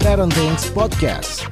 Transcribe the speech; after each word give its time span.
Parenting's 0.00 0.64
Podcast. 0.72 1.44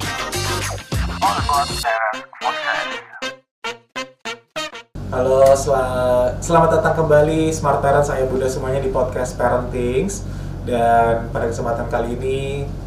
Halo, 5.09 5.41
sel- 5.53 6.33
selamat 6.41 6.81
datang 6.81 7.05
kembali 7.05 7.49
Smart 7.53 7.81
Parent 7.81 8.05
saya 8.05 8.25
Bunda 8.25 8.49
semuanya 8.49 8.81
di 8.81 8.89
podcast 8.89 9.37
Parentings 9.37 10.25
dan 10.65 11.29
pada 11.29 11.49
kesempatan 11.49 11.89
kali 11.89 12.17
ini 12.17 12.39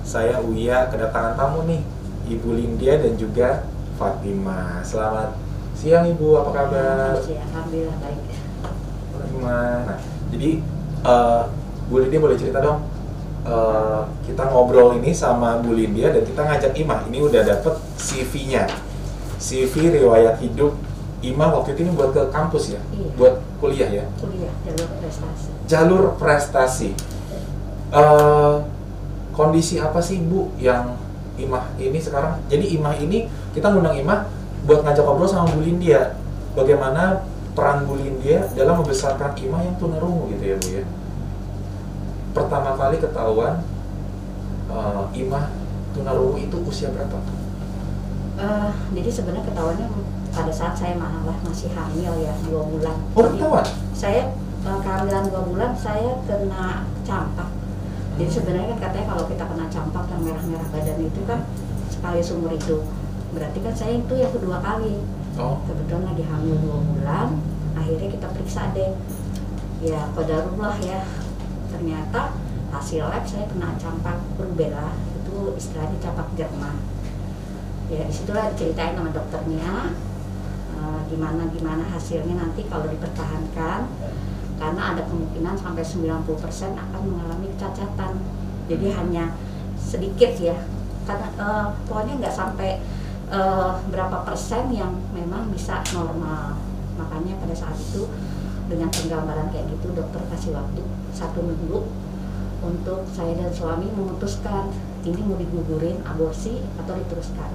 saya 0.02 0.38
Uya 0.42 0.90
kedatangan 0.90 1.34
tamu 1.34 1.62
nih 1.66 1.82
Ibu 2.30 2.48
Lindia 2.54 2.98
dan 2.98 3.14
juga 3.14 3.62
Fatima. 3.96 4.82
Selamat 4.82 5.34
siang 5.74 6.06
Ibu, 6.06 6.42
apa 6.42 6.50
kabar? 6.50 7.14
Ya, 7.22 7.42
alhamdulillah 7.48 7.96
baik. 8.02 8.20
Fatima. 9.14 9.58
Nah, 9.86 9.98
jadi 10.30 10.50
eh, 11.06 11.42
Bu 11.86 11.94
Lindia 12.02 12.18
boleh 12.18 12.38
cerita 12.38 12.58
dong. 12.58 12.91
Eh, 13.42 14.02
kita 14.22 14.54
ngobrol 14.54 15.02
ini 15.02 15.10
sama 15.10 15.58
Bu 15.58 15.74
Lindia 15.74 16.14
dan 16.14 16.22
kita 16.22 16.46
ngajak 16.46 16.72
Imah. 16.78 17.02
Ini 17.10 17.18
udah 17.26 17.42
dapet 17.42 17.74
CV-nya. 17.98 18.70
CV 19.42 19.90
riwayat 19.98 20.38
hidup 20.38 20.78
Imah 21.26 21.50
waktu 21.50 21.74
itu 21.74 21.86
ini 21.86 21.92
buat 21.98 22.14
ke 22.14 22.22
kampus 22.30 22.78
ya, 22.78 22.80
Iya. 22.94 23.10
buat 23.18 23.34
kuliah 23.58 23.90
ya. 23.90 24.04
Kuliah 24.18 24.50
jalur 24.62 24.86
prestasi. 24.94 25.46
jalur 25.66 26.02
prestasi. 26.18 26.90
Eh, 27.90 28.54
kondisi 29.34 29.82
apa 29.82 29.98
sih 29.98 30.22
Bu 30.22 30.54
yang 30.62 30.94
Imah 31.34 31.66
ini 31.82 31.98
sekarang? 31.98 32.38
Jadi 32.46 32.78
Imah 32.78 32.94
ini 32.94 33.26
kita 33.54 33.74
ngundang 33.74 33.98
Imah 33.98 34.30
buat 34.62 34.86
ngajak 34.86 35.02
ngobrol 35.02 35.26
sama 35.26 35.50
Bu 35.50 35.66
Lindia. 35.66 36.14
Bagaimana 36.54 37.26
peran 37.58 37.90
Bu 37.90 37.98
Lindia 37.98 38.46
dalam 38.54 38.78
membesarkan 38.78 39.34
Imah 39.34 39.66
yang 39.66 39.74
tunarungu 39.82 40.30
gitu 40.30 40.44
ya 40.46 40.56
Bu 40.62 40.68
ya. 40.78 40.84
Pertama 42.32 42.76
kali 42.76 42.96
ketahuan 42.96 43.60
eh, 44.72 45.02
Imah 45.20 45.52
tunarungu 45.92 46.40
itu 46.40 46.56
usia 46.64 46.88
berapa? 46.92 47.20
Eh, 48.40 48.70
jadi 48.96 49.10
sebenarnya 49.12 49.44
ketahuannya 49.44 49.88
pada 50.32 50.52
saat 50.52 50.72
saya 50.72 50.96
malah 50.96 51.36
masih 51.44 51.68
hamil 51.76 52.12
ya 52.24 52.32
dua 52.48 52.64
bulan. 52.64 52.96
Oh 53.12 53.28
ketahuan? 53.28 53.66
Saya 53.92 54.32
eh, 54.64 54.78
kehamilan 54.80 55.28
dua 55.28 55.42
bulan 55.44 55.70
saya 55.76 56.16
kena 56.24 56.88
campak. 57.04 57.52
Jadi 58.16 58.30
sebenarnya 58.32 58.76
kan 58.76 58.78
katanya 58.88 59.06
kalau 59.16 59.24
kita 59.28 59.44
kena 59.44 59.66
campak 59.68 60.04
yang 60.08 60.20
merah-merah 60.24 60.68
badan 60.72 60.98
itu 61.00 61.20
kan 61.28 61.40
sekali 61.92 62.20
seumur 62.24 62.52
hidup. 62.52 62.82
Berarti 63.32 63.58
kan 63.60 63.74
saya 63.76 63.92
itu 64.00 64.14
yang 64.16 64.32
kedua 64.32 64.60
kali. 64.60 65.00
Oh, 65.40 65.60
kebetulan 65.64 66.12
lagi 66.12 66.24
hamil 66.28 66.56
dua 66.60 66.78
bulan 66.80 67.40
akhirnya 67.72 68.08
kita 68.12 68.26
periksa 68.36 68.68
deh 68.76 68.92
ya 69.82 70.12
kodarullah 70.14 70.76
ya 70.84 71.02
ternyata 71.72 72.36
hasil 72.72 73.08
lab 73.08 73.24
saya 73.24 73.48
kena 73.48 73.76
campak 73.80 74.20
rubella 74.36 74.92
itu 75.16 75.56
istilahnya 75.56 75.96
campak 76.00 76.28
jerman 76.36 76.76
ya 77.92 78.08
di 78.08 78.14
situlah 78.14 78.48
diceritain 78.52 78.96
sama 78.96 79.10
dokternya 79.12 79.92
eh, 80.76 81.00
gimana 81.12 81.48
gimana 81.52 81.84
hasilnya 81.92 82.36
nanti 82.36 82.64
kalau 82.68 82.88
dipertahankan 82.88 83.84
karena 84.62 84.94
ada 84.94 85.02
kemungkinan 85.10 85.58
sampai 85.58 85.82
90% 85.82 86.78
akan 86.78 87.02
mengalami 87.02 87.50
kecacatan. 87.58 88.14
Jadi 88.70 88.86
hanya 88.94 89.34
sedikit 89.74 90.38
ya. 90.38 90.54
Karena 91.02 91.28
eh, 91.34 91.66
pokoknya 91.90 92.22
nggak 92.22 92.34
sampai 92.34 92.78
eh, 93.26 93.72
berapa 93.90 94.22
persen 94.22 94.70
yang 94.70 94.94
memang 95.10 95.50
bisa 95.50 95.82
normal. 95.90 96.54
Makanya 96.94 97.42
pada 97.42 97.54
saat 97.58 97.74
itu 97.74 98.06
dengan 98.70 98.86
penggambaran 98.94 99.50
kayak 99.50 99.66
gitu 99.74 99.90
dokter 99.92 100.22
kasih 100.30 100.54
waktu 100.54 100.80
satu 101.12 101.44
minggu 101.44 101.84
untuk 102.62 103.04
saya 103.10 103.34
dan 103.36 103.50
suami 103.50 103.90
memutuskan 103.90 104.72
ini 105.02 105.18
mau 105.26 105.34
digugurin 105.34 105.98
aborsi 106.06 106.62
atau 106.78 106.94
diteruskan 106.94 107.50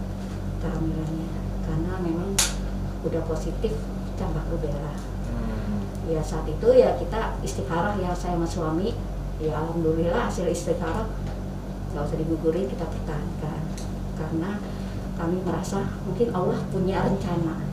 kehamilannya. 0.60 1.30
Karena 1.64 1.94
memang 2.04 2.36
udah 3.08 3.24
positif 3.28 3.72
campak 4.20 4.44
rubella. 4.52 4.96
Hmm. 5.28 5.84
ya 6.08 6.24
saat 6.24 6.48
itu 6.48 6.68
ya 6.72 6.96
kita 6.96 7.36
istikharah 7.44 7.96
ya 8.00 8.12
saya 8.12 8.36
sama 8.36 8.48
suami. 8.48 8.92
Ya 9.38 9.54
alhamdulillah 9.54 10.28
hasil 10.28 10.50
istikharah 10.50 11.08
nggak 11.94 12.04
usah 12.04 12.18
digugurin 12.20 12.68
kita 12.68 12.84
pertahankan. 12.84 13.62
Karena 14.18 14.60
kami 15.16 15.40
merasa 15.42 15.88
mungkin 16.04 16.30
Allah 16.36 16.60
punya 16.70 17.06
rencana 17.06 17.64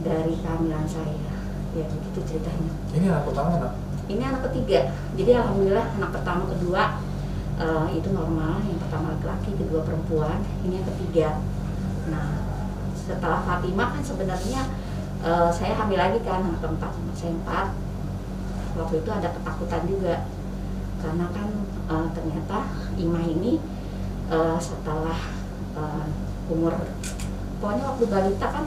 dari 0.00 0.32
kehamilan 0.40 0.86
saya. 0.88 1.32
Ya 1.74 1.84
begitu 1.90 2.20
ceritanya. 2.24 2.72
Ini 2.94 3.06
anak 3.10 3.24
pertama 3.28 3.58
nak? 3.58 3.83
Ini 4.08 4.22
anak 4.22 4.42
ketiga. 4.50 4.92
Jadi 5.16 5.30
alhamdulillah 5.34 5.86
anak 6.00 6.10
pertama 6.12 6.44
kedua 6.50 6.82
eh, 7.60 7.86
itu 7.96 8.08
normal. 8.12 8.60
Yang 8.66 8.78
pertama 8.88 9.06
laki-laki 9.16 9.50
kedua 9.56 9.80
perempuan. 9.84 10.38
Ini 10.66 10.82
yang 10.82 10.88
ketiga. 10.96 11.28
Nah 12.10 12.28
setelah 12.94 13.44
Fatimah 13.44 13.88
kan 13.96 14.02
sebenarnya 14.04 14.60
eh, 15.24 15.50
saya 15.52 15.72
hamil 15.78 15.98
lagi 15.98 16.18
kan 16.22 16.44
anak 16.44 16.60
keempat 16.60 16.90
anak 16.92 17.16
saya 17.16 17.32
empat. 17.32 17.66
Waktu 18.74 18.94
itu 19.00 19.10
ada 19.10 19.28
ketakutan 19.30 19.82
juga. 19.86 20.14
Karena 21.00 21.26
kan 21.32 21.48
eh, 21.92 22.06
ternyata 22.12 22.58
Ima 23.00 23.20
ini 23.24 23.60
eh, 24.28 24.58
setelah 24.60 25.18
eh, 25.76 26.06
umur 26.52 26.76
pokoknya 27.64 27.96
waktu 27.96 28.04
balita 28.12 28.46
kan 28.52 28.66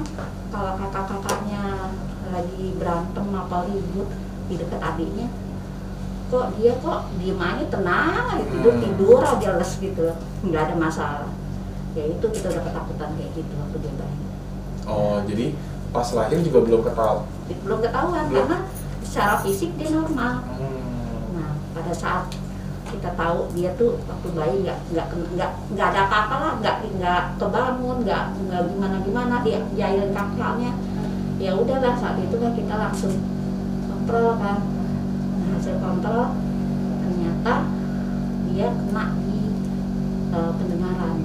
kalau 0.50 0.74
kakak-kakaknya 0.74 1.94
lagi 2.34 2.74
berantem 2.82 3.26
apa 3.30 3.70
ribut 3.70 4.10
di 4.48 4.56
dekat 4.56 4.80
adiknya 4.80 5.28
kok 6.28 6.46
dia 6.54 6.76
kok 6.78 7.00
diem 7.16 7.40
aja 7.40 7.66
tenang 7.68 8.26
aja 8.30 8.46
tidur 8.46 8.74
Hmm. 8.74 8.84
tidur 8.84 9.20
aja 9.22 9.50
les 9.56 9.72
gitu 9.78 10.06
nggak 10.44 10.62
ada 10.62 10.76
masalah 10.76 11.32
ya 11.94 12.04
itu 12.06 12.26
kita 12.28 12.48
udah 12.50 12.64
ketakutan 12.64 13.10
kayak 13.14 13.32
gitu 13.34 13.54
waktu 13.56 13.78
dia 13.80 13.94
bayi 13.96 14.18
Oh, 14.86 15.20
jadi 15.22 15.52
pas 15.90 16.08
lahir 16.10 16.40
juga 16.40 16.60
belum 16.62 16.80
ketahuan. 16.82 17.28
belum 17.60 17.80
ketahuan 17.82 18.24
Belum. 18.26 18.36
karena 18.42 18.58
secara 19.02 19.34
fisik 19.40 19.72
dia 19.76 19.90
normal 19.90 20.44
Hmm. 20.50 21.32
nah 21.34 21.52
pada 21.74 21.92
saat 21.92 22.28
kita 22.88 23.12
tahu 23.14 23.52
dia 23.52 23.72
tuh 23.74 24.00
waktu 24.02 24.28
bayi 24.32 24.56
nggak 24.64 24.80
nggak 24.90 25.08
nggak 25.32 25.52
nggak 25.70 25.88
ada 25.90 26.02
apa-apa 26.08 26.36
lah 26.38 26.54
nggak 26.58 26.76
nggak 26.94 27.24
kebangun 27.36 27.98
nggak 28.02 28.24
nggak 28.42 28.62
gimana 28.66 28.96
gimana 29.02 29.36
dia 29.42 29.60
jahilin 29.74 30.12
kakinya 30.12 30.72
ya 31.38 31.52
udahlah 31.54 31.96
saat 31.96 32.16
itu 32.18 32.36
kan 32.36 32.52
kita 32.52 32.74
langsung 32.74 33.12
kontrol 34.08 34.40
kan 34.40 34.64
nah, 35.36 35.60
hasil 35.60 35.84
kontrol 35.84 36.32
ternyata 37.04 37.54
dia 38.48 38.68
kena 38.72 39.06
di 39.20 39.40
eh, 40.32 40.52
pendengaran. 40.56 41.18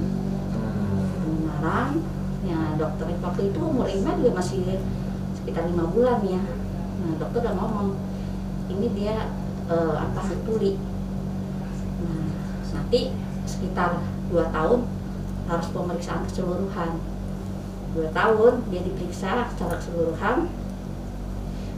Hmm. 0.51 0.99
pendengaran 1.23 1.89
ya 2.43 2.59
dokter 2.75 3.07
waktu 3.23 3.55
itu 3.55 3.59
umur 3.63 3.87
Ima 3.87 4.19
juga 4.19 4.35
masih 4.35 4.83
sekitar 5.31 5.71
lima 5.71 5.87
bulan 5.95 6.27
ya. 6.27 6.43
Nah 6.99 7.11
dokter 7.23 7.47
udah 7.47 7.55
ngomong 7.55 7.95
ini 8.67 8.91
dia 8.99 9.31
eh, 9.71 9.95
apa 9.95 10.35
tuli 10.43 10.75
nah 12.03 12.27
nanti 12.75 13.15
sekitar 13.47 14.03
dua 14.27 14.51
tahun 14.51 14.83
harus 15.47 15.67
pemeriksaan 15.71 16.27
keseluruhan. 16.27 16.99
Dua 17.95 18.11
tahun 18.11 18.67
dia 18.67 18.83
diperiksa 18.83 19.47
secara 19.55 19.79
keseluruhan 19.79 20.51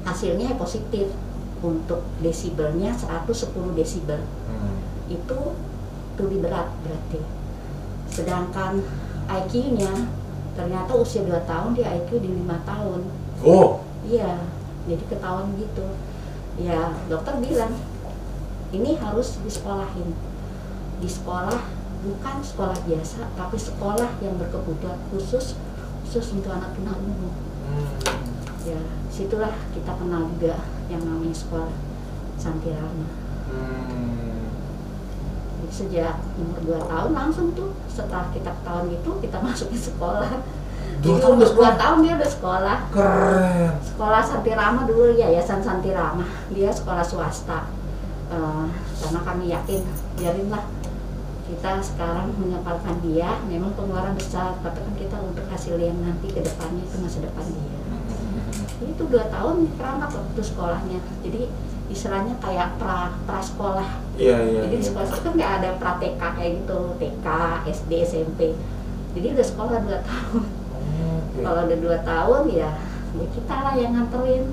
hasilnya 0.06 0.54
positif 0.56 1.10
untuk 1.66 2.06
desibelnya 2.22 2.94
110 2.94 3.74
desibel. 3.74 4.22
Hmm. 4.22 4.78
itu 5.06 5.40
tuli 6.18 6.42
berat 6.42 6.70
berarti. 6.82 7.22
Sedangkan 8.10 8.82
IQ-nya 9.30 9.92
ternyata 10.58 10.98
usia 10.98 11.22
2 11.22 11.46
tahun 11.46 11.78
dia 11.78 11.94
IQ 11.94 12.22
di 12.22 12.30
lima 12.32 12.58
tahun. 12.66 13.06
Oh, 13.46 13.86
iya 14.06 14.42
jadi 14.86 15.04
ketahuan 15.10 15.54
gitu. 15.58 15.86
Ya 16.58 16.94
dokter 17.06 17.38
bilang 17.42 17.74
ini 18.74 18.98
harus 18.98 19.38
disekolahin. 19.46 20.18
Di 21.02 21.10
sekolah 21.12 21.60
bukan 22.06 22.35
sekolah 22.46 22.78
biasa 22.85 23.34
tapi 23.34 23.58
sekolah 23.58 24.09
yang 24.22 24.38
berkebutuhan 24.38 24.97
khusus 25.09 25.58
khusus 26.06 26.38
untuk 26.38 26.53
anak 26.53 26.70
tunarungu 26.78 27.34
hmm. 27.34 28.25
Ya 28.66 28.79
situlah 29.08 29.53
kita 29.72 29.91
kenal 29.94 30.26
juga 30.28 30.58
yang 30.88 31.02
namanya 31.02 31.34
sekolah 31.34 31.72
Santirama 32.35 33.08
Hmm. 33.46 34.50
Jadi 35.62 35.70
sejak 35.70 36.17
umur 36.35 36.82
2 36.82 36.90
tahun 36.90 37.12
langsung 37.14 37.53
tuh 37.53 37.78
setelah 37.85 38.34
kita 38.34 38.50
ketahuan 38.50 38.90
itu 38.90 39.12
kita 39.22 39.38
masukin 39.46 39.78
sekolah 39.79 40.32
Dua 40.97 41.22
tahun 41.22 41.38
umur 41.38 41.38
udah 41.38 41.50
sekolah? 41.53 41.70
dua 41.70 41.72
tahun 41.78 41.97
dia 42.02 42.14
udah 42.17 42.32
sekolah 42.32 42.78
Keren. 42.90 43.72
sekolah 43.85 44.22
Santirama 44.22 44.82
dulu 44.84 45.14
yayasan 45.14 45.62
Santirama 45.62 46.26
dia 46.50 46.70
sekolah 46.70 47.06
swasta 47.06 47.70
Eh, 48.26 48.66
karena 48.97 49.20
kami 49.22 49.53
yakin 49.53 49.85
biarinlah 50.17 50.66
kita 51.46 51.78
sekarang 51.78 52.34
menyekolahkan 52.34 52.97
dia 53.06 53.38
memang 53.46 53.70
pengeluaran 53.78 54.17
besar 54.17 54.58
tapi 54.59 54.82
kan 54.82 54.94
kita 54.97 55.17
untuk 55.22 55.46
hasil 55.46 55.78
yang 55.78 55.94
nanti 56.02 56.34
ke 56.34 56.41
depannya 56.41 56.82
itu 56.82 56.97
masa 56.97 57.22
depan 57.22 57.46
dia 57.46 57.75
itu 58.87 59.03
dua 59.05 59.26
tahun 59.28 59.55
keramat 59.73 60.09
waktu 60.09 60.41
sekolahnya 60.41 60.99
jadi 61.22 61.41
istilahnya 61.85 62.34
kayak 62.37 62.76
pra 62.76 63.14
pra 63.23 63.40
sekolah 63.40 64.02
Iya 64.16 64.37
iya. 64.43 64.59
jadi 64.66 64.73
di 64.73 64.79
iya. 64.79 64.87
sekolah 64.87 65.05
itu 65.05 65.20
kan 65.20 65.34
nggak 65.34 65.52
ada 65.55 65.70
pra 65.76 65.91
TK 65.97 66.22
kayak 66.22 66.52
gitu 66.59 66.79
TK 66.97 67.28
SD 67.67 67.91
SMP 68.03 68.40
jadi 69.14 69.28
udah 69.34 69.46
sekolah 69.46 69.78
dua 69.82 69.99
tahun 70.02 70.43
Oh, 70.85 71.17
oke. 71.20 71.41
kalau 71.41 71.61
udah 71.66 71.79
dua 71.82 71.97
tahun 72.02 72.43
ya 72.47 72.70
ya 73.11 73.26
kita 73.28 73.55
lah 73.58 73.73
yang 73.73 73.91
nganterin 73.93 74.43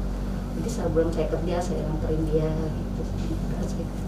jadi 0.54 0.68
sebelum 0.70 1.08
saya 1.08 1.26
kerja 1.28 1.56
saya 1.58 1.80
nganterin 1.82 2.22
dia 2.26 2.48
gitu. 2.50 3.02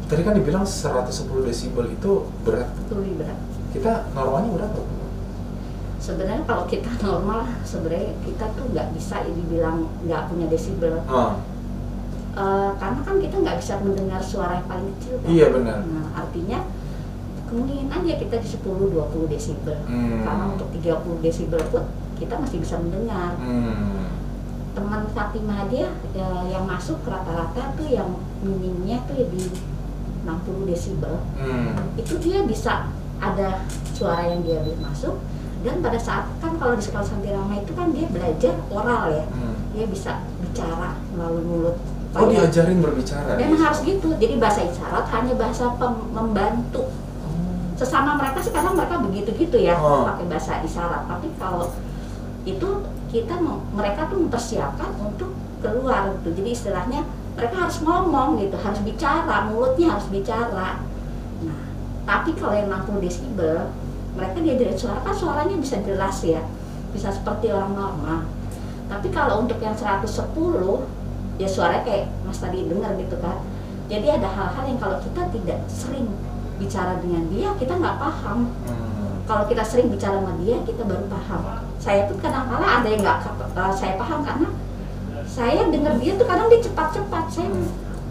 Tadi 0.05 0.21
kan 0.21 0.35
dibilang 0.35 0.63
110 0.63 1.09
desibel 1.43 1.85
itu 1.87 2.13
berat. 2.45 2.69
itu 2.77 2.93
lebih 2.93 3.25
berat 3.25 3.39
Kita 3.73 3.93
normalnya 4.13 4.51
berapa? 4.53 4.77
Bu? 4.77 5.04
Sebenarnya 6.05 6.45
kalau 6.45 6.69
kita 6.69 6.91
normal 7.07 7.49
sebenarnya 7.65 8.13
kita 8.21 8.45
tuh 8.53 8.65
nggak 8.69 8.93
bisa 8.93 9.25
dibilang 9.25 9.89
nggak 10.05 10.29
punya 10.29 10.47
desibel 10.47 11.01
Ah, 11.09 11.41
Eh, 12.35 12.71
karena 12.83 12.99
kan 13.01 13.17
kita 13.17 13.37
nggak 13.39 13.63
bisa 13.63 13.79
mendengar 13.79 14.19
suara 14.19 14.59
yang 14.59 14.67
paling 14.67 14.91
kecil 14.99 15.23
kan? 15.23 15.29
Iya, 15.31 15.47
benar. 15.55 15.77
nah 15.87 16.07
artinya 16.19 16.67
kemungkinan 17.47 18.01
ya 18.03 18.17
kita 18.19 18.43
di 18.43 18.49
10-20 18.51 19.31
desibel 19.31 19.79
Hmm. 19.87 20.27
karena 20.27 20.45
untuk 20.51 20.67
30 20.75 21.23
desibel 21.23 21.63
pun 21.71 21.87
kita 22.19 22.35
masih 22.35 22.59
bisa 22.59 22.83
mendengar 22.83 23.39
hmm. 23.39 24.11
teman 24.75 25.07
Fatimah 25.15 25.71
dia 25.71 25.95
ya, 26.11 26.27
yang 26.51 26.67
masuk 26.67 27.07
rata-rata 27.07 27.71
tuh 27.79 27.87
yang 27.87 28.11
minimnya 28.43 28.99
tuh 29.07 29.15
ya 29.15 29.27
di 29.31 29.43
60 30.27 30.67
desibel 30.67 31.15
Hmm. 31.39 31.95
itu 31.95 32.19
dia 32.19 32.43
bisa 32.43 32.91
ada 33.23 33.63
suara 33.95 34.27
yang 34.27 34.43
dia 34.43 34.59
masuk 34.83 35.23
dan 35.65 35.81
pada 35.81 35.97
saat 35.97 36.29
kan 36.39 36.53
kalau 36.55 36.77
di 36.77 36.83
sekolah 36.83 37.03
Santirama 37.03 37.57
itu 37.57 37.73
kan 37.73 37.89
dia 37.89 38.07
belajar 38.07 38.55
oral 38.69 39.09
ya 39.11 39.25
Hmm. 39.27 39.57
dia 39.73 39.87
bisa 39.87 40.13
bicara 40.39 40.93
melalui 41.11 41.43
mulut 41.43 41.77
Oh 42.15 42.31
Supaya- 42.31 42.47
diajarin 42.47 42.79
berbicara. 42.79 43.35
memang 43.35 43.59
harus 43.59 43.83
gitu 43.83 44.15
jadi 44.15 44.39
bahasa 44.39 44.63
isyarat 44.63 45.03
hanya 45.11 45.35
bahasa 45.35 45.67
membantu 46.13 46.87
Oh. 46.87 47.75
sesama 47.75 48.15
mereka 48.15 48.39
sekarang 48.39 48.77
mereka 48.77 49.01
begitu 49.01 49.35
gitu 49.35 49.57
ya 49.59 49.75
Oh. 49.75 50.07
pakai 50.07 50.29
bahasa 50.29 50.63
isyarat 50.63 51.09
tapi 51.09 51.27
kalau 51.35 51.75
itu 52.45 52.69
kita 53.09 53.35
mereka 53.73 54.07
tuh 54.07 54.21
mempersiapkan 54.21 54.91
untuk 54.97 55.33
keluar 55.59 56.13
gitu 56.15 56.29
jadi 56.37 56.51
istilahnya 56.53 57.01
mereka 57.35 57.67
harus 57.67 57.81
ngomong 57.81 58.37
gitu 58.37 58.55
harus 58.55 58.79
bicara 58.81 59.49
mulutnya 59.49 59.91
harus 59.91 60.07
bicara 60.07 60.79
nah 61.41 61.61
tapi 62.05 62.31
kalau 62.37 62.53
yang 62.53 62.69
60 62.69 63.01
desibel 63.01 63.73
mereka 64.15 64.39
diajarin 64.39 64.79
suara 64.79 64.99
kan 65.03 65.15
suaranya 65.15 65.57
bisa 65.59 65.77
jelas 65.83 66.23
ya. 66.23 66.43
Bisa 66.95 67.11
seperti 67.11 67.51
orang 67.51 67.75
normal. 67.75 68.31
Tapi 68.87 69.11
kalau 69.11 69.43
untuk 69.43 69.59
yang 69.59 69.75
110 69.75 70.07
ya 71.35 71.49
suaranya 71.51 71.83
kayak 71.83 72.07
mas 72.23 72.39
tadi 72.39 72.63
dengar 72.63 72.95
gitu 72.95 73.19
kan. 73.19 73.43
Jadi 73.91 74.07
ada 74.07 74.29
hal-hal 74.31 74.65
yang 74.71 74.79
kalau 74.81 74.97
kita 75.03 75.23
tidak 75.35 75.59
sering 75.67 76.07
bicara 76.55 77.03
dengan 77.03 77.27
dia 77.29 77.51
kita 77.59 77.75
nggak 77.75 77.99
paham. 77.99 78.49
Hmm. 78.71 78.93
kalau 79.25 79.49
kita 79.49 79.65
sering 79.65 79.89
bicara 79.89 80.21
sama 80.21 80.37
dia 80.45 80.57
kita 80.63 80.87
baru 80.87 81.05
paham. 81.11 81.43
Saya 81.83 82.07
pun 82.07 82.17
kadang 82.23 82.47
kala 82.47 82.81
ada 82.81 82.89
yang 82.89 83.03
nggak 83.03 83.19
eh, 83.25 83.73
saya 83.73 83.95
paham 83.97 84.21
karena 84.21 84.49
saya 85.25 85.67
dengar 85.73 85.97
dia 85.99 86.13
tuh 86.15 86.27
kadang 86.29 86.47
dia 86.53 86.61
cepat-cepat. 86.63 87.25
Saya 87.33 87.49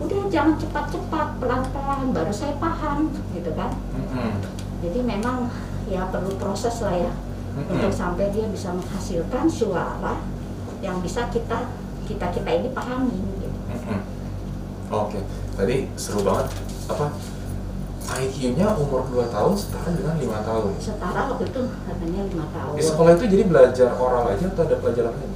udah 0.01 0.21
jangan 0.27 0.57
cepat-cepat 0.59 1.27
pelan-pelan 1.39 2.11
baru 2.11 2.33
saya 2.33 2.57
paham 2.59 3.13
gitu 3.31 3.53
kan. 3.55 3.71
Hmm. 4.11 4.35
jadi 4.83 4.99
memang 4.99 5.47
ya 5.85 6.07
perlu 6.07 6.35
proses 6.37 6.79
lah 6.81 6.95
ya 6.95 7.13
Hmm. 7.53 7.69
untuk 7.69 7.93
sampai 7.93 8.33
dia 8.33 8.49
bisa 8.49 8.73
menghasilkan 8.73 9.45
suara 9.45 10.17
yang 10.81 10.97
bisa 11.05 11.29
kita 11.29 11.69
kita 12.01 12.33
kita 12.33 12.49
ini 12.49 12.73
pahami 12.73 13.13
gitu. 13.13 13.45
Mm-mm. 13.69 14.01
Oke, 14.89 15.21
tadi 15.53 15.85
seru 15.93 16.25
banget. 16.25 16.49
Apa 16.89 17.13
IQ-nya 18.03 18.73
umur 18.73 19.05
2 19.05 19.29
tahun 19.29 19.53
setara 19.53 19.93
dengan 19.93 20.17
lima 20.17 20.41
tahun. 20.41 20.73
setara 20.75 21.29
waktu 21.29 21.45
itu 21.47 21.61
katanya 21.87 22.21
lima 22.25 22.45
tahun 22.51 22.73
Di 22.73 22.83
sekolah 22.83 23.11
itu 23.15 23.25
jadi 23.29 23.43
belajar 23.45 23.89
oral 23.95 24.25
aja 24.27 24.45
atau 24.49 24.63
ada 24.65 24.75
pelajaran 24.81 25.13
lain? 25.13 25.31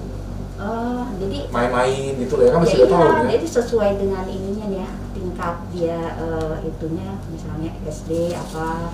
Eh, 0.58 1.04
jadi 1.22 1.38
Main-main 1.54 2.12
gitu 2.18 2.34
loh 2.34 2.44
ya 2.44 2.52
kan 2.52 2.60
ya 2.60 2.64
masih 2.66 2.78
iya, 2.78 2.86
dua 2.86 2.98
tahun 2.98 3.14
ya. 3.14 3.30
jadi 3.38 3.48
sesuai 3.48 3.92
dengan 4.02 4.26
ininya 4.26 4.68
ya 4.74 4.90
tingkat 5.14 5.56
dia 5.70 6.02
eh, 6.18 6.56
itunya 6.66 7.10
misalnya 7.30 7.72
SD 7.86 8.34
apa 8.34 8.90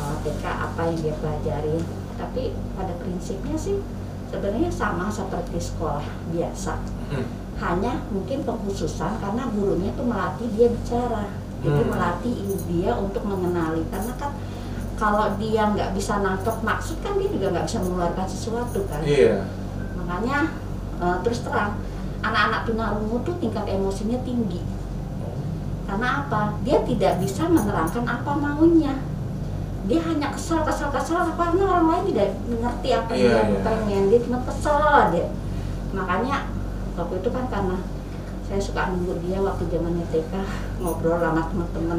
eh, 0.00 0.16
TK 0.24 0.44
apa 0.48 0.80
yang 0.88 0.98
dia 0.98 1.14
pelajarin 1.20 1.82
tapi 2.16 2.52
pada 2.76 2.92
prinsipnya 3.00 3.56
sih 3.56 3.80
sebenarnya 4.28 4.70
sama 4.70 5.08
seperti 5.10 5.58
sekolah 5.58 6.04
biasa. 6.32 6.74
Hmm. 7.10 7.26
hanya 7.60 8.00
mungkin 8.08 8.40
pengkhususan 8.40 9.20
karena 9.20 9.44
gurunya 9.52 9.92
tuh 9.92 10.08
melatih 10.08 10.48
dia 10.56 10.72
bicara. 10.72 11.28
Jadi 11.60 11.82
Hmm. 11.84 11.92
melatih 11.92 12.32
dia 12.72 12.96
untuk 12.96 13.20
mengenali. 13.20 13.84
Karena 13.92 14.16
kan 14.16 14.32
kalau 14.96 15.36
dia 15.36 15.68
nggak 15.68 15.92
bisa 15.92 16.24
nangkep 16.24 16.56
maksud 16.64 16.96
kan 17.04 17.20
dia 17.20 17.28
juga 17.28 17.52
nggak 17.52 17.66
bisa 17.68 17.78
mengeluarkan 17.84 18.26
sesuatu 18.28 18.80
kan. 18.88 19.04
Iya. 19.04 19.44
makanya 19.92 20.56
eh, 21.04 21.16
terus 21.20 21.44
terang 21.44 21.76
anak-anak 22.24 22.64
tunarungu 22.64 23.16
tuh 23.28 23.36
tingkat 23.40 23.68
emosinya 23.68 24.16
tinggi. 24.24 24.64
Karena 25.84 26.24
apa? 26.24 26.56
Dia 26.64 26.80
tidak 26.86 27.20
bisa 27.20 27.44
menerangkan 27.44 28.08
apa 28.08 28.32
maunya 28.40 28.94
dia 29.88 30.00
hanya 30.02 30.28
kesel 30.28 30.60
kesel 30.60 30.88
kesel 30.88 31.24
karena 31.32 31.62
orang 31.64 31.86
lain 31.88 32.04
tidak 32.12 32.28
mengerti 32.44 32.88
apa 32.90 33.10
yang 33.12 33.20
Iya, 33.22 33.40
dia 33.40 33.50
iya. 33.50 33.60
pengen. 33.64 34.02
Dia 34.08 34.20
cuma 34.20 34.38
kesel 34.44 34.76
aja. 34.76 35.24
Makanya 35.90 36.36
waktu 36.94 37.14
itu 37.16 37.28
kan 37.28 37.44
karena 37.48 37.76
saya 38.44 38.60
suka 38.60 38.90
nunggu 38.90 39.14
dia 39.22 39.38
waktu 39.40 39.62
zaman 39.68 39.94
TK 40.10 40.32
ngobrol 40.78 41.16
sama 41.16 41.48
teman-teman 41.48 41.98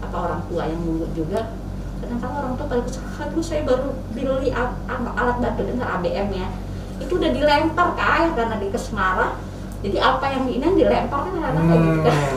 apa 0.00 0.16
orang 0.16 0.40
tua 0.48 0.62
yang 0.64 0.80
nunggu 0.80 1.06
juga. 1.12 1.52
Kadang-kadang 2.00 2.34
orang 2.34 2.52
tua 2.56 2.66
pada 2.66 2.82
kesel 2.82 3.02
aduh 3.20 3.44
saya 3.44 3.62
baru 3.62 3.92
beli 4.10 4.48
a- 4.50 4.76
a- 4.88 5.14
alat 5.14 5.36
bantu 5.38 5.62
dengar 5.68 6.00
ABM 6.00 6.28
ya. 6.32 6.48
Itu 6.96 7.16
udah 7.16 7.30
dilempar 7.30 7.96
ke 7.96 8.02
air 8.02 8.30
karena 8.32 8.56
di 8.56 8.68
Kesmara 8.68 9.36
jadi 9.80 9.96
apa 9.96 10.24
yang 10.28 10.44
diinin 10.44 10.76
dilempar 10.76 11.24
kan 11.24 11.32
anak 11.36 11.64
kayak 11.64 11.80
gitu 11.80 12.00
kan 12.04 12.36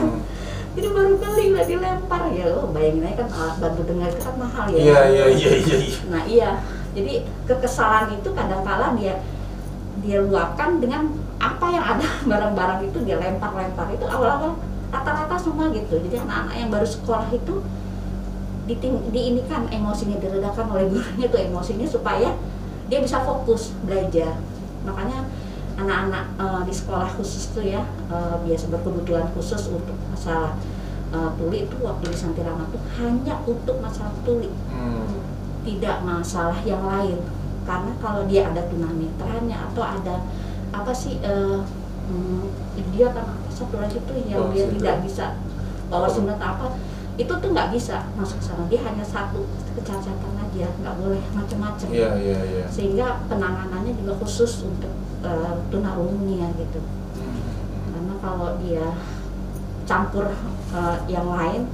Jadi 0.74 0.88
baru 0.90 1.12
beli 1.16 1.44
udah 1.54 1.66
dilempar. 1.66 2.22
Ya 2.34 2.46
lo 2.50 2.70
bayangin 2.74 3.06
aja 3.06 3.16
kan 3.22 3.28
alat 3.30 3.56
bantu 3.62 3.82
dengar 3.86 4.08
itu 4.10 4.22
kan 4.22 4.34
mahal 4.36 4.66
ya. 4.74 4.78
Iya 4.78 5.00
iya 5.06 5.24
iya 5.30 5.50
iya. 5.54 5.76
iya. 5.78 5.98
nah 6.10 6.22
iya. 6.26 6.50
Jadi 6.94 7.14
kekesalan 7.46 8.14
itu 8.14 8.28
kadang-kala 8.34 8.94
dia 8.98 9.22
dia 10.02 10.18
luapkan 10.18 10.82
dengan 10.82 11.14
apa 11.38 11.66
yang 11.70 11.84
ada. 11.84 12.06
Barang-barang 12.30 12.80
itu 12.90 12.98
dia 13.06 13.16
lempar-lempar. 13.22 13.86
Itu 13.94 14.06
awal-awal 14.10 14.58
rata-rata 14.90 15.36
semua 15.38 15.70
gitu. 15.70 15.98
Jadi 15.98 16.16
anak-anak 16.18 16.54
yang 16.58 16.70
baru 16.70 16.86
sekolah 16.86 17.30
itu 17.30 17.62
diting, 18.66 18.94
diinikan 19.12 19.68
emosinya 19.68 20.18
diredakan 20.18 20.66
oleh 20.72 20.84
gurunya 20.90 21.26
tuh 21.28 21.40
emosinya 21.40 21.86
supaya 21.86 22.34
dia 22.90 22.98
bisa 22.98 23.22
fokus 23.22 23.70
belajar. 23.86 24.38
Makanya 24.84 25.24
anak-anak 25.84 26.24
eh, 26.40 26.62
di 26.64 26.74
sekolah 26.74 27.08
khusus 27.14 27.52
tuh 27.52 27.64
ya 27.64 27.84
eh, 28.08 28.36
biasa 28.48 28.72
berkebutuhan 28.72 29.28
khusus 29.36 29.68
untuk 29.68 29.94
masalah 30.08 30.56
eh, 31.12 31.30
tuli 31.36 31.68
itu 31.68 31.76
waktu 31.84 32.04
di 32.08 32.16
Santirama 32.16 32.64
tuh 32.72 32.80
hanya 32.98 33.44
untuk 33.44 33.78
masalah 33.78 34.16
tuli. 34.24 34.50
Hmm. 34.72 35.20
tidak 35.64 36.04
masalah 36.04 36.60
yang 36.68 36.84
lain. 36.84 37.16
Karena 37.64 37.96
kalau 37.96 38.28
dia 38.28 38.52
ada 38.52 38.68
tunanetranya 38.68 39.72
atau 39.72 39.80
ada 39.80 40.20
apa 40.76 40.92
sih 40.92 41.16
eh, 41.24 41.60
hmm, 42.10 42.44
dia 42.92 43.08
kan 43.14 43.38
satu 43.48 43.80
lagi 43.80 43.96
tuh 44.04 44.16
yang 44.28 44.44
Oh, 44.44 44.52
dia 44.52 44.68
tidak 44.68 45.06
bisa 45.06 45.38
bawa 45.88 46.08
sunat 46.10 46.36
apa 46.40 46.74
itu 47.14 47.30
tuh 47.30 47.50
nggak 47.50 47.70
bisa 47.70 48.10
masuk 48.14 48.42
sana 48.42 48.66
dia 48.66 48.82
hanya 48.82 49.02
satu 49.02 49.46
kecacatan 49.72 50.34
aja 50.34 50.66
nggak 50.82 50.94
boleh 50.98 51.22
macam-macam 51.30 51.86
Iya 51.88 52.10
iya 52.18 52.38
iya. 52.42 52.64
sehingga 52.66 53.22
penanganannya 53.26 53.94
juga 53.94 54.18
khusus 54.18 54.66
untuk 54.66 54.90
eh, 55.22 55.54
tunarungunya 55.70 56.50
gitu 56.56 56.82
Hmm. 57.14 57.38
karena 57.94 58.14
kalau 58.18 58.58
dia 58.58 58.90
campur 59.84 60.26
eh, 60.74 60.96
yang 61.06 61.30
lain 61.30 61.70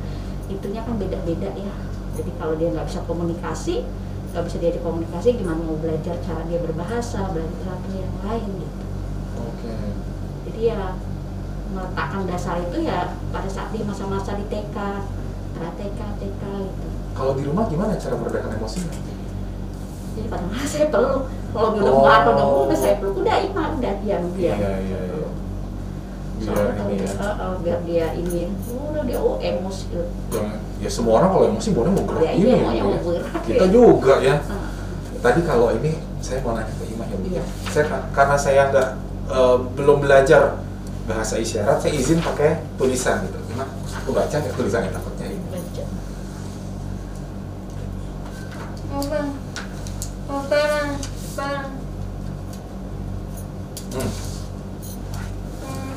itunya 0.47 0.85
kan 0.85 1.01
beda-beda 1.01 1.49
ya 1.57 1.73
jadi 2.13 2.31
kalau 2.37 2.61
dia 2.61 2.69
nggak 2.69 2.85
bisa 2.85 3.01
komunikasi 3.09 3.89
nggak 4.31 4.45
bisa 4.45 4.57
diajak 4.61 4.83
komunikasi 4.85 5.35
gimana 5.35 5.59
mau 5.59 5.81
belajar 5.81 6.21
cara 6.21 6.45
dia 6.45 6.61
berbahasa 6.61 7.33
belajar 7.33 7.73
atau 7.73 7.91
yang 7.91 8.15
lain 8.21 8.49
gitu 8.61 8.85
Oke. 9.41 9.73
jadi 10.45 10.61
ya 10.77 10.83
meletakkan 11.71 12.27
dasar 12.27 12.61
itu 12.61 12.85
ya 12.85 13.15
pada 13.31 13.47
saat 13.47 13.71
di 13.71 13.81
masa-masa 13.81 14.35
di 14.35 14.45
TK 14.45 14.77
TK 15.71 16.01
TK 16.17 16.43
gitu 16.43 16.87
Kalau 17.13 17.33
di 17.35 17.43
rumah 17.43 17.65
gimana 17.67 17.93
cara 17.95 18.15
meredakan 18.15 18.53
emosinya? 18.55 18.95
jadi 20.11 20.27
pada 20.27 20.45
masa 20.45 20.67
saya 20.67 20.87
peluk 20.89 21.23
kalau 21.51 21.69
dia 21.71 21.81
udah 21.81 21.93
Oh. 21.93 22.03
nggak 22.03 22.21
udah 22.29 22.47
udah 22.67 22.77
saya 22.77 22.95
peluk 22.97 23.15
udah 23.17 23.37
ima 23.41 23.65
udah 23.73 23.93
diam 23.99 24.23
diam 24.31 24.59
Iya 24.59 24.73
iya 24.81 24.99
iya. 25.07 25.29
Biar 26.41 26.57
Soalnya 26.57 26.73
ini 26.83 26.95
ya. 26.97 27.05
dia- 27.05 27.19
eh, 27.21 27.35
eh, 27.37 27.55
biar 27.61 27.79
dia 27.83 28.07
ini 28.17 28.41
udah 28.67 29.03
dia 29.03 29.19
oh 29.19 29.37
emosi 29.39 29.85
Yang 30.31 30.49
ya 30.79 30.91
semua 30.91 31.13
orang 31.17 31.31
kalau 31.31 31.47
emosi 31.49 31.69
boleh 31.71 31.91
mau 31.91 32.05
gerak 32.05 32.23
Ya, 32.23 32.33
ini 32.33 32.43
iya, 32.43 32.57
ya, 32.73 32.83
mau 32.83 33.13
ya. 33.13 33.23
Kita 33.41 33.65
ya. 33.65 33.71
juga 33.71 34.15
ya. 34.19 34.35
Ah. 34.43 34.69
Tadi 35.21 35.41
kalau 35.43 35.69
ini 35.73 35.93
saya 36.19 36.41
mau 36.41 36.53
nanya 36.53 36.73
ke 36.73 36.85
Imah 36.87 37.07
ya. 37.07 37.17
Iya. 37.23 37.43
Saya 37.67 37.85
ka- 37.87 38.09
karena 38.11 38.37
saya 38.37 38.63
nggak 38.69 38.89
eh, 39.31 39.57
belum 39.75 39.99
belajar 40.01 40.43
bahasa 41.05 41.35
isyarat 41.37 41.77
saya 41.79 41.93
izin 41.93 42.19
pakai 42.19 42.51
tulisan 42.75 43.23
gitu 43.23 43.39
Imah 43.49 43.69
aku 43.95 44.11
baca 44.11 44.33
nggak 44.33 44.55
tulisannya 44.55 44.91
takutnya 44.91 45.27
ini 45.29 45.45
Baca. 45.47 45.85
Bang. 49.01 49.29
Hmm. 53.91 54.11
Hmm. 55.61 55.97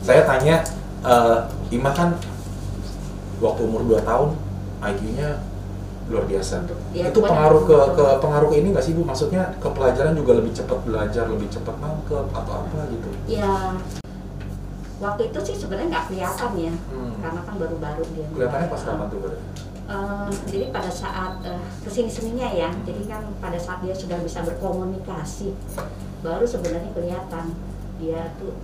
saya 0.00 0.22
tanya 0.26 0.56
eh, 1.00 1.38
Imah 1.70 1.94
kan 1.94 2.10
waktu 3.38 3.60
umur 3.62 3.86
2 3.86 4.02
tahun 4.02 4.28
IQ-nya 4.82 5.38
luar 6.10 6.24
biasa 6.26 6.66
Ya, 6.90 7.08
itu 7.08 7.18
pengaruh 7.22 7.62
ke, 7.64 7.76
ke 7.94 8.04
pengaruh 8.18 8.48
ke 8.50 8.56
ini 8.58 8.74
nggak 8.74 8.82
sih 8.82 8.92
bu 8.92 9.06
maksudnya 9.06 9.54
ke 9.56 9.68
pelajaran 9.70 10.18
juga 10.18 10.36
lebih 10.36 10.50
cepat 10.50 10.82
belajar 10.82 11.30
lebih 11.30 11.46
cepat 11.48 11.78
nangkep 11.78 12.26
atau 12.34 12.52
apa 12.60 12.78
gitu 12.90 13.08
Ya, 13.30 13.78
waktu 14.98 15.22
itu 15.30 15.38
sih 15.40 15.54
sebenarnya 15.56 15.88
nggak 15.88 16.06
kelihatan 16.10 16.50
ya, 16.58 16.72
Hmm. 16.90 17.14
karena 17.22 17.40
kan 17.40 17.54
baru-baru 17.56 18.02
dia. 18.12 18.26
kelihatannya 18.34 18.68
pas 18.68 18.82
kapan 18.82 19.06
tuh 19.08 19.18
Eh, 19.90 20.30
jadi 20.46 20.70
pada 20.70 20.86
saat 20.86 21.42
uh, 21.42 21.66
ke 21.82 21.90
sini 21.90 22.06
sininya 22.06 22.46
ya, 22.54 22.70
jadi 22.86 23.10
kan 23.10 23.26
pada 23.42 23.58
saat 23.58 23.82
dia 23.82 23.90
sudah 23.90 24.22
bisa 24.22 24.38
berkomunikasi, 24.46 25.50
baru 26.22 26.46
sebenarnya 26.46 26.94
kelihatan 26.94 27.50
dia 27.98 28.30
tuh 28.38 28.54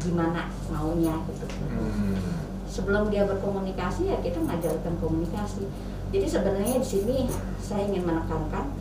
gimana 0.00 0.48
maunya 0.72 1.20
gitu. 1.28 1.44
Hmm. 1.68 2.16
Sebelum 2.64 3.12
dia 3.12 3.28
berkomunikasi 3.28 4.08
ya 4.08 4.16
kita 4.24 4.40
ngajarkan 4.40 4.96
komunikasi. 5.04 5.68
Jadi 6.16 6.24
sebenarnya 6.24 6.80
di 6.80 6.88
sini 6.88 7.16
saya 7.60 7.84
ingin 7.84 8.08
menekankan 8.08 8.72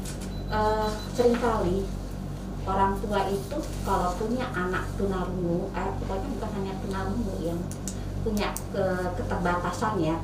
eh, 0.56 0.90
sering 1.12 1.36
kali 1.36 1.84
orang 2.64 2.96
tua 3.04 3.28
itu 3.28 3.60
kalau 3.84 4.16
punya 4.16 4.48
anak 4.56 4.88
tunarungu, 4.96 5.68
eh, 5.76 5.92
pokoknya 6.00 6.28
bukan 6.40 6.50
hanya 6.64 6.74
tunarungu 6.80 7.36
yang 7.44 7.60
punya 8.24 8.56
ke, 8.72 8.84
keterbatasan 9.20 10.00
ya. 10.00 10.16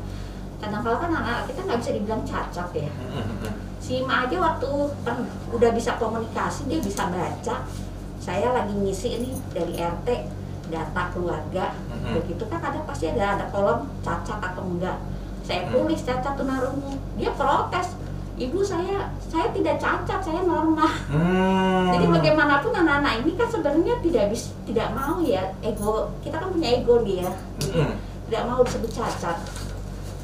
Kadang-kadang 0.58 1.00
kan 1.00 1.12
anak 1.16 1.38
kita 1.46 1.60
nggak 1.62 1.80
bisa 1.80 1.92
dibilang 1.92 2.24
cacat 2.24 2.70
ya. 2.72 2.90
Si 3.78 4.02
Ima 4.02 4.26
aja 4.26 4.34
waktu 4.36 4.66
pen- 5.02 5.30
udah 5.52 5.70
bisa 5.70 5.94
komunikasi 5.96 6.66
dia 6.66 6.82
bisa 6.82 7.06
baca. 7.06 7.56
Saya 8.18 8.50
lagi 8.52 8.74
ngisi 8.74 9.08
ini 9.16 9.30
dari 9.52 9.78
RT 9.78 10.08
data 10.68 11.14
keluarga. 11.14 11.70
Mhm. 11.86 12.18
Begitu 12.18 12.44
kan 12.46 12.58
ada 12.60 12.82
pasti 12.82 13.06
ada 13.08 13.38
ada 13.38 13.46
kolom 13.48 13.86
cacat 14.02 14.42
atau 14.42 14.66
enggak. 14.66 14.98
Saya 15.42 15.66
Mhm. 15.66 15.72
tulis 15.72 16.02
cacat 16.02 16.34
tunarungu. 16.34 16.98
Dia 17.14 17.30
protes. 17.32 17.94
Ibu 18.36 18.60
saya 18.60 19.06
saya 19.22 19.54
tidak 19.54 19.78
cacat, 19.78 20.20
saya 20.20 20.42
normal. 20.44 20.90
Hmm. 21.08 21.88
Jadi 21.88 22.06
bagaimanapun 22.10 22.74
anak-anak 22.74 23.22
ini 23.22 23.32
kan 23.32 23.48
sebenarnya 23.48 23.96
tidak 24.02 24.28
bis, 24.28 24.52
tidak 24.66 24.92
mau 24.92 25.22
ya 25.22 25.46
ego 25.62 26.10
kita 26.20 26.36
kan 26.36 26.50
punya 26.50 26.74
ego 26.74 27.00
nih 27.00 27.24
ya 27.24 27.32
Mm-mm. 27.62 27.96
tidak 28.28 28.44
mau 28.44 28.60
disebut 28.60 28.92
cacat 28.92 29.38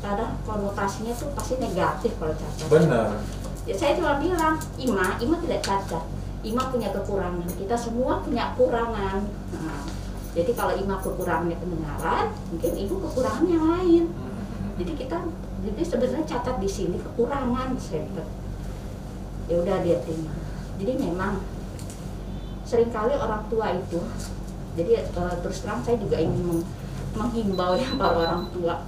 karena 0.02 0.26
konotasinya 0.44 1.14
tuh 1.14 1.30
pasti 1.38 1.62
negatif 1.62 2.18
kalau 2.18 2.34
cacat. 2.34 2.68
Benar. 2.68 3.08
Ya 3.70 3.76
saya 3.78 3.94
cuma 3.94 4.18
bilang 4.18 4.58
Ima 4.82 5.22
Ima 5.22 5.38
tidak 5.46 5.62
cacat. 5.62 6.04
Ima 6.42 6.74
punya 6.74 6.90
kekurangan. 6.90 7.46
Kita 7.54 7.78
semua 7.78 8.26
punya 8.26 8.58
kekurangan. 8.58 9.22
Nah, 9.54 9.82
jadi 10.34 10.52
kalau 10.58 10.74
Ima 10.74 10.98
kekurangannya 10.98 11.58
pendengaran 11.62 12.34
mungkin 12.50 12.72
ibu 12.74 12.96
kekurangan 12.98 13.46
yang 13.46 13.66
lain. 13.70 14.04
Jadi 14.82 14.92
kita 14.98 15.18
jadi 15.62 15.82
sebenarnya 15.86 16.26
cacat 16.26 16.58
di 16.58 16.70
sini 16.70 16.98
kekurangan 16.98 17.78
saya 17.78 18.10
ya 19.46 19.56
udah 19.62 19.78
dia 19.86 20.02
terima. 20.02 20.34
Jadi 20.82 20.98
memang 20.98 21.44
sering 22.66 22.90
kali 22.90 23.14
orang 23.14 23.44
tua 23.52 23.76
itu 23.76 24.00
jadi 24.80 25.04
eh, 25.04 25.36
terus 25.44 25.60
terang 25.60 25.84
saya 25.84 26.00
juga 26.00 26.16
ingin 26.16 26.40
meng- 26.48 26.70
menghimbau 27.20 27.76
ya 27.76 27.92
para 28.00 28.16
orang 28.16 28.48
tua 28.56 28.80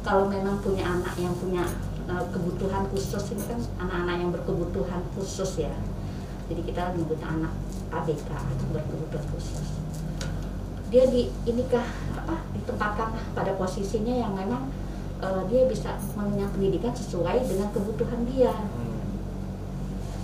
kalau 0.00 0.26
memang 0.28 0.60
punya 0.64 0.84
anak 0.86 1.12
yang 1.20 1.32
punya 1.36 1.64
eh, 2.08 2.24
kebutuhan 2.32 2.88
khusus 2.88 3.36
ini 3.36 3.42
kan 3.44 3.60
anak-anak 3.80 4.16
yang 4.16 4.30
berkebutuhan 4.32 5.02
khusus 5.16 5.60
ya. 5.60 5.72
Jadi 6.50 6.60
kita 6.66 6.96
menyebut 6.96 7.20
anak 7.22 7.52
ABK 7.94 8.28
atau 8.32 8.66
berkebutuhan 8.74 9.26
khusus. 9.36 9.66
Dia 10.90 11.06
di 11.06 11.30
inikah 11.46 11.86
apa 12.18 12.42
ditempatkan 12.56 13.14
pada 13.36 13.54
posisinya 13.54 14.14
yang 14.16 14.32
memang 14.34 14.72
eh, 15.20 15.42
dia 15.52 15.68
bisa 15.68 16.00
mengenyang 16.16 16.50
pendidikan 16.50 16.92
sesuai 16.96 17.44
dengan 17.44 17.68
kebutuhan 17.70 18.24
dia. 18.28 18.54
Hmm. 18.54 18.88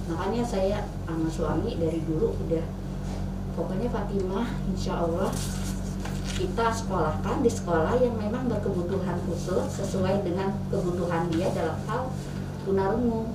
makanya 0.07 0.47
saya 0.47 0.87
sama 1.03 1.27
suami 1.27 1.83
dari 1.83 1.99
dulu 2.07 2.31
udah 2.47 2.63
pokoknya 3.59 3.91
Fatimah 3.91 4.47
insya 4.71 5.03
Allah 5.03 5.35
kita 6.37 6.69
sekolahkan 6.69 7.41
di 7.41 7.49
sekolah 7.49 7.97
yang 7.97 8.13
memang 8.21 8.45
berkebutuhan 8.53 9.17
khusus 9.25 9.65
sesuai 9.73 10.21
dengan 10.21 10.53
kebutuhan 10.69 11.33
dia 11.33 11.49
dalam 11.57 11.81
hal 11.89 12.13
tunarungu 12.69 13.33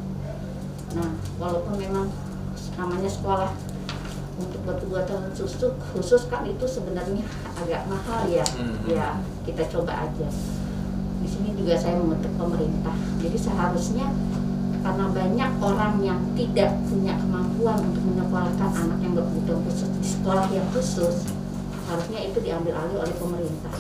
nah 0.94 1.10
walaupun 1.42 1.82
memang 1.82 2.14
namanya 2.78 3.10
sekolah 3.10 3.50
untuk 4.38 4.62
berkebutuhan 4.70 5.34
khusus 5.34 5.58
khusus 5.94 6.22
kan 6.30 6.46
itu 6.46 6.66
sebenarnya 6.66 7.26
agak 7.58 7.86
mahal 7.90 8.26
ya. 8.30 8.46
Hmm. 8.58 8.78
ya 8.90 9.08
kita 9.46 9.66
coba 9.70 10.10
aja. 10.10 10.28
Di 11.22 11.28
sini 11.30 11.54
juga 11.54 11.78
saya 11.78 12.02
mengutuk 12.02 12.34
pemerintah. 12.34 12.96
Jadi 13.22 13.38
seharusnya 13.38 14.10
karena 14.82 15.06
banyak 15.14 15.52
orang 15.62 15.94
yang 16.02 16.20
tidak 16.34 16.74
punya 16.90 17.14
kemampuan 17.22 17.78
untuk 17.86 18.02
menyekolahkan 18.02 18.70
anak 18.74 18.98
yang 19.06 19.14
berkebutuhan 19.14 19.62
khusus 19.70 19.90
di 20.02 20.08
sekolah 20.10 20.50
yang 20.50 20.66
khusus 20.74 21.41
harusnya 21.92 22.20
itu 22.24 22.40
diambil 22.40 22.74
alih 22.74 22.98
oleh 23.04 23.16
pemerintah. 23.20 23.76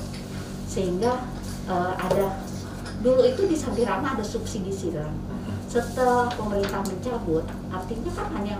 Sehingga 0.67 1.23
eh, 1.65 1.93
ada 1.95 2.43
dulu 2.99 3.23
itu 3.23 3.47
di 3.47 3.55
Sampirama 3.55 4.13
ada 4.13 4.21
subsidi 4.21 4.69
silang 4.69 5.15
setelah 5.65 6.27
pemerintah 6.35 6.83
mencabut 6.83 7.41
artinya 7.71 8.11
kan 8.11 8.27
hanya 8.35 8.59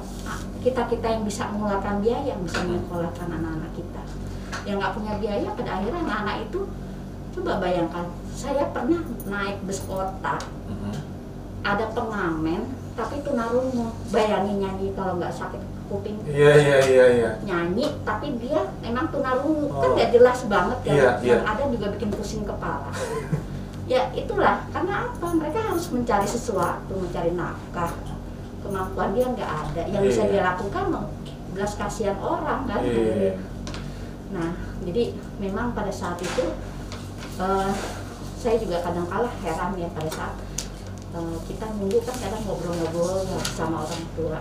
kita 0.64 0.88
kita 0.88 1.08
yang 1.12 1.28
bisa 1.28 1.44
mengeluarkan 1.52 2.00
biaya 2.00 2.32
yang 2.32 2.42
bisa 2.42 2.64
menyekolahkan 2.64 3.28
anak-anak 3.28 3.72
kita. 3.76 4.02
Yang 4.64 4.76
nggak 4.80 4.94
punya 4.96 5.14
biaya 5.20 5.48
pada 5.52 5.72
akhirnya 5.76 6.02
anak-anak 6.02 6.38
itu 6.48 6.60
coba 7.32 7.52
bayangkan 7.60 8.06
saya 8.32 8.64
pernah 8.72 9.04
naik 9.28 9.60
bus 9.64 9.80
kota 9.84 10.36
Mhm. 10.68 10.94
ada 11.62 11.86
pengamen 11.92 12.62
tapi 12.96 13.24
tunarungu 13.24 13.92
bayangin 14.10 14.64
nyanyi 14.64 14.92
kalau 14.96 15.16
nggak 15.16 15.32
sakit 15.32 15.60
kuping 15.92 16.16
iya 16.24 16.52
iya 16.56 16.78
iya 16.82 17.06
iya 17.12 17.32
nyanyi 17.44 17.92
tapi 18.02 18.40
dia 18.40 18.64
emang 18.82 19.12
tunarungu 19.12 19.68
Oh. 19.68 19.84
kan 19.84 19.90
nggak 19.94 20.10
jelas 20.12 20.40
banget 20.48 20.80
ya 20.82 20.94
Iya, 20.94 21.10
yang 21.20 21.44
iya. 21.44 21.52
ada 21.52 21.64
juga 21.68 21.88
bikin 21.92 22.10
pusing 22.10 22.44
kepala 22.44 22.88
ya 23.92 24.08
itulah 24.16 24.64
karena 24.72 25.12
apa 25.12 25.28
mereka 25.36 25.60
harus 25.68 25.92
mencari 25.92 26.24
sesuatu 26.24 26.94
mencari 26.96 27.36
nafkah 27.36 27.92
kemampuan 28.64 29.12
dia 29.12 29.28
nggak 29.28 29.52
ada 29.68 29.82
yang 29.86 30.02
bisa 30.02 30.24
Iya. 30.24 30.32
dia 30.32 30.42
lakukan 30.48 30.86
belas 31.52 31.76
kasihan 31.76 32.16
orang 32.18 32.64
kan 32.64 32.80
Iya. 32.80 33.36
nah 34.32 34.56
jadi 34.82 35.12
memang 35.38 35.76
pada 35.76 35.92
saat 35.92 36.16
itu 36.18 36.56
eh, 37.38 37.72
saya 38.40 38.56
juga 38.58 38.80
kadang 38.80 39.06
kala 39.06 39.28
heran 39.44 39.76
ya 39.76 39.92
pada 39.92 40.08
saat 40.08 40.34
eh, 41.12 41.36
kita 41.46 41.66
nunggu 41.76 42.00
kan 42.02 42.16
kadang 42.16 42.42
ngobrol-ngobrol 42.48 43.28
sama 43.44 43.84
orang 43.84 44.04
tua 44.16 44.40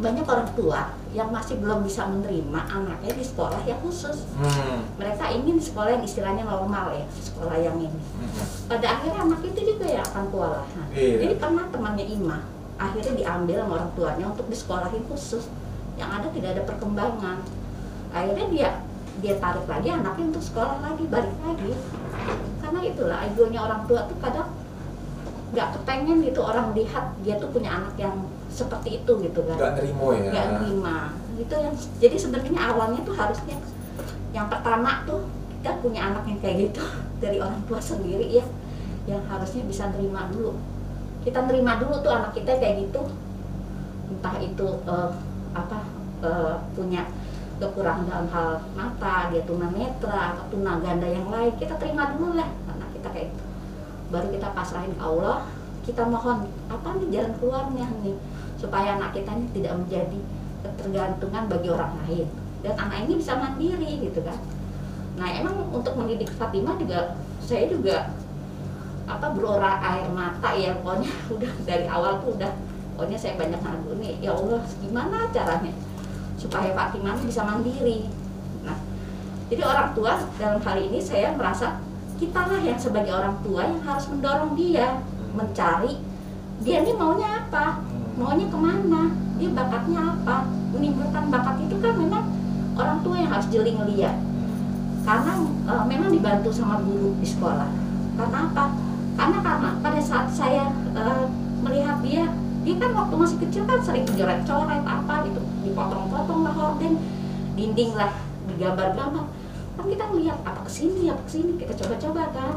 banyak 0.00 0.24
orang 0.24 0.48
tua 0.52 0.80
yang 1.10 1.28
masih 1.28 1.58
belum 1.58 1.82
bisa 1.82 2.04
menerima 2.04 2.60
anaknya 2.64 3.12
di 3.12 3.22
sekolah 3.22 3.60
yang 3.62 3.76
khusus 3.80 4.24
Hmm. 4.32 4.80
mereka 4.96 5.28
ingin 5.28 5.58
sekolah 5.58 5.92
yang 5.92 6.02
istilahnya 6.02 6.42
normal 6.42 6.90
ya 6.90 7.04
sekolah 7.12 7.54
yang 7.54 7.76
ini 7.76 7.92
Mhm. 7.92 8.66
pada 8.66 8.86
akhirnya 8.90 9.20
anak 9.22 9.40
itu 9.44 9.60
juga 9.66 9.86
yang 9.86 10.04
akan 10.04 10.24
kewalahan 10.28 10.86
Iya. 10.90 11.16
jadi 11.20 11.34
pernah 11.36 11.64
temannya 11.68 12.06
Ima 12.06 12.38
akhirnya 12.76 13.12
diambil 13.14 13.56
sama 13.58 13.72
orang 13.74 13.92
tuanya 13.92 14.24
untuk 14.26 14.46
disekolahin 14.48 15.04
khusus 15.06 15.44
yang 15.94 16.08
ada 16.10 16.28
tidak 16.30 16.50
ada 16.54 16.62
perkembangan 16.64 17.38
akhirnya 18.10 18.46
dia 18.48 18.70
dia 19.20 19.34
tarik 19.36 19.66
lagi 19.66 19.88
anaknya 19.90 20.24
untuk 20.30 20.40
sekolah 20.42 20.80
lagi 20.80 21.04
balik 21.04 21.36
lagi 21.42 21.76
karena 22.58 22.80
itulah 22.82 23.18
egonya 23.22 23.60
orang 23.60 23.82
tua 23.84 24.08
tuh 24.08 24.16
kadang 24.16 24.48
nggak 25.50 25.68
kepengen 25.74 26.22
gitu 26.22 26.40
orang 26.46 26.70
lihat 26.78 27.10
dia 27.26 27.34
tuh 27.42 27.50
punya 27.50 27.74
anak 27.82 27.94
yang 27.98 28.14
seperti 28.50 29.02
itu 29.02 29.12
gitu 29.26 29.40
kan. 29.46 29.56
Nggak 29.58 29.72
nerimo 29.82 30.06
ya. 30.14 30.30
Nggak 30.30 30.46
nerima. 30.58 30.96
Gitu 31.38 31.54
yang 31.58 31.74
jadi 31.98 32.16
sebenarnya 32.18 32.60
awalnya 32.70 33.00
tuh 33.02 33.14
harusnya 33.18 33.56
yang 34.30 34.46
pertama 34.46 35.02
tuh 35.06 35.26
kita 35.60 35.82
punya 35.82 36.00
anak 36.14 36.24
yang 36.30 36.38
kayak 36.38 36.56
gitu 36.70 36.82
dari 37.22 37.38
orang 37.42 37.60
tua 37.66 37.82
sendiri 37.82 38.30
ya 38.30 38.44
yang 39.10 39.22
harusnya 39.26 39.66
bisa 39.66 39.90
nerima 39.90 40.30
dulu. 40.30 40.54
Kita 41.26 41.42
nerima 41.44 41.82
dulu 41.82 41.98
tuh 41.98 42.12
anak 42.14 42.32
kita 42.32 42.58
kayak 42.62 42.86
gitu. 42.86 43.02
Entah 44.10 44.34
itu 44.38 44.66
eh, 44.86 45.10
apa 45.50 45.78
eh, 46.22 46.54
punya 46.78 47.02
kekurangan 47.60 48.08
dalam 48.08 48.28
hal 48.32 48.50
mata 48.72 49.28
dia 49.28 49.44
tunanetra 49.44 50.32
atau 50.32 50.44
tunaganda 50.48 51.04
yang 51.04 51.28
lain 51.28 51.52
kita 51.60 51.76
terima 51.76 52.16
dulu 52.16 52.40
lah 52.40 52.48
anak 52.72 52.88
kita 52.96 53.08
kayak 53.12 53.28
gitu 53.36 53.49
baru 54.10 54.28
kita 54.34 54.50
pasrahin 54.52 54.94
ke 54.94 55.02
Allah 55.02 55.46
kita 55.90 56.04
mohon 56.04 56.44
apa 56.68 56.88
nih 57.00 57.08
jalan 57.18 57.32
keluarnya 57.40 57.86
nih? 58.04 58.16
Supaya 58.60 59.00
anak 59.00 59.16
kita 59.16 59.32
ini 59.32 59.46
tidak 59.56 59.72
menjadi 59.80 60.20
ketergantungan 60.60 61.44
bagi 61.48 61.68
orang 61.72 61.92
lain. 62.04 62.28
Dan 62.60 62.74
anak 62.76 63.08
ini 63.08 63.16
bisa 63.16 63.32
mandiri 63.40 63.90
gitu 64.04 64.20
kan. 64.20 64.36
Nah 65.16 65.28
emang 65.32 65.72
untuk 65.72 65.96
mendidik 65.96 66.28
Fatimah 66.36 66.76
juga 66.76 67.16
saya 67.40 67.66
juga 67.66 68.12
apa 69.08 69.26
berora 69.32 69.80
air 69.80 70.06
mata 70.12 70.52
ya. 70.52 70.76
Pokoknya 70.78 71.10
udah 71.34 71.52
dari 71.64 71.86
awal 71.88 72.20
tuh 72.20 72.36
udah 72.36 72.52
pokoknya 72.94 73.16
saya 73.16 73.34
banyak 73.40 73.58
ngadu 73.58 73.96
nih. 73.98 74.14
Ya 74.20 74.36
Allah 74.36 74.60
gimana 74.84 75.32
caranya 75.32 75.72
supaya 76.36 76.76
Fatimah 76.76 77.16
ini 77.16 77.24
bisa 77.24 77.42
mandiri? 77.42 77.98
Nah 78.62 78.76
jadi 79.48 79.64
orang 79.64 79.96
tua 79.96 80.20
dalam 80.36 80.60
hal 80.60 80.76
ini 80.76 81.00
saya 81.00 81.32
merasa 81.32 81.80
kita 82.20 82.40
lah 82.44 82.60
yang 82.60 82.76
sebagai 82.76 83.16
orang 83.16 83.40
tua 83.40 83.64
yang 83.64 83.80
harus 83.80 84.04
mendorong 84.12 84.52
dia 84.54 85.00
mencari 85.32 85.96
dia 86.60 86.84
ini 86.84 86.92
maunya 86.92 87.48
apa 87.48 87.80
maunya 88.20 88.46
ke 88.52 88.58
mana 88.60 89.02
dia 89.40 89.50
bakatnya 89.56 90.00
apa. 90.04 90.36
Menimbulkan 90.76 91.32
bakat 91.32 91.56
itu 91.64 91.80
kan 91.80 91.96
memang 91.96 92.24
orang 92.76 93.00
tua 93.00 93.16
yang 93.16 93.32
harus 93.32 93.48
jeli 93.48 93.72
ngeliat. 93.72 94.14
Karena 95.02 95.32
e, 95.64 95.72
memang 95.88 96.12
dibantu 96.12 96.52
sama 96.52 96.84
guru 96.84 97.16
di 97.16 97.26
sekolah. 97.26 97.66
Karena 98.20 98.38
apa? 98.52 98.64
Karena 99.16 99.38
karena 99.40 99.70
pada 99.80 100.00
saat 100.04 100.28
saya 100.28 100.68
e, 100.92 101.02
melihat 101.64 102.04
dia 102.04 102.28
dia 102.60 102.76
kan 102.76 102.92
waktu 102.92 103.14
masih 103.16 103.38
kecil 103.48 103.64
kan 103.64 103.80
sering 103.80 104.04
coret-coret 104.04 104.84
apa 104.84 105.14
gitu. 105.24 105.40
Dipotong-potong 105.64 106.40
lah 106.44 106.54
horden 106.54 107.00
dinding 107.56 107.96
lah 107.96 108.12
digambar-gambar 108.52 109.24
kan 109.78 109.86
kita 109.86 110.04
ngeliat 110.10 110.38
apa 110.42 110.60
ke 110.66 110.70
sini 110.70 111.10
apa 111.10 111.22
ke 111.26 111.30
sini? 111.38 111.52
Kita 111.60 111.72
coba-coba 111.78 112.22
kan. 112.34 112.54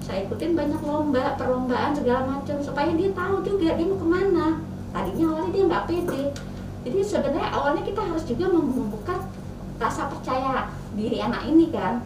Saya 0.00 0.26
ikutin 0.26 0.58
banyak 0.58 0.80
lomba 0.82 1.36
perlombaan 1.38 1.92
segala 1.94 2.26
macam 2.26 2.56
supaya 2.64 2.90
dia 2.96 3.12
tahu 3.12 3.44
juga 3.46 3.76
dia 3.76 3.86
mau 3.86 3.98
ke 4.00 4.08
mana. 4.08 4.46
Tadinya 4.90 5.24
awalnya 5.30 5.50
dia 5.54 5.64
nggak 5.70 5.86
pede. 5.86 6.22
Jadi 6.80 6.98
sebenarnya 7.04 7.50
awalnya 7.52 7.82
kita 7.84 8.00
harus 8.00 8.24
juga 8.24 8.48
membuka 8.48 9.16
rasa 9.76 10.08
percaya 10.08 10.72
diri 10.96 11.20
anak 11.20 11.46
ini 11.46 11.68
kan. 11.70 12.02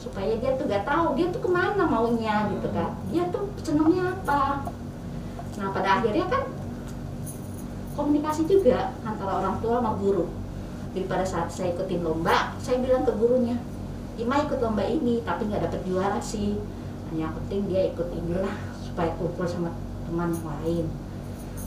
Supaya 0.00 0.32
dia 0.40 0.56
tuh 0.56 0.64
gak 0.64 0.88
tahu 0.88 1.12
dia 1.12 1.28
tuh 1.28 1.44
ke 1.44 1.50
mana 1.52 1.84
maunya 1.84 2.48
gitu 2.56 2.68
kan. 2.72 2.96
Dia 3.12 3.28
tuh 3.28 3.52
senangnya 3.60 4.16
apa. 4.16 4.64
Nah 5.60 5.68
pada 5.76 6.00
akhirnya 6.00 6.26
kan 6.26 6.42
komunikasi 7.94 8.48
juga 8.48 8.96
antara 9.04 9.44
orang 9.44 9.60
tua 9.60 9.78
sama 9.78 9.92
guru. 10.00 10.24
Jadi 10.90 11.06
pada 11.06 11.22
saat 11.22 11.48
saya 11.54 11.70
ikutin 11.76 12.02
lomba 12.02 12.58
saya 12.58 12.82
bilang 12.82 13.06
ke 13.06 13.12
gurunya 13.14 13.54
Ima 14.20 14.44
ikut 14.44 14.60
lomba 14.60 14.84
ini 14.84 15.24
tapi 15.24 15.48
nggak 15.48 15.64
dapet 15.64 15.80
juara 15.88 16.20
sih. 16.20 16.60
Hanya 17.08 17.32
penting 17.32 17.72
dia 17.72 17.88
ikut 17.88 18.12
inilah 18.12 18.52
supaya 18.84 19.16
kumpul 19.16 19.48
sama 19.48 19.72
teman 20.04 20.30
yang 20.36 20.46
lain. 20.60 20.86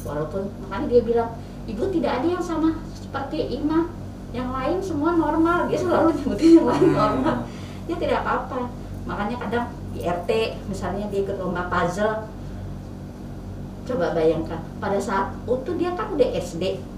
Walaupun 0.05 0.53
makanya 0.61 0.87
dia 0.93 1.01
bilang 1.01 1.29
ibu 1.65 1.83
tidak 1.89 2.21
ada 2.21 2.27
yang 2.37 2.43
sama 2.45 2.77
seperti 2.93 3.57
Ima. 3.57 3.89
Yang 4.33 4.49
lain 4.49 4.77
semua 4.85 5.17
normal. 5.17 5.65
Dia 5.65 5.81
selalu 5.81 6.13
nyebutin 6.13 6.51
yang 6.61 6.67
lain 6.69 6.89
normal. 6.93 7.37
Dia 7.89 7.97
tidak 7.97 8.17
apa-apa. 8.21 8.69
Makanya 9.09 9.35
kadang 9.41 9.65
di 9.93 10.05
RT 10.05 10.29
misalnya 10.69 11.09
dia 11.09 11.25
ikut 11.25 11.37
lomba 11.41 11.65
puzzle. 11.67 12.29
Coba 13.83 14.15
bayangkan 14.15 14.63
pada 14.79 14.95
saat 15.01 15.35
itu 15.43 15.71
dia 15.75 15.91
kan 15.97 16.13
udah 16.15 16.29
SD 16.39 16.92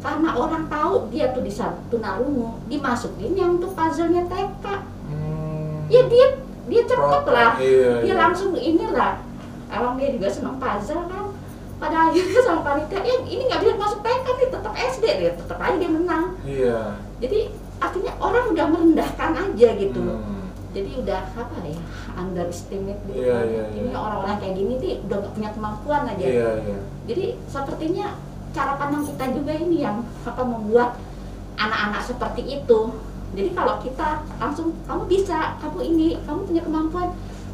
karena 0.00 0.32
orang 0.32 0.64
tahu 0.66 1.12
dia 1.12 1.28
tuh 1.30 1.44
di 1.44 1.52
tunarungu 1.88 2.56
dimasukin 2.66 3.36
yang 3.36 3.60
untuk 3.60 3.72
puzzle-nya 3.72 4.24
TK 4.26 4.64
Hmm. 5.10 5.90
ya 5.90 6.06
dia 6.06 6.26
dia 6.70 6.82
cepet 6.86 6.96
Proper, 7.26 7.34
lah 7.34 7.58
iya, 7.58 7.98
dia 7.98 8.14
iya. 8.14 8.14
langsung 8.14 8.54
inilah 8.54 9.18
emang 9.66 9.98
dia 9.98 10.14
juga 10.14 10.30
senang 10.30 10.56
puzzle 10.56 11.02
kan 11.10 11.34
pada 11.76 12.08
akhirnya 12.08 12.40
sama 12.46 12.62
panitia 12.62 13.02
ya 13.02 13.16
ini 13.26 13.42
nggak 13.44 13.60
bisa 13.60 13.74
masuk 13.74 14.00
TK 14.00 14.26
nih 14.30 14.48
tetap 14.54 14.72
SD 14.72 15.04
dia 15.18 15.30
tetap 15.34 15.58
aja 15.58 15.76
dia 15.76 15.90
menang 15.90 16.24
Iya. 16.46 16.78
jadi 17.18 17.38
artinya 17.80 18.12
orang 18.22 18.44
udah 18.54 18.66
merendahkan 18.70 19.30
aja 19.34 19.68
gitu 19.74 19.98
Hmm. 20.00 20.46
jadi 20.70 20.90
udah 21.02 21.20
apa 21.34 21.56
ya 21.66 21.80
underestimate 22.14 23.00
gitu 23.10 23.18
Iya, 23.18 23.38
iya, 23.50 23.62
ini 23.74 23.90
iya. 23.90 23.98
orang-orang 23.98 24.36
kayak 24.38 24.54
gini 24.54 24.72
nih 24.78 24.94
udah 25.10 25.16
gak 25.18 25.32
punya 25.34 25.50
kemampuan 25.50 26.02
aja 26.06 26.22
Iya, 26.24 26.48
iya. 26.62 26.78
jadi 27.10 27.24
sepertinya 27.50 28.06
cara 28.50 28.74
pandang 28.74 29.06
kita 29.06 29.24
juga 29.30 29.52
ini 29.54 29.82
yang 29.82 30.02
apa 30.26 30.42
membuat 30.42 30.98
anak-anak 31.56 32.02
seperti 32.02 32.42
itu 32.60 32.80
jadi 33.30 33.54
kalau 33.54 33.78
kita 33.78 34.26
langsung 34.42 34.74
kamu 34.90 35.06
bisa 35.06 35.54
kamu 35.62 35.78
ini 35.86 36.06
kamu 36.26 36.40
punya 36.50 36.62
kemampuan 36.66 37.08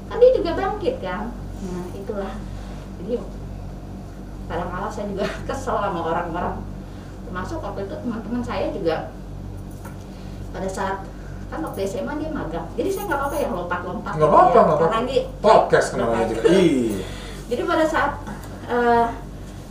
kan 0.09 0.17
dia 0.17 0.31
juga 0.33 0.51
bangkit 0.57 0.97
kan 1.05 1.29
nah 1.67 1.85
itulah 1.93 2.35
jadi 3.03 3.21
kadang-kadang 4.47 4.93
saya 4.93 5.07
juga 5.13 5.25
kesel 5.49 5.77
sama 5.77 6.01
orang-orang 6.01 6.55
termasuk 7.27 7.59
waktu 7.61 7.85
itu 7.85 7.95
teman-teman 8.01 8.43
saya 8.43 8.67
juga 8.73 9.11
pada 10.55 10.69
saat 10.71 11.05
kan 11.47 11.63
waktu 11.63 11.85
SMA 11.85 12.13
dia 12.19 12.31
magang 12.33 12.67
jadi 12.75 12.89
saya 12.89 13.05
nggak 13.07 13.21
apa-apa 13.21 13.37
yang 13.37 13.53
lompat-lompat 13.55 14.13
Nggak 14.17 14.31
apa-apa, 14.31 14.49
ya, 14.49 14.55
karena 14.55 14.75
apa-apa. 14.75 14.99
ini 15.05 15.17
Podcast 15.39 15.87
kenapa 15.95 16.25
juga? 16.27 16.41
Iya. 16.49 16.99
jadi 17.53 17.63
pada 17.63 17.85
saat 17.87 18.13
eh, 18.67 19.07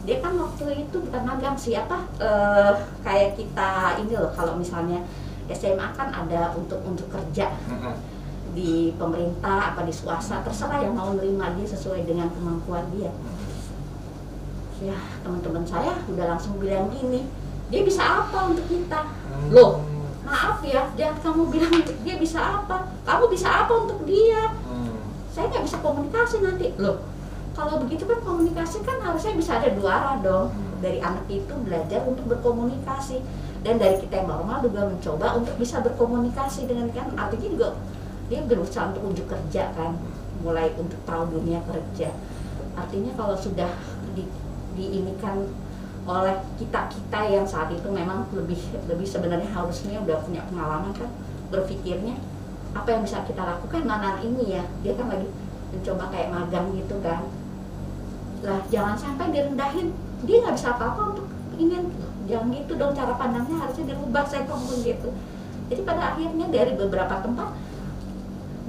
dia 0.05 0.21
kan 0.21 0.37
waktu 0.37 0.85
itu 0.85 0.97
bukan 1.01 1.21
magang 1.25 1.57
siapa 1.57 2.05
eh, 2.21 2.73
kayak 3.01 3.33
kita 3.33 3.97
ini 4.05 4.13
loh 4.13 4.29
kalau 4.37 4.53
misalnya 4.53 5.01
SMA 5.49 5.93
kan 5.93 6.09
ada 6.09 6.53
untuk 6.57 6.81
untuk 6.85 7.09
kerja. 7.09 7.53
Di 8.55 8.95
pemerintah 8.95 9.75
apa 9.75 9.83
di 9.83 9.91
swasta 9.91 10.39
terserah 10.45 10.79
yang 10.79 10.95
mau 10.95 11.11
nerima 11.11 11.51
dia 11.59 11.67
sesuai 11.67 12.07
dengan 12.07 12.31
kemampuan 12.31 12.85
dia. 12.95 13.11
Ya 14.79 14.95
teman-teman 15.25 15.65
saya 15.65 15.97
udah 16.07 16.25
langsung 16.37 16.61
bilang 16.61 16.87
gini 16.93 17.25
dia 17.73 17.81
bisa 17.81 18.01
apa 18.05 18.53
untuk 18.53 18.65
kita? 18.69 19.09
Loh 19.49 19.81
maaf 20.25 20.57
ya 20.65 20.89
jangan 20.97 21.17
kamu 21.21 21.41
bilang 21.53 21.75
dia 22.05 22.15
bisa 22.17 22.39
apa? 22.61 22.93
Kamu 23.05 23.25
bisa 23.29 23.65
apa 23.65 23.73
untuk 23.73 24.05
dia? 24.05 24.53
Hmm. 24.69 24.97
saya 25.35 25.51
nggak 25.51 25.65
bisa 25.67 25.77
komunikasi 25.83 26.35
nanti. 26.45 26.71
Loh 26.79 27.14
kalau 27.55 27.79
begitu 27.79 28.03
kan 28.03 28.19
komunikasi 28.19 28.83
kan 28.83 28.99
harusnya 28.99 29.31
bisa 29.39 29.55
ada 29.63 29.71
dua 29.71 29.91
arah 29.95 30.17
dong. 30.19 30.51
Hmm. 30.51 30.63
dari 30.83 30.99
anak 30.99 31.25
itu 31.31 31.55
belajar 31.63 32.03
untuk 32.03 32.27
berkomunikasi. 32.27 33.23
Dan 33.63 33.81
dari 33.81 33.97
kita 33.97 34.21
yang 34.21 34.29
normal 34.29 34.61
juga 34.61 34.85
mencoba 34.85 35.39
untuk 35.39 35.55
bisa 35.57 35.81
berkomunikasi 35.81 36.67
dengan 36.69 36.91
kan. 36.91 37.09
Artinya 37.15 37.47
juga 37.49 37.67
dia 38.27 38.43
berusaha 38.43 38.91
untuk 38.91 39.07
unjuk 39.07 39.25
kerja 39.25 39.71
kan. 39.73 39.95
Mulai 40.43 40.75
untuk 40.75 40.99
tahu 41.07 41.39
dunia 41.39 41.63
kerja. 41.63 42.11
Artinya 42.75 43.15
kalau 43.15 43.33
sudah 43.39 43.71
di, 44.13 44.27
diinikan 44.75 45.47
oleh 46.05 46.37
kita 46.61 46.91
kita 46.91 47.19
yang 47.33 47.47
saat 47.47 47.73
itu 47.73 47.87
memang 47.89 48.29
lebih 48.35 48.59
lebih 48.85 49.07
sebenarnya 49.09 49.49
harusnya 49.49 49.97
udah 50.03 50.21
punya 50.21 50.43
pengalaman 50.51 50.91
kan. 50.91 51.09
Berpikirnya 51.49 52.19
apa 52.75 52.93
yang 52.93 53.01
bisa 53.07 53.23
kita 53.23 53.41
lakukan? 53.41 53.87
Anak 53.87 54.21
ini 54.21 54.59
ya. 54.59 54.63
Dia 54.85 54.93
kan 54.99 55.07
lagi 55.09 55.25
mencoba 55.73 56.13
kayak 56.13 56.29
magang 56.29 56.67
gitu 56.77 56.99
kan 57.01 57.25
lah 58.45 58.61
jangan 58.69 58.95
sampai 58.95 59.33
direndahin. 59.33 59.89
Dia 60.23 60.37
nggak 60.45 60.55
bisa 60.55 60.69
apa-apa 60.77 61.01
untuk 61.17 61.27
ini. 61.57 61.81
Jangan 62.25 62.49
gitu 62.53 62.73
dong 62.77 62.93
cara 62.97 63.13
pandangnya 63.17 63.57
harusnya 63.61 63.93
dirubah 63.93 64.25
saya 64.25 64.49
ngomong 64.49 64.81
gitu. 64.81 65.09
Jadi 65.69 65.81
pada 65.85 66.13
akhirnya 66.13 66.45
dari 66.49 66.73
beberapa 66.77 67.21
tempat 67.21 67.49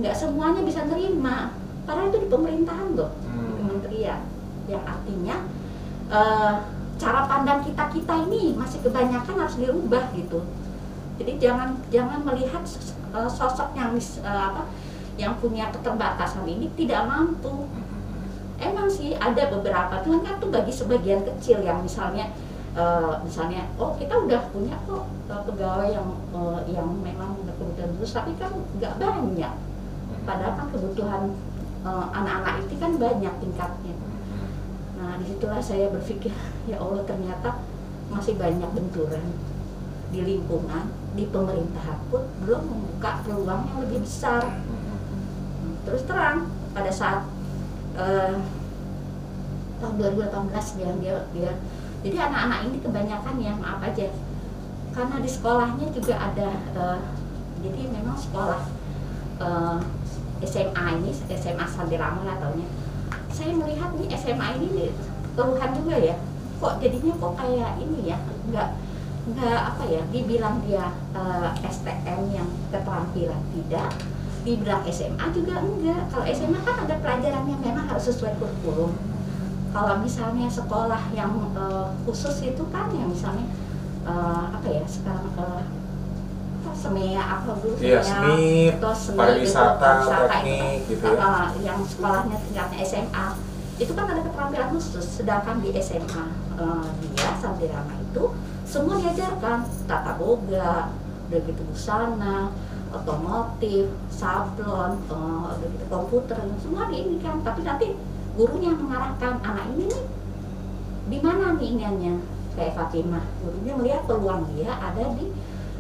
nggak 0.01 0.17
semuanya 0.17 0.61
bisa 0.65 0.85
nerima. 0.85 1.53
Padahal 1.89 2.11
itu 2.11 2.19
di 2.25 2.29
pemerintahan 2.29 2.89
loh 2.99 3.13
di 3.17 3.29
Hmm. 3.33 3.57
kementerian. 3.63 4.21
Yang 4.67 4.83
artinya 4.85 5.37
eh, 6.07 6.55
cara 6.97 7.21
pandang 7.29 7.61
kita 7.65 7.85
kita 7.93 8.15
ini 8.29 8.57
masih 8.57 8.81
kebanyakan 8.85 9.35
harus 9.41 9.57
dirubah 9.61 10.05
gitu. 10.17 10.45
Jadi 11.17 11.33
jangan 11.41 11.81
jangan 11.89 12.21
melihat 12.29 12.61
eh, 13.17 13.31
sosok 13.31 13.73
yang 13.73 13.97
eh, 13.97 14.43
apa 14.53 14.69
yang 15.17 15.33
punya 15.41 15.73
keterbatasan 15.73 16.45
ini 16.45 16.69
tidak 16.77 17.09
mampu 17.09 17.65
emang 18.61 18.89
sih 18.89 19.13
ada 19.17 19.49
beberapa. 19.53 20.01
Cuman 20.05 20.21
kan 20.25 20.35
tuh 20.41 20.51
bagi 20.53 20.73
sebagian 20.73 21.23
kecil 21.25 21.61
yang 21.61 21.85
misalnya 21.85 22.33
eh, 22.77 23.15
misalnya 23.25 23.69
oh 23.81 23.97
kita 23.97 24.17
udah 24.17 24.41
punya 24.53 24.77
kok 24.85 25.05
eh, 25.29 25.43
pegawai 25.49 25.89
yang 25.93 26.09
eh, 26.33 26.61
yang 26.73 26.89
memang 27.01 27.37
berkebutuhan 27.45 27.91
khusus 27.97 28.17
tapi 28.17 28.33
kan 28.41 28.53
nggak 28.81 28.97
banyak. 29.01 29.55
Padahal 30.25 30.55
kan 30.59 30.67
kebutuhan 30.73 31.23
eh, 31.85 32.07
anak-anak 32.13 32.55
itu 32.65 32.75
kan 32.81 32.93
banyak 32.97 33.35
tingkatnya. 33.41 33.95
Nah 34.97 35.21
di 35.21 35.25
situlah 35.29 35.61
saya 35.61 35.93
berpikir 35.93 36.33
ya 36.71 36.81
Allah 36.81 37.05
ternyata 37.05 37.61
masih 38.07 38.39
banyak 38.39 38.71
benturan 38.71 39.25
di 40.15 40.23
lingkungan 40.23 40.87
di 41.19 41.27
pemerintahan 41.27 41.99
pun 42.13 42.23
belum 42.45 42.63
membuka 42.63 43.21
peluang 43.27 43.63
yang 43.69 43.79
lebih 43.85 44.01
besar. 44.07 44.45
Terus 45.83 46.03
terang 46.07 46.51
pada 46.75 46.91
saat 46.91 47.36
eh, 47.97 48.35
tahun 49.81 49.95
2018 50.01 50.79
dia 50.81 50.91
dia 51.01 51.17
dia. 51.33 51.53
Jadi 52.05 52.17
anak-anak 52.17 52.61
ini 52.71 52.77
kebanyakan 52.85 53.35
ya 53.43 53.53
maaf 53.57 53.81
aja. 53.83 54.09
Karena 54.97 55.17
di 55.21 55.29
sekolahnya 55.29 55.87
juga 55.93 56.15
ada 56.17 56.49
eh, 56.77 56.99
jadi 57.65 57.81
memang 57.93 58.17
sekolah 58.17 58.63
eh, 59.41 59.79
SMA 60.45 60.85
ini 61.01 61.11
SMA 61.13 61.67
Sandirama 61.67 62.25
lah 62.25 62.37
taunya. 62.41 62.69
Saya 63.33 63.53
melihat 63.53 63.93
nih 63.97 64.09
SMA 64.17 64.47
ini 64.61 64.67
nih, 64.73 64.91
keluhan 65.37 65.71
juga 65.77 65.97
ya. 65.97 66.17
Kok 66.57 66.81
jadinya 66.81 67.13
kok 67.21 67.33
kayak 67.37 67.73
ini 67.85 68.13
ya 68.13 68.17
nggak 68.49 68.69
nggak 69.27 69.59
apa 69.59 69.83
ya 69.91 70.03
dibilang 70.15 70.63
dia 70.65 70.95
eh, 71.13 71.51
STM 71.67 72.21
yang 72.31 72.49
keterampilan 72.71 73.43
tidak 73.53 73.91
dibilang 74.47 74.87
SMA 74.87 75.27
juga 75.35 75.59
enggak. 75.59 76.07
Kalau 76.15 76.25
SMA 76.31 76.59
kan 76.63 76.77
ada 76.87 76.95
pelajaran 77.03 77.45
yang 77.51 77.61
memang 77.61 77.91
harus 77.91 78.07
sesuai 78.07 78.39
kurikulum. 78.39 78.95
Kalau 79.75 79.95
misalnya 80.01 80.47
sekolah 80.47 81.03
yang 81.13 81.35
eh, 81.53 81.89
khusus 82.07 82.47
itu 82.47 82.63
kan 82.71 82.87
yang 82.95 83.11
misalnya 83.11 83.45
eh, 84.07 84.45
apa 84.55 84.69
ya 84.71 84.87
sekarang 84.87 85.27
eh, 85.35 85.63
apa, 86.63 86.71
semea 86.73 87.23
apa 87.23 87.51
dulu 87.61 87.75
Iya, 87.79 88.01
seni, 88.01 88.71
seni 88.73 89.19
pariwisata, 89.19 89.91
itu, 90.03 90.09
pariwisata 90.09 90.31
teknik, 90.31 90.79
itu, 90.87 90.91
gitu 90.95 91.07
ya. 91.11 91.27
eh, 91.27 91.47
yang 91.67 91.79
sekolahnya 91.83 92.37
tingkatnya 92.47 92.79
SMA 92.87 93.27
itu 93.77 93.93
kan 93.93 94.07
ada 94.09 94.21
keterampilan 94.25 94.69
khusus. 94.73 95.05
Sedangkan 95.05 95.59
di 95.61 95.75
SMA 95.83 96.25
eh, 96.57 96.87
dia 97.13 97.31
Santirama 97.43 97.95
itu 97.99 98.25
semua 98.65 98.97
diajarkan. 99.03 99.59
Tata 99.85 100.13
boga 100.17 100.89
udah 101.27 101.41
gitu 101.43 101.63
busana 101.67 102.55
otomotif 103.03 103.93
sablon 104.09 104.97
eh, 105.07 105.49
gitu 105.69 105.85
komputer 105.93 106.39
semua 106.61 106.89
di 106.89 107.05
ini 107.05 107.17
kan 107.21 107.45
tapi 107.45 107.61
nanti 107.63 107.93
gurunya 108.37 108.73
mengarahkan 108.77 109.41
anak 109.41 109.65
ini 109.77 109.89
nih 109.89 110.05
di 111.07 111.19
mana 111.23 111.55
nih 111.55 111.71
iniannya? 111.71 112.15
Kayak 112.59 112.75
Fatimah. 112.75 113.25
Gurunya 113.45 113.73
melihat 113.79 114.03
peluang 114.11 114.43
dia 114.53 114.75
ada 114.75 115.05
di 115.15 115.31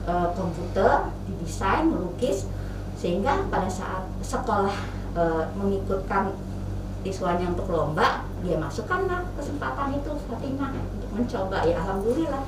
eh, 0.06 0.28
komputer 0.36 1.10
di 1.26 1.32
desain 1.42 1.90
melukis 1.90 2.46
sehingga 2.96 3.44
pada 3.52 3.68
saat 3.68 4.06
sekolah 4.24 4.76
eh, 5.18 5.44
mengikutkan 5.58 6.32
siswanya 7.06 7.54
untuk 7.54 7.70
lomba 7.70 8.26
dia 8.42 8.58
masukkanlah 8.58 9.22
kesempatan 9.38 9.94
itu 9.94 10.10
Fatimah 10.30 10.70
untuk 10.72 11.10
mencoba. 11.12 11.64
Ya 11.66 11.76
alhamdulillah 11.82 12.42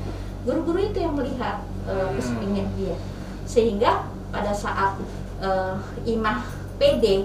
guru-guru 0.47 0.81
itu 0.89 0.99
yang 1.03 1.15
melihat 1.19 1.65
kesempatan 1.89 2.69
dia. 2.77 2.97
Sehingga 3.49 4.08
pada 4.29 4.53
saat 4.53 5.01
eh, 5.41 5.75
Imah 6.05 6.45
PD 6.79 7.25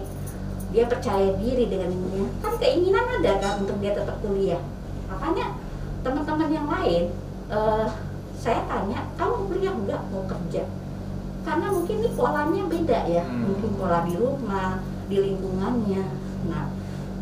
dia 0.73 0.89
percaya 0.89 1.37
diri 1.37 1.69
dengan 1.69 1.93
ininya 1.93 2.25
kan 2.41 2.57
keinginan 2.57 3.05
ada 3.21 3.37
kan 3.37 3.53
untuk 3.61 3.77
dia 3.77 3.93
tetap 3.93 4.17
kuliah. 4.25 4.61
Makanya 5.05 5.53
teman-teman 6.01 6.49
yang 6.49 6.67
lain 6.67 7.03
eh, 7.53 7.87
saya 8.39 8.65
tanya 8.65 9.05
kamu 9.15 9.35
kuliah 9.51 9.73
enggak 9.73 10.01
mau 10.09 10.25
kerja? 10.25 10.63
Karena 11.43 11.67
mungkin 11.69 11.95
ini 12.01 12.09
polanya 12.15 12.63
beda 12.65 12.99
ya. 13.05 13.23
Hmm. 13.27 13.51
mungkin 13.51 13.69
pola 13.75 13.99
di 14.07 14.13
rumah 14.17 14.81
di 15.11 15.15
lingkungannya. 15.19 16.03
Nah 16.49 16.63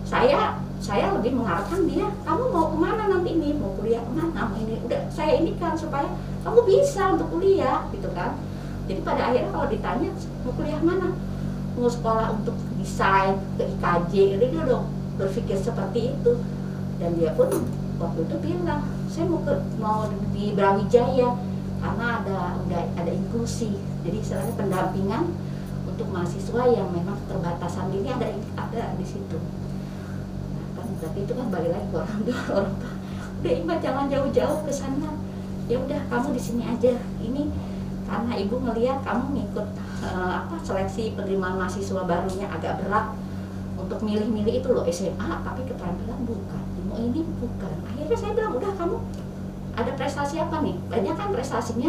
saya 0.08 0.62
saya 0.82 1.13
lebih 1.13 1.38
mengarahkan 1.38 1.86
dia 1.86 2.10
kamu 2.26 2.44
mau 2.50 2.74
ke 2.74 2.78
mana 2.80 3.04
nanti 3.12 3.36
ini? 3.36 3.54
Mau 3.58 3.76
kuliah 3.76 4.02
ke 4.02 4.12
mana? 4.15 4.48
Mau 4.48 4.58
ini? 4.62 4.80
Udah 4.88 5.02
saya 5.12 5.41
ini 5.41 5.60
kan 5.60 5.76
supaya 5.76 6.08
kamu 6.48 6.60
bisa 6.65 7.20
untuk 7.20 7.28
kuliah 7.36 7.86
gitu 7.91 8.08
kan 8.15 8.38
jadi 8.89 9.00
pada 9.06 9.22
akhirnya 9.30 9.52
kalau 9.54 9.67
ditanya 9.70 10.10
mau 10.44 10.52
kuliah 10.58 10.82
mana? 10.82 11.10
Mau 11.78 11.88
sekolah 11.88 12.36
untuk 12.36 12.58
desain 12.82 13.38
ke 13.56 13.63
IKJ 13.78 14.13
dia 14.41 14.62
udah 14.65 14.84
berpikir 15.15 15.58
seperti 15.58 16.17
itu. 16.17 16.34
Dan 16.98 17.17
dia 17.17 17.34
pun 17.34 17.50
waktu 18.02 18.20
itu 18.26 18.36
bilang 18.41 18.86
saya 19.08 19.26
mau 19.30 19.41
ke 19.46 19.54
mau 19.78 20.10
di 20.34 20.54
Brawijaya 20.58 21.38
karena 21.82 22.06
ada 22.22 22.38
udah 22.67 22.82
ada 22.98 23.12
inklusi. 23.12 23.78
Jadi 24.02 24.17
istilahnya 24.22 24.54
pendampingan 24.58 25.24
untuk 25.86 26.08
mahasiswa 26.10 26.62
yang 26.70 26.89
memang 26.89 27.17
keterbatasan 27.26 27.94
ini 27.94 28.10
ada 28.10 28.28
ada 28.58 28.84
di 28.98 29.06
situ. 29.06 29.38
Nah, 30.58 30.65
kan 30.78 30.86
berarti 31.00 31.20
itu 31.26 31.34
kan 31.38 31.48
balik 31.54 31.72
lagi 31.74 31.88
ke 31.89 31.98
orang 31.98 32.22
tua 32.26 32.41
orang 32.60 32.76
tua. 32.82 32.94
Udah 33.41 33.52
ibu 33.58 33.74
jangan 33.82 34.06
jauh-jauh 34.10 34.60
ke 34.65 34.74
sana. 34.74 35.10
Ya 35.70 35.78
udah 35.80 36.02
kamu 36.12 36.36
di 36.36 36.41
sini 36.41 36.63
aja. 36.67 36.94
Ini 37.22 37.70
karena 38.12 38.34
ibu 38.36 38.56
ngelihat 38.60 39.00
kamu 39.08 39.24
ngikut 39.39 39.67
eh, 40.04 40.32
apa 40.43 40.56
seleksi 40.60 41.15
penerimaan 41.15 41.56
mahasiswa 41.56 42.04
barunya 42.04 42.52
agak 42.52 42.84
berat 42.84 43.15
untuk 43.80 44.04
milih-milih 44.04 44.60
itu 44.60 44.67
loh 44.67 44.84
SMA 44.86 45.32
tapi 45.41 45.63
keterampilan 45.63 46.19
bukan 46.28 46.60
mau 46.91 47.00
ini 47.00 47.24
bukan. 47.39 47.71
Akhirnya 47.88 48.17
saya 48.19 48.32
bilang 48.36 48.60
udah 48.60 48.71
kamu 48.76 49.00
ada 49.80 49.91
prestasi 49.95 50.36
apa 50.43 50.60
nih? 50.60 50.76
Banyak 50.91 51.15
kan 51.15 51.32
prestasinya. 51.32 51.88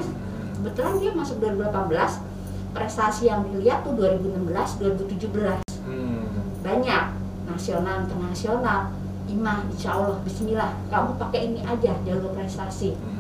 Kebetulan 0.55 0.95
dia 1.03 1.11
masuk 1.11 1.43
2018 1.43 2.23
prestasi 2.71 3.27
yang 3.27 3.43
dilihat 3.51 3.83
tuh 3.83 3.99
2016 3.99 4.47
2017 4.79 5.67
Hmm. 5.83 6.23
banyak 6.63 7.05
nasional 7.43 8.07
internasional 8.07 8.95
imah 9.27 9.67
insya 9.67 9.99
Allah 9.99 10.23
Bismillah 10.23 10.79
kamu 10.87 11.19
pakai 11.19 11.51
ini 11.51 11.61
aja 11.67 11.99
jalur 12.07 12.31
prestasi. 12.31 12.95
Hmm. 12.95 13.19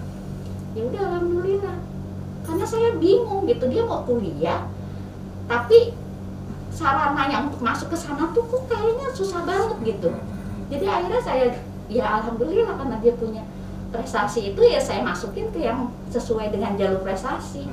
ya 0.72 0.86
udah 0.86 1.02
alhamdulillah 1.10 1.76
karena 2.42 2.64
saya 2.66 2.94
bingung 2.98 3.46
gitu 3.46 3.64
dia 3.70 3.82
mau 3.86 4.02
kuliah 4.02 4.66
tapi 5.46 5.94
sarananya 6.72 7.46
untuk 7.46 7.60
masuk 7.60 7.92
ke 7.92 7.96
sana 7.98 8.30
tuh 8.32 8.42
kok 8.48 8.66
kayaknya 8.66 9.12
susah 9.12 9.44
banget 9.44 9.78
gitu 9.84 10.10
jadi 10.72 10.84
akhirnya 10.88 11.22
saya 11.22 11.44
ya 11.92 12.04
alhamdulillah 12.22 12.74
karena 12.80 12.96
dia 13.04 13.12
punya 13.14 13.42
prestasi 13.92 14.56
itu 14.56 14.60
ya 14.64 14.80
saya 14.80 15.04
masukin 15.04 15.52
ke 15.52 15.60
yang 15.60 15.92
sesuai 16.08 16.48
dengan 16.48 16.72
jalur 16.80 17.04
prestasi 17.04 17.68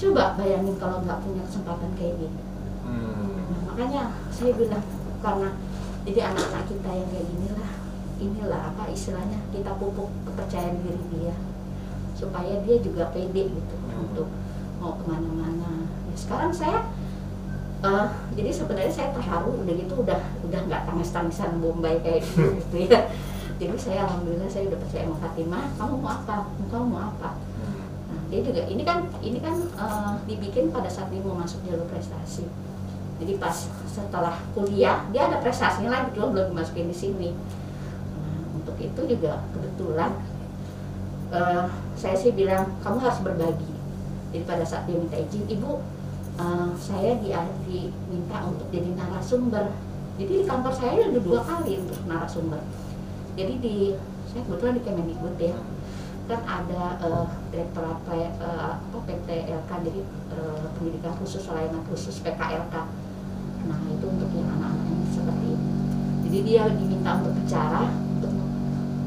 coba 0.00 0.34
bayangin 0.40 0.74
kalau 0.80 1.04
nggak 1.04 1.20
punya 1.20 1.42
kesempatan 1.46 1.92
kayak 1.96 2.16
gini 2.18 2.40
Hmm. 2.82 3.46
Nah, 3.46 3.60
makanya 3.70 4.10
saya 4.34 4.58
bilang 4.58 4.82
karena 5.22 5.54
jadi 6.02 6.34
anak-anak 6.34 6.66
kita 6.66 6.90
yang 6.90 7.08
kayak 7.14 7.26
ginilah 7.30 7.72
inilah 8.18 8.60
apa 8.74 8.90
istilahnya 8.90 9.38
kita 9.54 9.70
pupuk 9.78 10.10
kepercayaan 10.26 10.82
diri 10.82 10.98
dia 11.14 11.34
supaya 12.18 12.58
dia 12.66 12.76
juga 12.82 13.06
pede 13.14 13.54
gitu 13.54 13.74
Hmm. 13.78 13.81
Untuk 14.02 14.28
mau 14.82 14.98
ke 14.98 15.04
mana-mana 15.06 15.86
ya, 16.10 16.14
sekarang 16.18 16.50
saya 16.50 16.82
eh, 17.86 18.06
jadi 18.34 18.50
sebenarnya 18.50 18.92
saya 18.92 19.08
terharu 19.14 19.62
udah 19.62 19.74
gitu 19.78 19.94
udah 20.02 20.20
udah 20.42 20.60
nggak 20.66 20.82
tangis-tangisan 20.90 21.62
bombay 21.62 22.02
kayak 22.02 22.26
dulu 22.34 22.54
gitu 22.66 22.76
ya 22.90 23.06
jadi 23.62 23.78
saya 23.78 24.10
alhamdulillah 24.10 24.50
saya 24.50 24.66
udah 24.66 24.78
percaya 24.82 25.06
sama 25.06 25.16
Fatimah 25.22 25.64
kamu 25.78 25.94
mau 26.02 26.10
apa 26.10 26.36
kamu 26.66 26.86
mau 26.90 27.02
apa 27.14 27.30
Nah, 28.12 28.22
dia 28.28 28.40
juga 28.44 28.62
ini 28.68 28.82
kan 28.84 29.08
ini 29.24 29.38
kan 29.40 29.56
eh, 29.56 30.12
dibikin 30.28 30.68
pada 30.68 30.88
saat 30.92 31.08
dia 31.08 31.24
mau 31.24 31.36
masuk 31.36 31.64
jalur 31.64 31.88
prestasi. 31.88 32.44
Jadi 33.16 33.38
pas 33.40 33.54
setelah 33.88 34.36
kuliah 34.52 35.06
dia 35.14 35.30
ada 35.30 35.40
prestasinya 35.40 35.88
lagi 35.88 36.12
cuma 36.12 36.34
belum 36.36 36.52
dimasukin 36.52 36.92
di 36.92 36.96
sini. 36.96 37.30
Nah, 38.20 38.60
untuk 38.60 38.76
itu 38.76 39.00
juga 39.16 39.40
kebetulan 39.56 40.12
eh, 41.32 41.64
saya 41.96 42.16
sih 42.20 42.36
bilang 42.36 42.68
kamu 42.84 43.00
harus 43.00 43.20
berbagi. 43.24 43.71
Jadi 44.32 44.44
pada 44.48 44.64
saat 44.64 44.88
dia 44.88 44.96
minta 44.96 45.20
izin, 45.20 45.44
ibu 45.46 45.84
eh, 46.40 46.70
saya 46.80 47.20
di, 47.20 47.30
diminta 47.68 48.38
untuk 48.48 48.66
jadi 48.72 48.90
narasumber. 48.96 49.76
Jadi 50.16 50.32
di 50.40 50.44
kantor 50.48 50.72
saya 50.72 51.08
ada 51.08 51.20
dua 51.20 51.40
kali 51.44 51.78
untuk 51.84 52.00
narasumber. 52.08 52.60
Jadi 53.36 53.54
di 53.60 53.76
saya 54.32 54.42
kebetulan 54.48 54.80
di 54.80 54.82
Kemendikbud 54.82 55.36
ya 55.36 55.56
kan 56.30 56.40
ada 56.46 56.82
eh, 57.02 57.66
apa 57.76 58.98
PTLK 59.04 59.70
jadi 59.84 60.00
eh, 60.32 60.66
pendidikan 60.78 61.12
khusus 61.20 61.44
layanan 61.52 61.84
khusus 61.90 62.24
PKLK 62.24 62.74
nah 63.62 63.78
itu 63.86 64.06
untuk 64.08 64.30
yang 64.34 64.48
anak-anak 64.58 64.86
yang 64.88 65.10
seperti 65.12 65.46
itu 65.52 65.66
jadi 66.22 66.38
dia 66.46 66.62
diminta 66.72 67.10
untuk 67.20 67.32
bicara 67.36 67.82
untuk 67.92 68.32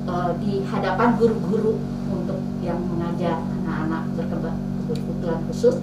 eh, 0.06 0.32
di 0.44 0.52
hadapan 0.68 1.10
guru-guru 1.18 1.74
untuk 2.14 2.40
yang 2.62 2.80
mengajar 2.86 3.42
anak-anak 3.64 4.04
berkembang 4.14 4.60
kebutuhan 4.96 5.40
khusus 5.46 5.76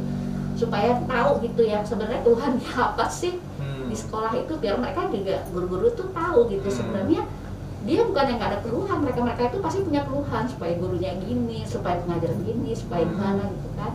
supaya 0.54 1.00
tahu 1.04 1.42
gitu 1.42 1.62
ya 1.62 1.80
sebenarnya 1.80 2.20
keluhannya 2.22 2.64
apa 2.88 3.06
sih 3.06 3.36
Hmm. 3.56 3.86
di 3.86 3.94
sekolah 3.94 4.34
itu 4.34 4.52
biar 4.56 4.74
mereka 4.74 5.06
juga 5.06 5.46
guru-guru 5.48 5.92
tuh 5.92 6.10
tahu 6.10 6.48
gitu 6.48 6.64
Hmm. 6.64 6.76
sebenarnya 6.76 7.22
dia 7.82 8.00
bukan 8.02 8.24
yang 8.24 8.38
nggak 8.38 8.50
ada 8.52 8.60
keluhan 8.60 8.98
mereka 9.00 9.20
mereka 9.20 9.42
itu 9.48 9.58
pasti 9.58 9.82
punya 9.82 10.02
keluhan 10.02 10.44
supaya 10.44 10.72
gurunya 10.76 11.14
gini 11.18 11.62
supaya 11.62 11.98
pengajar 11.98 12.30
gini 12.38 12.70
supaya 12.72 13.02
Hmm. 13.02 13.12
gimana 13.12 13.42
gitu 13.48 13.68
kan 13.74 13.92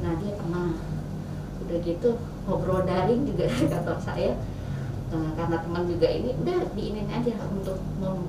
nah 0.00 0.12
dia 0.16 0.32
pernah 0.34 0.66
udah 1.58 1.78
gitu 1.78 2.08
ngobrol 2.44 2.82
daring 2.82 3.24
juga 3.24 3.44
dari 3.50 3.66
kantor 3.66 3.98
saya 3.98 4.32
Eh, 5.06 5.30
karena 5.38 5.62
teman 5.62 5.86
juga 5.86 6.10
ini 6.10 6.34
udah 6.34 6.66
diinin 6.74 7.06
aja 7.06 7.30
untuk 7.46 7.78
mem- 7.96 8.26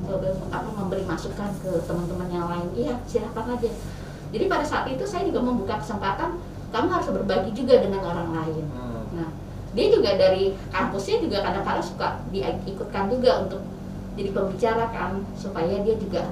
memberi 0.77 1.01
masukan 1.03 1.49
ke 1.57 1.73
teman-teman 1.83 2.29
yang 2.29 2.45
lain 2.45 2.69
iya 2.77 2.93
silakan 3.03 3.57
aja 3.57 3.73
jadi 4.31 4.45
pada 4.51 4.65
saat 4.67 4.85
itu 4.91 5.03
saya 5.07 5.23
juga 5.27 5.39
membuka 5.39 5.79
kesempatan 5.79 6.39
kamu 6.67 6.87
harus 6.91 7.09
berbagi 7.15 7.51
juga 7.55 7.79
dengan 7.79 8.01
orang 8.03 8.29
lain. 8.35 8.65
Hmm. 8.75 9.03
Nah, 9.15 9.29
dia 9.71 9.87
juga 9.87 10.19
dari 10.19 10.51
kampusnya 10.67 11.23
juga 11.23 11.37
kadang-kadang 11.43 11.85
suka 11.85 12.07
diikutkan 12.33 13.07
juga 13.07 13.47
untuk 13.47 13.61
jadi 14.19 14.29
pembicara 14.33 14.89
kan 14.91 15.21
supaya 15.37 15.79
dia 15.85 15.95
juga 15.95 16.27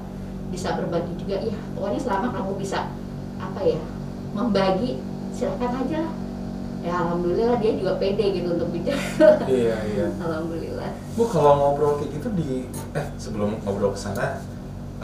bisa 0.51 0.75
berbagi 0.75 1.13
juga. 1.15 1.39
Ya 1.39 1.55
pokoknya 1.77 1.99
selama 2.01 2.27
kamu 2.35 2.51
bisa 2.59 2.91
apa 3.39 3.61
ya 3.63 3.79
membagi 4.35 4.99
silakan 5.31 5.71
aja. 5.87 5.99
Lah 6.03 6.15
ya 6.85 6.93
alhamdulillah 7.01 7.57
dia 7.57 7.71
juga 7.81 7.97
pede 7.97 8.25
gitu 8.37 8.47
untuk 8.59 8.69
bicara. 8.69 9.41
Iya, 9.49 9.75
iya. 9.89 10.05
alhamdulillah. 10.25 10.89
Bu 11.17 11.23
kalau 11.25 11.57
ngobrol 11.57 11.97
kayak 11.97 12.21
gitu 12.21 12.27
di 12.37 12.69
eh 12.93 13.05
sebelum 13.17 13.57
ngobrol 13.65 13.95
ke 13.95 13.99
sana 13.99 14.37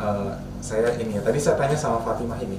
eh, 0.01 0.31
saya 0.61 0.93
ini 0.97 1.17
ya 1.17 1.21
tadi 1.21 1.37
saya 1.37 1.57
tanya 1.57 1.77
sama 1.77 2.01
Fatimah 2.01 2.41
ini 2.41 2.57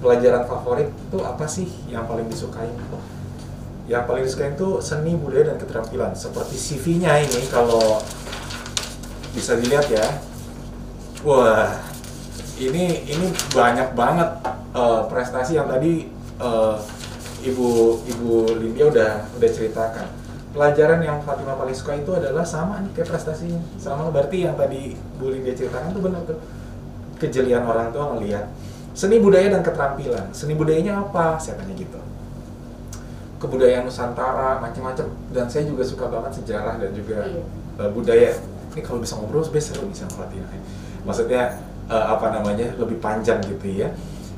pelajaran 0.00 0.48
favorit 0.48 0.88
itu 0.88 1.18
apa 1.20 1.44
sih 1.44 1.68
yang 1.92 2.08
paling 2.08 2.26
disukai? 2.28 2.68
Yang 3.84 4.04
paling 4.08 4.22
disukai 4.24 4.50
itu 4.56 4.80
seni 4.80 5.12
budaya 5.16 5.52
dan 5.52 5.56
keterampilan. 5.60 6.12
Seperti 6.16 6.56
CV-nya 6.56 7.20
ini 7.20 7.40
kalau 7.52 8.00
bisa 9.36 9.60
dilihat 9.60 9.86
ya. 9.92 10.06
Wah, 11.20 11.76
ini 12.56 13.04
ini 13.04 13.26
banyak 13.52 13.92
banget 13.92 14.28
eh, 14.72 15.00
prestasi 15.12 15.60
yang 15.60 15.68
tadi 15.68 16.08
eh, 16.40 16.76
ibu 17.44 18.00
ibu 18.08 18.32
Lindia 18.56 18.88
udah 18.88 19.12
udah 19.36 19.50
ceritakan. 19.52 20.19
Pelajaran 20.50 20.98
yang 20.98 21.22
Fatima 21.22 21.54
paling 21.54 21.76
suka 21.76 21.94
itu 21.94 22.10
adalah 22.10 22.42
sama 22.42 22.82
nih 22.82 22.90
kayak 22.98 23.14
prestasinya. 23.14 23.62
Sama 23.78 24.10
berarti 24.10 24.42
yang 24.42 24.58
tadi 24.58 24.98
Bu 25.18 25.30
Lindia 25.30 25.54
ceritakan 25.54 25.94
tuh 25.94 26.02
benar 26.02 26.22
tuh. 26.26 26.38
Kejelian 27.22 27.62
orang 27.62 27.94
tua 27.94 28.16
ngelihat 28.16 28.50
seni 28.90 29.22
budaya 29.22 29.46
dan 29.54 29.62
keterampilan. 29.62 30.26
Seni 30.34 30.58
budayanya 30.58 31.06
apa? 31.06 31.38
Saya 31.38 31.54
tanya 31.60 31.74
gitu. 31.78 32.00
Kebudayaan 33.40 33.88
Nusantara 33.88 34.60
macam-macam 34.60 35.06
dan 35.32 35.46
saya 35.48 35.64
juga 35.64 35.80
suka 35.80 36.12
banget 36.12 36.42
sejarah 36.44 36.76
dan 36.76 36.90
juga 36.92 37.24
Iya. 37.24 37.42
uh, 37.80 37.90
budaya. 37.94 38.30
Ini 38.74 38.80
kalau 38.84 39.00
bisa 39.00 39.16
ngobrol 39.16 39.40
sebenarnya 39.40 39.66
seru 39.70 39.84
bisa 39.88 40.04
Fatima. 40.12 40.44
Maksudnya 41.06 41.56
uh, 41.88 42.18
apa 42.18 42.36
namanya 42.36 42.74
lebih 42.76 43.00
panjang 43.00 43.40
gitu 43.46 43.86
ya. 43.86 43.88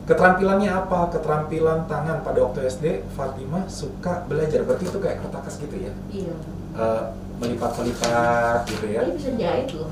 Keterampilannya 0.02 0.70
apa? 0.70 1.14
Keterampilan 1.14 1.86
tangan 1.86 2.26
pada 2.26 2.38
waktu 2.42 2.66
SD 2.66 3.06
Fatimah 3.14 3.70
suka 3.70 4.26
belajar. 4.26 4.66
Berarti 4.66 4.90
itu 4.90 4.98
kayak 4.98 5.22
kertakas 5.22 5.62
gitu 5.62 5.76
ya. 5.78 5.92
Iya. 6.10 6.34
Uh, 6.74 7.02
melipat-melipat 7.38 8.66
gitu 8.66 8.86
ya. 8.90 9.00
Dia 9.06 9.14
bisa 9.14 9.30
jahit 9.38 9.68
loh. 9.74 9.90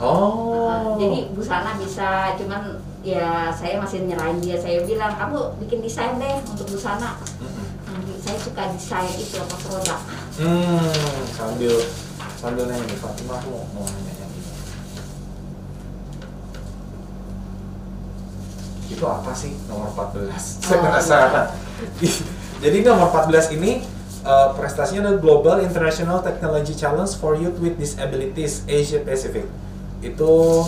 Oh. 0.00 0.96
Jadi 0.96 1.30
busana 1.36 1.76
bisa, 1.78 2.34
cuman 2.40 2.80
ya 3.04 3.52
saya 3.52 3.76
masih 3.78 4.08
nyerahin 4.08 4.40
dia. 4.40 4.56
Saya 4.56 4.82
bilang 4.88 5.14
kamu 5.14 5.56
bikin 5.62 5.84
desain 5.84 6.16
deh 6.16 6.40
untuk 6.48 6.66
busana. 6.72 7.20
Mm-mm. 7.40 7.66
Nanti 7.92 8.12
saya 8.24 8.38
suka 8.40 8.62
desain 8.72 9.12
itu 9.20 9.36
apa 9.36 9.56
produk. 9.68 10.00
Hmm, 10.40 11.28
sambil 11.36 11.76
sambil 12.40 12.64
nanya 12.66 12.88
nih 12.88 12.98
Fatimah 12.98 13.36
aku 13.38 13.48
mau, 13.52 13.64
mau 13.76 13.84
nanya 13.84 14.12
yang 14.16 14.32
ini. 14.32 14.52
Itu 19.02 19.10
apa 19.10 19.34
sih 19.34 19.50
nomor 19.66 19.90
14? 19.98 20.30
Saya 20.62 20.78
Oh, 20.78 20.86
penasaran. 20.86 21.46
Jadi 22.62 22.86
nomor 22.86 23.10
14 23.10 23.58
ini 23.58 23.82
uh, 24.22 24.54
prestasinya 24.54 25.10
adalah 25.10 25.18
Global 25.18 25.56
International 25.58 26.22
Technology 26.22 26.70
Challenge 26.70 27.10
for 27.18 27.34
Youth 27.34 27.58
with 27.58 27.82
Disabilities 27.82 28.62
Asia 28.70 29.02
Pacific. 29.02 29.50
Itu 30.06 30.62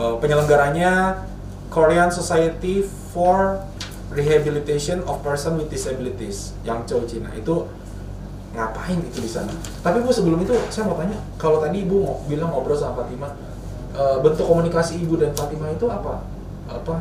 uh, 0.00 0.16
penyelenggaranya 0.16 1.20
Korean 1.68 2.08
Society 2.08 2.88
for 3.12 3.68
Rehabilitation 4.16 5.04
of 5.04 5.20
Person 5.20 5.60
with 5.60 5.68
Disabilities 5.68 6.56
yang 6.64 6.88
China 6.88 7.28
itu 7.36 7.68
ngapain 8.56 8.96
itu 8.96 9.20
di 9.20 9.28
sana? 9.28 9.52
Tapi 9.84 10.00
bu 10.00 10.08
sebelum 10.08 10.40
itu 10.40 10.56
saya 10.72 10.88
mau 10.88 10.96
tanya, 10.96 11.20
kalau 11.36 11.60
tadi 11.60 11.84
ibu 11.84 12.00
mau 12.00 12.24
bilang 12.24 12.48
ngobrol 12.48 12.80
sama 12.80 13.04
Fatima, 13.04 13.36
eh, 13.92 14.16
bentuk 14.24 14.48
komunikasi 14.48 15.04
ibu 15.04 15.20
dan 15.20 15.36
Fatima 15.36 15.68
itu 15.68 15.84
apa? 15.86 16.29
Apa 16.70 16.94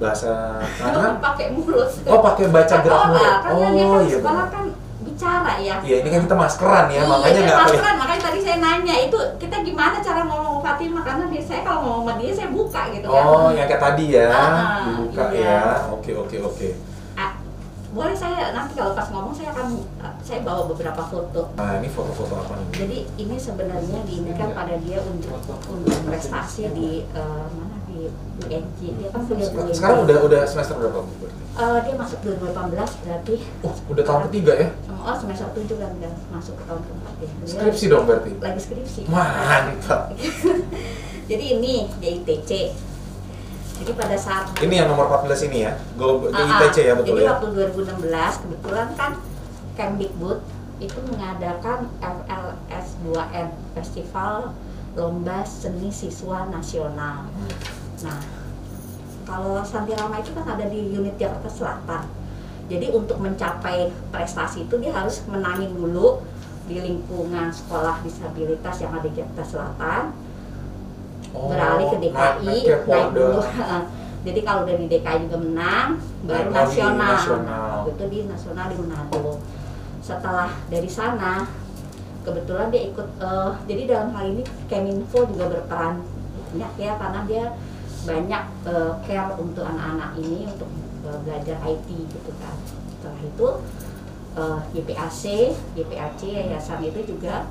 bahasa 0.00 0.56
tangan? 0.80 1.20
pakai 1.20 1.52
mulut. 1.52 1.90
Oh 2.08 2.20
pakai 2.20 2.48
baca 2.48 2.74
gerak 2.80 3.00
mulut. 3.06 3.20
kan 3.20 3.50
Oh 3.52 3.68
dia 3.68 3.84
kan 3.84 4.00
iya 4.00 4.16
sekolah 4.16 4.46
kan 4.48 4.64
bicara 5.00 5.52
ya. 5.60 5.76
Iya 5.80 5.96
ini 6.00 6.08
kan 6.08 6.20
kita 6.24 6.36
maskeran 6.36 6.86
ya, 6.88 6.94
Iya, 6.96 7.02
makanya 7.04 7.40
nggak 7.42 7.58
maskeran, 7.60 7.94
makanya 7.98 8.22
tadi 8.22 8.38
saya 8.40 8.56
nanya 8.58 8.94
itu 8.96 9.18
kita 9.36 9.56
gimana 9.60 9.96
cara 10.00 10.20
ngomong 10.24 10.60
Fatima 10.60 11.00
karena 11.02 11.24
dia 11.28 11.42
saya 11.42 11.60
kalau 11.60 11.80
ngomong 11.82 12.02
sama 12.06 12.12
dia 12.16 12.32
saya 12.32 12.48
buka 12.48 12.82
gitu 12.90 13.06
kan. 13.08 13.24
Oh 13.26 13.48
yang 13.50 13.66
kayak 13.66 13.82
tadi 13.82 14.04
ya, 14.08 14.28
Ah, 14.28 14.80
dibuka 14.86 15.24
iya. 15.30 15.44
ya. 15.44 15.60
Oke 15.92 16.10
oke 16.14 16.36
oke. 16.38 16.68
Ah, 17.16 17.30
boleh 17.90 18.16
saya 18.16 18.52
nanti 18.52 18.72
kalau 18.72 18.92
pas 18.92 19.08
ngomong 19.08 19.32
saya 19.32 19.48
akan 19.52 19.66
ah, 20.00 20.12
saya 20.20 20.40
bawa 20.40 20.62
beberapa 20.64 21.02
foto. 21.02 21.42
Nah 21.56 21.76
ini 21.76 21.88
foto-foto 21.88 22.34
apa 22.36 22.52
nih? 22.56 22.66
Jadi 22.76 22.98
ini 23.18 23.36
sebenarnya 23.36 23.98
diinginkan 24.04 24.48
pada 24.52 24.74
dia 24.78 25.00
untuk 25.00 25.36
untuk 25.68 25.96
prestasi 26.04 26.72
di 26.72 27.04
eh, 27.04 27.46
mana 27.52 27.76
di 28.00 28.06
UNJ. 28.48 28.80
Dia 28.96 29.08
kan 29.12 29.20
kuliah 29.28 29.48
di 29.52 29.56
UNJ. 29.60 29.76
Sekarang 29.76 29.98
udah 30.02 30.16
udah 30.24 30.40
semester 30.48 30.74
berapa 30.74 30.98
bu? 30.98 31.12
berarti? 31.20 31.38
Eh, 31.60 31.78
dia 31.84 31.94
masuk 31.94 32.18
2018 32.24 33.02
berarti. 33.04 33.34
Oh 33.60 33.74
udah 33.92 34.04
tahun 34.06 34.20
ketiga 34.30 34.52
ya? 34.56 34.68
Oh 34.88 35.14
semester 35.14 35.46
7 35.52 35.76
kan 35.76 35.90
udah 35.92 36.12
masuk 36.32 36.54
ke 36.56 36.62
tahun 36.64 36.80
keempat 36.80 37.14
ya. 37.14 37.28
Dia 37.28 37.48
Skripsi 37.52 37.84
dong 37.86 38.04
berarti? 38.08 38.30
Lagi 38.40 38.60
skripsi. 38.60 39.00
Mantap. 39.06 40.02
Jadi 41.30 41.44
ini 41.52 41.74
DITC. 42.00 42.50
Jadi 43.80 43.92
pada 43.96 44.12
saat 44.12 44.44
Ini 44.60 44.84
yang 44.84 44.92
nomor 44.92 45.08
14 45.08 45.48
ini 45.48 45.64
ya, 45.64 45.72
Global 45.96 46.28
di 46.28 46.36
Ah, 46.36 46.44
ah. 46.44 46.60
ITC 46.60 46.84
ya 46.84 46.92
betul 46.92 47.16
Jadi 47.16 47.22
ya? 47.24 47.28
waktu 47.32 47.46
2016 47.72 48.42
kebetulan 48.44 48.88
kan 48.92 49.12
Kemdikbud 49.72 50.38
itu 50.80 50.98
mengadakan 51.08 51.88
FLS 52.00 52.86
2N 53.00 53.48
Festival 53.72 54.52
Lomba 54.92 55.44
Seni 55.44 55.88
Siswa 55.88 56.44
Nasional. 56.50 57.24
Nah, 58.04 58.20
kalau 59.24 59.60
Santirama 59.62 60.18
itu 60.18 60.32
kan 60.32 60.46
ada 60.48 60.64
di 60.66 60.90
unit 60.90 61.14
Jakarta 61.16 61.48
Selatan. 61.48 62.02
Jadi 62.70 62.86
untuk 62.94 63.18
mencapai 63.18 63.90
prestasi 64.08 64.64
itu 64.64 64.78
dia 64.78 64.94
harus 64.94 65.26
menangin 65.26 65.74
dulu 65.74 66.22
di 66.64 66.78
lingkungan 66.78 67.50
sekolah 67.50 67.98
disabilitas 68.00 68.78
yang 68.78 68.94
ada 68.94 69.02
di 69.04 69.18
Jakarta 69.18 69.42
Selatan 69.42 70.02
beralih 71.30 71.86
ke 71.86 71.96
DKI 72.00 72.46
naik- 72.46 72.86
naik 72.86 73.08
dulu 73.14 73.38
jadi 74.26 74.40
kalau 74.42 74.60
udah 74.66 74.76
di 74.78 74.86
DKI 74.86 75.18
juga 75.26 75.38
menang 75.38 75.88
baru 76.26 76.50
nasional. 76.50 77.10
nasional. 77.14 77.70
Waktu 77.86 77.90
itu 77.90 78.04
di 78.06 78.18
nasional 78.26 78.66
di 78.66 78.76
Manado 78.78 79.38
setelah 80.00 80.50
dari 80.66 80.90
sana 80.90 81.46
kebetulan 82.22 82.70
dia 82.70 82.82
ikut 82.86 83.08
eh, 83.18 83.50
jadi 83.66 83.82
dalam 83.86 84.08
hal 84.14 84.24
ini 84.30 84.42
Keminfo 84.66 85.26
juga 85.26 85.44
berperan 85.50 86.02
banyak 86.50 86.72
ya 86.78 86.92
karena 86.98 87.20
dia 87.26 87.44
banyak 88.06 88.42
eh, 88.66 88.92
care 89.04 89.32
untuk 89.36 89.64
anak-anak 89.64 90.16
ini 90.20 90.48
untuk 90.48 90.70
eh, 91.04 91.18
belajar 91.26 91.56
IT 91.66 91.88
gitu 91.88 92.30
kan 92.40 92.56
setelah 92.96 93.20
itu 93.24 93.48
eh, 94.36 94.58
YPAC 94.80 95.22
YPAC 95.76 96.20
yayasan 96.24 96.80
itu 96.84 97.16
juga 97.16 97.44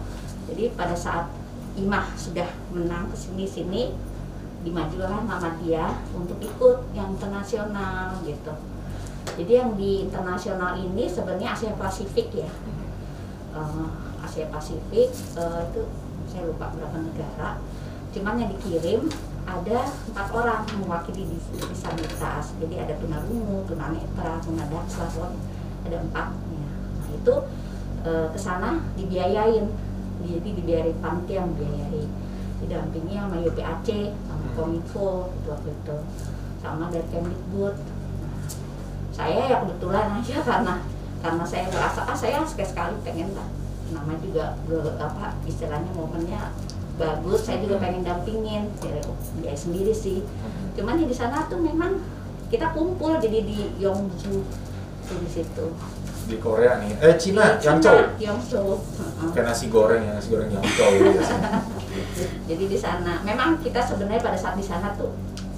jadi 0.49 0.73
pada 0.73 0.97
saat 0.97 1.29
Imah 1.77 2.11
sudah 2.17 2.49
menang 2.75 3.07
ke 3.07 3.15
sini 3.15 3.45
sini 3.45 3.83
dimajukan 4.59 5.23
nama 5.23 5.55
dia 5.63 5.95
untuk 6.11 6.35
ikut 6.43 6.91
yang 6.91 7.15
internasional 7.15 8.19
gitu. 8.27 8.51
Jadi 9.39 9.51
yang 9.55 9.71
di 9.79 10.03
internasional 10.03 10.75
ini 10.75 11.07
sebenarnya 11.07 11.55
Asia 11.55 11.71
Pasifik 11.79 12.27
ya. 12.35 12.51
Eh, 13.55 13.87
Asia 14.19 14.51
Pasifik 14.51 15.09
eh, 15.15 15.59
itu 15.71 15.83
saya 16.27 16.43
lupa 16.49 16.75
berapa 16.75 16.97
negara. 16.99 17.61
Cuman 18.11 18.35
yang 18.41 18.51
dikirim 18.59 19.07
ada 19.49 19.79
empat 20.13 20.27
orang 20.29 20.61
mewakili 20.77 21.25
dis- 21.25 21.49
disabilitas. 21.65 22.53
Jadi 22.61 22.75
ada 22.77 22.93
tunarungu, 23.01 23.65
tunanetra, 23.65 24.37
tunadaksa, 24.45 25.09
ada 25.83 25.97
empatnya. 25.97 26.69
Nah 27.01 27.09
itu 27.09 27.33
eh, 28.05 28.27
ke 28.29 28.39
sana 28.39 28.79
dibiayain 28.93 29.65
jadi 30.19 30.49
dibiayain 30.51 30.99
panitia 30.99 31.41
yang 31.41 31.51
biayai 31.55 32.03
didampingi 32.59 33.15
sama 33.15 33.35
YPAC 33.39 33.87
sama 34.27 34.37
Hmm. 34.39 34.55
Kominfo 34.55 35.31
itu 35.31 35.47
waktu 35.47 35.69
itu 35.71 35.97
sama 36.59 36.91
dari 36.91 37.07
Kemdikbud 37.07 37.75
Nah, 38.19 38.35
saya 39.15 39.47
ya 39.47 39.63
kebetulan 39.63 40.19
aja 40.19 40.37
karena 40.49 40.75
karena 41.19 41.43
saya 41.43 41.67
merasa 41.71 42.03
ah 42.03 42.15
saya 42.15 42.43
sekali 42.43 42.67
sekali 42.67 42.95
pengen 43.03 43.31
lah 43.31 43.47
nama 43.91 44.11
juga 44.19 44.59
gue 44.67 44.79
apa 44.99 45.35
istilahnya 45.43 45.91
momennya 45.95 46.51
bagus 46.99 47.47
saya 47.47 47.63
juga 47.63 47.79
pengen 47.79 48.03
dampingin. 48.03 48.67
Ya, 48.83 48.99
ya 49.47 49.53
sendiri 49.55 49.95
sih. 49.95 50.21
Cuman 50.75 50.99
ya 50.99 51.07
di 51.07 51.15
sana 51.15 51.47
tuh 51.47 51.63
memang 51.63 52.03
kita 52.51 52.75
kumpul 52.75 53.17
jadi 53.17 53.39
di 53.41 53.71
Yongju 53.79 54.43
di 55.09 55.29
situ. 55.31 55.65
Di 56.29 56.37
Korea 56.37 56.77
nih, 56.77 56.93
eh 57.01 57.17
Cina, 57.17 57.57
yang 57.57 57.81
Cina, 57.81 57.89
Chow. 57.89 57.97
Yongju 58.21 58.61
Heeh. 58.77 59.29
Kayak 59.33 59.45
nasi 59.49 59.65
goreng 59.73 60.05
ya, 60.05 60.11
nasi 60.13 60.29
goreng 60.29 60.49
yang 60.53 60.61
Chow 60.77 60.91
biasanya. 60.93 61.65
jadi 62.49 62.63
di 62.69 62.77
sana. 62.77 63.25
Memang 63.25 63.57
kita 63.65 63.81
sebenarnya 63.81 64.21
pada 64.21 64.37
saat 64.37 64.53
di 64.53 64.61
sana 64.61 64.93
tuh 64.93 65.09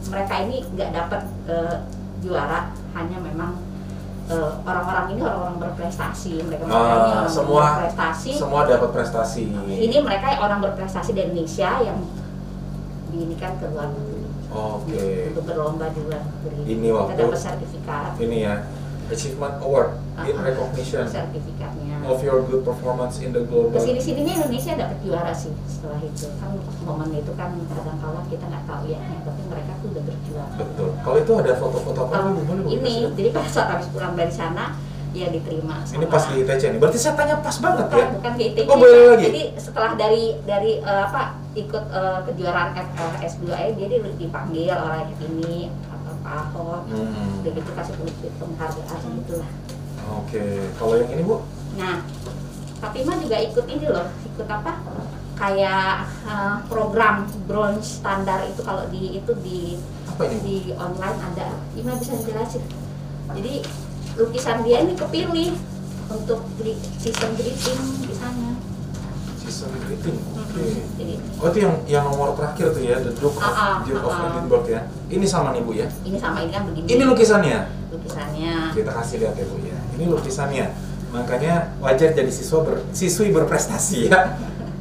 mereka 0.07 0.47
ini 0.47 0.63
nggak 0.71 0.89
dapat 0.95 1.21
eh, 1.51 1.77
juara. 2.23 2.71
Hanya 2.95 3.19
memang 3.19 3.59
eh, 4.27 4.51
orang-orang 4.61 5.05
ini 5.09 5.21
orang-orang 5.21 5.57
berprestasi. 5.59 6.33
Mereka 6.41 6.63
ini 6.63 6.71
Ah, 6.71 6.81
orang 7.17 7.29
semua 7.29 7.63
berprestasi. 7.79 8.31
semua 8.35 8.61
dapat 8.63 8.89
prestasi. 8.91 9.41
ini 9.67 9.97
mereka 9.99 10.27
orang 10.37 10.59
berprestasi 10.61 11.09
dari 11.11 11.31
Indonesia 11.31 11.71
yang 11.81 11.97
diinikan 13.09 13.57
ke 13.57 13.65
luar 13.67 13.89
negeri. 13.89 14.19
Oke. 14.51 15.31
untuk 15.31 15.47
berlomba 15.47 15.87
di 15.89 16.03
luar 16.03 16.21
negeri. 16.21 16.59
Ini 16.67 16.83
kita 16.83 16.97
waktu- 16.97 17.19
dapat 17.23 17.39
sertifikat. 17.39 18.11
Ini 18.19 18.37
ya, 18.41 18.55
Achievement 19.11 19.55
Award 19.59 19.89
in 20.21 20.33
Ah, 20.33 20.43
recognition 20.43 21.03
sertifikatnya 21.05 21.99
of 22.03 22.19
your 22.19 22.41
good 22.41 22.61
performance 22.61 23.19
in 23.19 23.29
the 23.29 23.43
global. 23.43 23.69
ke 23.69 23.79
sini 23.79 23.99
sininya 23.99 24.33
Indonesia 24.37 24.73
dapat 24.75 24.97
juara 25.01 25.33
sih 25.33 25.51
setelah 25.65 25.99
itu 25.99 26.27
kan 26.33 26.51
momen 26.81 27.09
itu 27.13 27.31
kan 27.33 27.49
kadang 27.67 27.97
kala 27.97 28.21
kita 28.25 28.43
nggak 28.43 28.63
tahu 28.63 28.83
ya 28.87 28.99
tapi 29.19 29.41
mereka 29.45 29.71
tuh 29.77 29.87
udah 29.89 30.03
berjuara 30.03 30.53
Betul. 30.55 30.89
Kalau 30.97 31.17
itu 31.17 31.31
ada 31.35 31.51
foto-foto 31.55 31.99
apa 32.03 32.17
Bu, 32.31 32.41
ini 32.69 32.93
jadi 33.11 33.29
pas 33.31 33.45
saat 33.45 33.67
habis 33.69 33.87
pulang 33.87 34.13
dari 34.13 34.29
sana 34.29 34.73
ya 35.11 35.27
diterima 35.27 35.83
Ini 35.83 35.99
sama- 35.99 36.07
pas 36.07 36.23
di 36.23 36.39
ITC 36.39 36.63
nih. 36.69 36.79
Berarti 36.79 36.97
saya 36.97 37.13
tanya 37.13 37.35
pas 37.37 37.55
banget 37.57 37.85
bukan, 37.85 37.99
ya. 37.99 38.07
bukan 38.15 38.31
ke 38.31 38.43
ITC 38.47 38.65
Oh, 38.65 38.77
boleh 38.77 38.99
lagi? 39.09 39.23
jadi 39.25 39.41
setelah 39.57 39.91
dari 39.93 40.23
dari 40.41 40.71
eh, 40.79 41.03
apa 41.03 41.21
ikut 41.51 41.83
eh, 41.85 42.19
kejuaraan 42.25 42.69
F, 42.73 42.87
eh, 42.95 43.27
S2A 43.27 43.75
dia 43.75 43.87
di- 43.89 44.15
dipanggil 44.17 44.71
oleh 44.71 45.03
ini 45.21 45.67
apa 46.31 46.87
Hmm. 46.87 47.41
udah 47.41 47.51
gitu 47.51 47.71
kasih 47.71 47.93
penghargaan 48.37 48.99
gitu 49.19 49.33
lah 49.37 49.51
Oke, 50.11 50.43
kalau 50.75 50.97
yang 50.97 51.07
ini 51.09 51.23
Bu? 51.23 51.39
Nah, 51.77 52.03
Fatima 52.77 53.15
juga 53.15 53.37
ikut 53.37 53.63
ini 53.63 53.85
loh, 53.85 54.11
ikut 54.25 54.43
apa? 54.43 54.81
Kayak 55.37 56.03
eh, 56.25 56.55
program 56.67 57.23
bronze 57.45 58.01
standar 58.01 58.43
itu 58.43 58.59
kalau 58.59 58.89
di 58.89 59.15
itu 59.15 59.31
di 59.39 59.79
Apa 60.03 60.27
ini? 60.27 60.37
Di 60.41 60.57
online 60.75 61.19
ada. 61.21 61.55
Ima 61.73 61.95
bisa 61.95 62.17
jelasin. 62.17 62.65
Jadi 63.31 63.63
lukisan 64.19 64.67
dia 64.67 64.83
ini 64.83 64.93
kepilih 64.93 65.55
untuk 66.11 66.43
di 66.59 66.75
season 66.99 67.31
greeting 67.39 67.79
greeting. 69.69 70.17
Oke. 70.33 70.65
Jadi 70.97 71.13
Oh 71.41 71.47
itu 71.49 71.57
yang 71.65 71.73
yang 71.89 72.03
nomor 72.05 72.37
terakhir 72.37 72.69
tuh 72.73 72.81
ya, 72.85 73.01
the 73.01 73.11
Duke 73.17 73.37
of, 73.37 73.49
ah, 73.49 73.81
Duke 73.81 74.05
of 74.05 74.13
ah. 74.13 74.29
Edinburgh 74.29 74.67
ya. 74.69 74.81
Ini 75.09 75.25
sama 75.25 75.49
nih 75.53 75.61
Bu 75.65 75.73
ya. 75.73 75.87
ini 76.05 76.17
sama 76.21 76.37
ini 76.45 76.51
kan 76.53 76.63
begini. 76.69 76.85
Ini 76.85 77.03
lukisannya. 77.05 77.59
lukisannya. 77.91 78.55
Kita 78.77 78.91
kasih 78.93 79.15
lihat 79.25 79.35
ya 79.35 79.45
Bu 79.49 79.57
ya. 79.61 79.77
Ini 79.97 80.03
lukisannya. 80.09 80.65
Makanya 81.11 81.75
wajar 81.83 82.15
jadi 82.15 82.31
siswa 82.31 82.63
ber, 82.63 82.85
siswi 82.95 83.35
berprestasi 83.35 84.07
ya. 84.07 84.19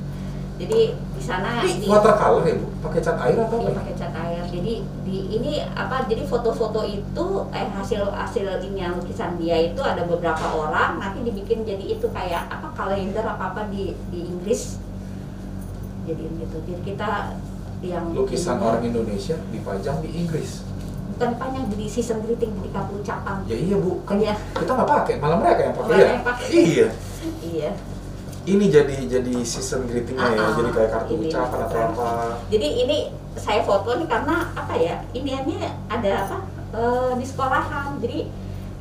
Jadi 0.60 0.92
di 1.20 1.28
sana 1.28 1.60
Ini 1.60 1.84
di 1.84 1.86
watercolor 1.86 2.42
ya 2.42 2.54
Bu? 2.56 2.66
Pakai 2.80 3.00
cat 3.04 3.16
air 3.20 3.36
atau 3.36 3.58
Iya 3.60 3.68
apa? 3.68 3.80
pakai 3.84 3.94
cat 3.94 4.12
air. 4.16 4.42
Jadi 4.48 4.72
di 5.04 5.16
ini 5.30 5.52
apa? 5.70 5.96
Jadi 6.08 6.22
foto-foto 6.24 6.80
itu 6.80 7.26
eh 7.52 7.68
hasil 7.68 8.08
hasil 8.08 8.46
ini 8.64 8.80
yang 8.80 8.96
lukisan 8.96 9.36
dia 9.36 9.60
itu 9.60 9.80
ada 9.84 10.08
beberapa 10.08 10.48
orang 10.48 10.96
nanti 10.96 11.20
dibikin 11.20 11.62
jadi 11.62 11.84
itu 11.92 12.08
kayak 12.08 12.48
apa 12.48 12.72
kalender 12.72 13.20
apa 13.22 13.52
apa 13.52 13.68
di 13.68 13.92
di 14.08 14.20
Inggris. 14.26 14.80
Jadi 16.08 16.24
gitu. 16.40 16.56
Jadi 16.64 16.80
kita 16.88 17.36
yang 17.80 18.12
Lukisan 18.12 18.56
ininya 18.56 18.66
orang 18.66 18.82
Indonesia 18.82 19.36
dipajang 19.52 20.00
di 20.00 20.10
Inggris. 20.16 20.64
bukan 21.10 21.36
panjang 21.36 21.68
jadi 21.68 21.84
season 21.84 22.24
greeting 22.24 22.48
jadi 22.48 22.70
kartu 22.72 22.96
ucapan. 22.96 23.44
Ya 23.44 23.52
iya 23.52 23.76
Bu, 23.76 24.00
kan 24.08 24.16
Iya. 24.16 24.32
kita 24.56 24.72
nggak 24.72 24.88
pakai, 24.88 25.14
malah 25.20 25.36
mereka 25.36 25.60
yang 25.68 25.76
pakai 25.76 25.92
ya. 25.92 26.06
yang 26.16 26.24
pakai. 26.24 26.46
Iya. 26.48 26.86
Iya. 27.44 27.70
Ini 28.48 28.64
jadi 28.72 28.94
jadi 29.04 29.34
season 29.44 29.84
greetingnya 29.84 30.32
ya, 30.32 30.40
ah. 30.40 30.52
jadi 30.56 30.70
kayak 30.72 30.90
kartu 30.96 31.12
Ini 31.20 31.28
ucapan 31.28 31.60
atau 31.68 31.80
apa. 31.92 32.08
Jadi 32.48 32.68
ini 32.86 32.98
saya 33.36 33.60
foto 33.62 34.00
nih 34.00 34.08
karena 34.08 34.48
apa 34.56 34.74
ya? 34.80 35.04
Iniannya 35.12 35.60
ada 35.92 36.10
apa? 36.24 36.38
eh, 36.74 37.12
di 37.18 37.24
sekolahan. 37.26 37.98
Jadi 37.98 38.30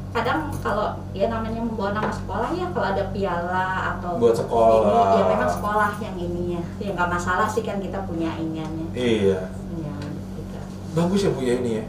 kadang 0.10 0.50
kalau 0.65 0.98
ya 1.13 1.30
namanya 1.30 1.62
membawa 1.62 1.93
nama 1.93 2.10
sekolah 2.10 2.50
ya 2.58 2.65
kalau 2.74 2.88
ada 2.98 3.04
piala 3.13 3.67
atau 3.93 4.17
Buat 4.17 4.41
sekolah. 4.41 4.82
ini, 4.82 4.98
ya 4.98 5.24
memang 5.30 5.52
sekolah 5.54 5.91
yang 6.02 6.15
ininya. 6.17 6.62
Ya 6.82 6.89
nggak 6.98 7.10
masalah 7.13 7.48
sih 7.50 7.62
kan 7.62 7.78
kita 7.78 8.06
punya 8.10 8.34
iniannya. 8.38 8.89
Iya. 8.98 9.54
Ya, 9.78 9.95
gitu. 10.38 10.58
Bagus 10.98 11.19
ya 11.26 11.30
Bu 11.30 11.41
ya 11.45 11.56
ini 11.62 11.72
ya. 11.82 11.86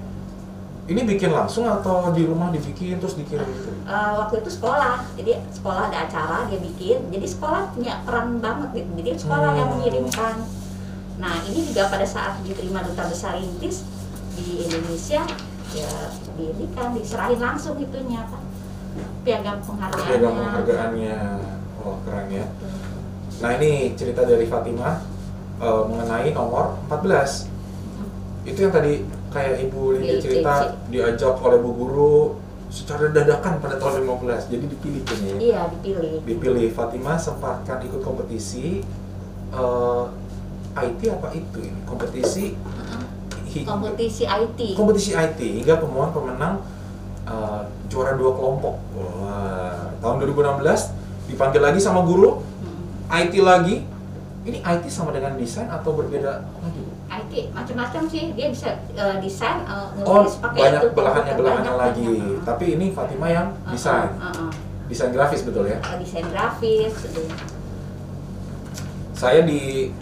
Ini 0.90 1.06
bikin 1.06 1.30
langsung 1.30 1.70
atau 1.70 2.10
di 2.10 2.26
rumah 2.26 2.50
dibikin 2.50 2.98
terus 2.98 3.14
dikirim 3.14 3.46
gitu? 3.46 3.70
Eh, 3.86 4.10
waktu 4.18 4.42
itu 4.42 4.50
sekolah, 4.50 5.06
jadi 5.14 5.38
sekolah 5.54 5.86
ada 5.86 5.98
acara 6.02 6.50
dia 6.50 6.58
bikin, 6.58 6.98
jadi 7.14 7.26
sekolah 7.30 7.70
punya 7.70 8.02
peran 8.02 8.42
banget 8.42 8.82
gitu, 8.82 8.90
jadi 8.98 9.10
sekolah 9.14 9.50
yang 9.54 9.70
Hmm. 9.70 9.74
mengirimkan. 9.78 10.34
Nah 11.22 11.34
ini 11.46 11.62
juga 11.62 11.86
pada 11.86 12.02
saat 12.02 12.42
diterima 12.42 12.82
duta 12.82 13.06
besar 13.06 13.38
Inggris 13.38 13.86
di 14.34 14.66
Indonesia, 14.66 15.22
ya 15.70 15.92
di 16.34 16.44
ini 16.50 16.66
kan 16.74 16.90
diserahin 16.90 17.38
langsung 17.38 17.78
itunya 17.78 18.26
apa 18.26 18.42
piagam 19.22 19.62
penghargaannya. 19.62 20.10
Piagam 20.10 20.32
penghargaannya. 20.34 21.16
Oh 21.78 22.02
keren 22.02 22.26
ya. 22.34 22.46
Nah 23.38 23.50
ini 23.54 23.94
cerita 23.94 24.26
dari 24.26 24.42
Fatimah 24.42 25.06
eh, 25.62 25.82
mengenai 25.86 26.34
nomor 26.34 26.82
14. 26.90 27.46
Itu 28.42 28.66
yang 28.66 28.74
tadi 28.74 29.06
kayak 29.30 29.64
Ibu 29.64 29.80
Lydia 29.94 30.18
cerita 30.18 30.54
diajak 30.86 31.38
oleh 31.38 31.58
Bu 31.58 31.70
Guru 31.72 32.14
secara 32.66 33.10
dadakan 33.10 33.58
pada 33.58 33.74
tahun 33.76 34.02
15. 34.04 34.46
Jadi 34.48 34.64
dipilih 34.68 35.02
ya. 35.02 35.34
Iya 35.36 35.60
dipilih. 35.70 36.22
Dipilih 36.22 36.68
Fatimah 36.70 37.16
sempatkan 37.16 37.82
ikut 37.82 37.98
kompetisi 38.00 38.82
eh, 39.50 40.04
IT 40.72 41.00
apa 41.10 41.28
itu 41.32 41.58
ini? 41.60 41.80
Kompetisi 41.82 42.54
hi- 43.48 43.66
Kompetisi 43.66 44.22
IT. 44.22 44.60
kompetisi 44.74 45.10
IT 45.12 45.40
hingga 45.40 45.74
pemohon 45.76 46.10
pemenang 46.10 46.62
uh, 47.26 47.66
juara 47.86 48.14
dua 48.14 48.30
kelompok. 48.30 48.78
Wah, 48.94 49.90
tahun 49.98 50.22
2016 50.24 50.94
dipanggil 51.26 51.58
lagi 51.60 51.78
sama 51.78 52.02
guru 52.02 52.38
Mm. 52.60 53.26
IT 53.26 53.34
lagi. 53.42 53.76
Ini 54.40 54.62
IT 54.62 54.86
sama 54.86 55.10
dengan 55.10 55.34
desain 55.34 55.66
atau 55.66 55.90
berbeda 55.92 56.46
lagi? 56.56 56.82
Macam-macam 57.50 58.02
sih 58.06 58.34
dia 58.34 58.48
bisa 58.48 58.68
eh, 58.90 59.16
desain 59.18 59.62
eh, 59.62 60.02
Oh, 60.02 60.26
pakai 60.26 60.58
banyak 60.60 60.80
itu, 60.82 60.88
belahannya 60.92 61.34
belahannya 61.34 61.72
banyak, 61.72 61.82
lagi. 61.94 62.04
banyak. 62.04 62.42
Tapi 62.42 62.64
ini 62.74 62.86
Fatima 62.90 63.26
yang 63.26 63.48
Uh-uh, 63.54 63.70
desain, 63.70 64.10
uh-uh. 64.12 64.50
desain 64.86 65.10
grafis 65.10 65.40
betul 65.42 65.64
ya? 65.64 65.78
Uh, 65.80 65.96
desain 65.96 66.26
grafis 66.26 66.92
gitu. 67.00 67.22
Saya 69.12 69.44
di 69.44 69.92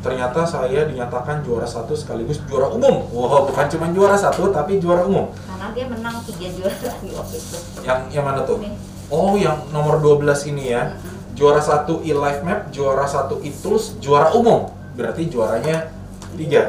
ternyata 0.00 0.46
saya 0.46 0.88
dinyatakan 0.88 1.42
juara 1.42 1.66
satu 1.66 1.92
sekaligus 1.92 2.40
juara 2.46 2.70
umum. 2.70 3.04
Wah, 3.10 3.44
bukan 3.44 3.66
cuma 3.68 3.86
juara 3.90 4.16
satu 4.16 4.48
tapi 4.48 4.78
juara 4.78 5.04
umum. 5.04 5.28
karena 5.44 5.66
dia 5.76 5.86
menang 5.86 6.16
tiga 6.24 6.48
juara 6.48 6.72
lagi 6.88 7.08
waktu 7.12 7.36
itu 7.36 7.56
Yang 7.84 7.98
yang 8.10 8.24
mana 8.24 8.40
tuh? 8.42 8.56
Ini. 8.56 8.70
Oh, 9.10 9.34
yang 9.34 9.68
nomor 9.68 9.98
12 9.98 10.48
ini 10.48 10.70
ya. 10.70 10.94
Mm-mm. 10.94 11.34
Juara 11.34 11.58
satu 11.58 12.00
e-life 12.00 12.40
map, 12.40 12.70
juara 12.70 13.04
satu 13.04 13.42
e-tools, 13.42 13.98
juara 13.98 14.30
umum. 14.32 14.70
Berarti 14.94 15.26
juaranya 15.26 15.88
tiga. 16.36 16.62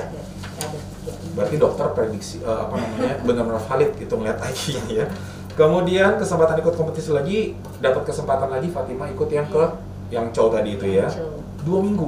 Berarti 1.32 1.56
dokter 1.56 1.88
prediksi 1.96 2.42
eh, 2.42 2.50
apa 2.50 2.76
namanya 2.76 3.14
benar-benar 3.28 3.62
valid 3.64 3.92
gitu 3.98 4.14
ngeliat 4.20 4.38
IQ-nya 4.50 4.84
ya. 4.90 5.06
Kemudian 5.52 6.16
kesempatan 6.16 6.58
ikut 6.64 6.76
kompetisi 6.80 7.12
lagi, 7.12 7.54
dapat 7.84 8.08
kesempatan 8.08 8.48
lagi 8.48 8.72
Fatima 8.72 9.12
ikut 9.12 9.28
yang 9.28 9.48
ke 9.52 9.64
yang 10.10 10.32
cowok 10.32 10.60
tadi 10.60 10.70
itu 10.80 10.88
ya. 10.88 11.08
Dua 11.62 11.80
minggu, 11.84 12.08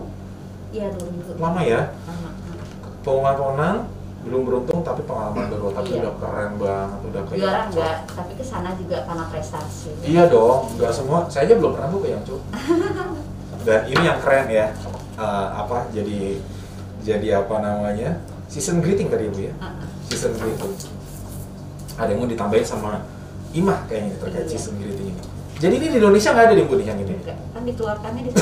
iya 0.71 0.89
dua 0.91 1.07
minggu 1.11 1.31
lama 1.37 1.61
ya. 1.61 1.91
Lama. 2.07 2.29
Pengumuman 3.03 3.75
belum 4.23 4.47
beruntung 4.47 4.79
tapi 4.87 5.03
pengalaman 5.03 5.51
baru 5.51 5.75
tapi 5.75 5.99
Iya. 5.99 6.07
udah 6.07 6.13
keren 6.15 6.51
banget, 6.55 6.99
udah 7.11 7.21
kayak 7.27 7.39
juara 7.43 7.61
enggak 7.67 7.95
tapi 8.07 8.31
ke 8.39 8.43
sana 8.47 8.71
juga 8.79 8.97
karena 9.03 9.25
prestasi 9.27 9.91
Iya 9.99 10.23
dong, 10.31 10.71
nggak 10.79 10.93
semua. 10.95 11.27
Saya 11.27 11.43
aja 11.51 11.53
belum 11.59 11.75
pernah 11.75 11.89
buka 11.91 12.07
yang 12.07 12.23
cu. 12.23 12.39
Dan 13.67 13.81
ini 13.91 14.03
yang 14.07 14.19
keren 14.23 14.47
ya, 14.47 14.71
eh, 15.19 15.47
apa 15.51 15.91
jadi 15.91 16.39
jadi 17.03 17.27
apa 17.37 17.55
namanya 17.59 18.17
season 18.47 18.79
greeting 18.79 19.07
tadi 19.07 19.27
bu 19.27 19.39
ya, 19.41 19.53
Uh-uh. 19.55 19.87
season 20.07 20.33
greeting. 20.33 20.73
Ada 21.93 22.09
yang 22.09 22.19
mau 22.19 22.29
ditambahin 22.29 22.63
sama 22.63 23.05
Imah 23.51 23.85
kayaknya 23.85 24.17
terkait 24.17 24.45
Iya. 24.45 24.51
season 24.51 24.75
greeting 24.77 25.11
ini. 25.11 25.21
Jadi 25.59 25.73
ini 25.75 25.87
di 25.87 25.97
Indonesia 25.97 26.29
nggak 26.31 26.45
ada 26.45 26.53
nih 26.53 26.65
bu 26.65 26.73
nih 26.75 26.87
yang 26.87 26.99
ini. 26.99 27.13
Kan 27.23 27.61
dikeluarkannya 27.63 28.21
di 28.23 28.31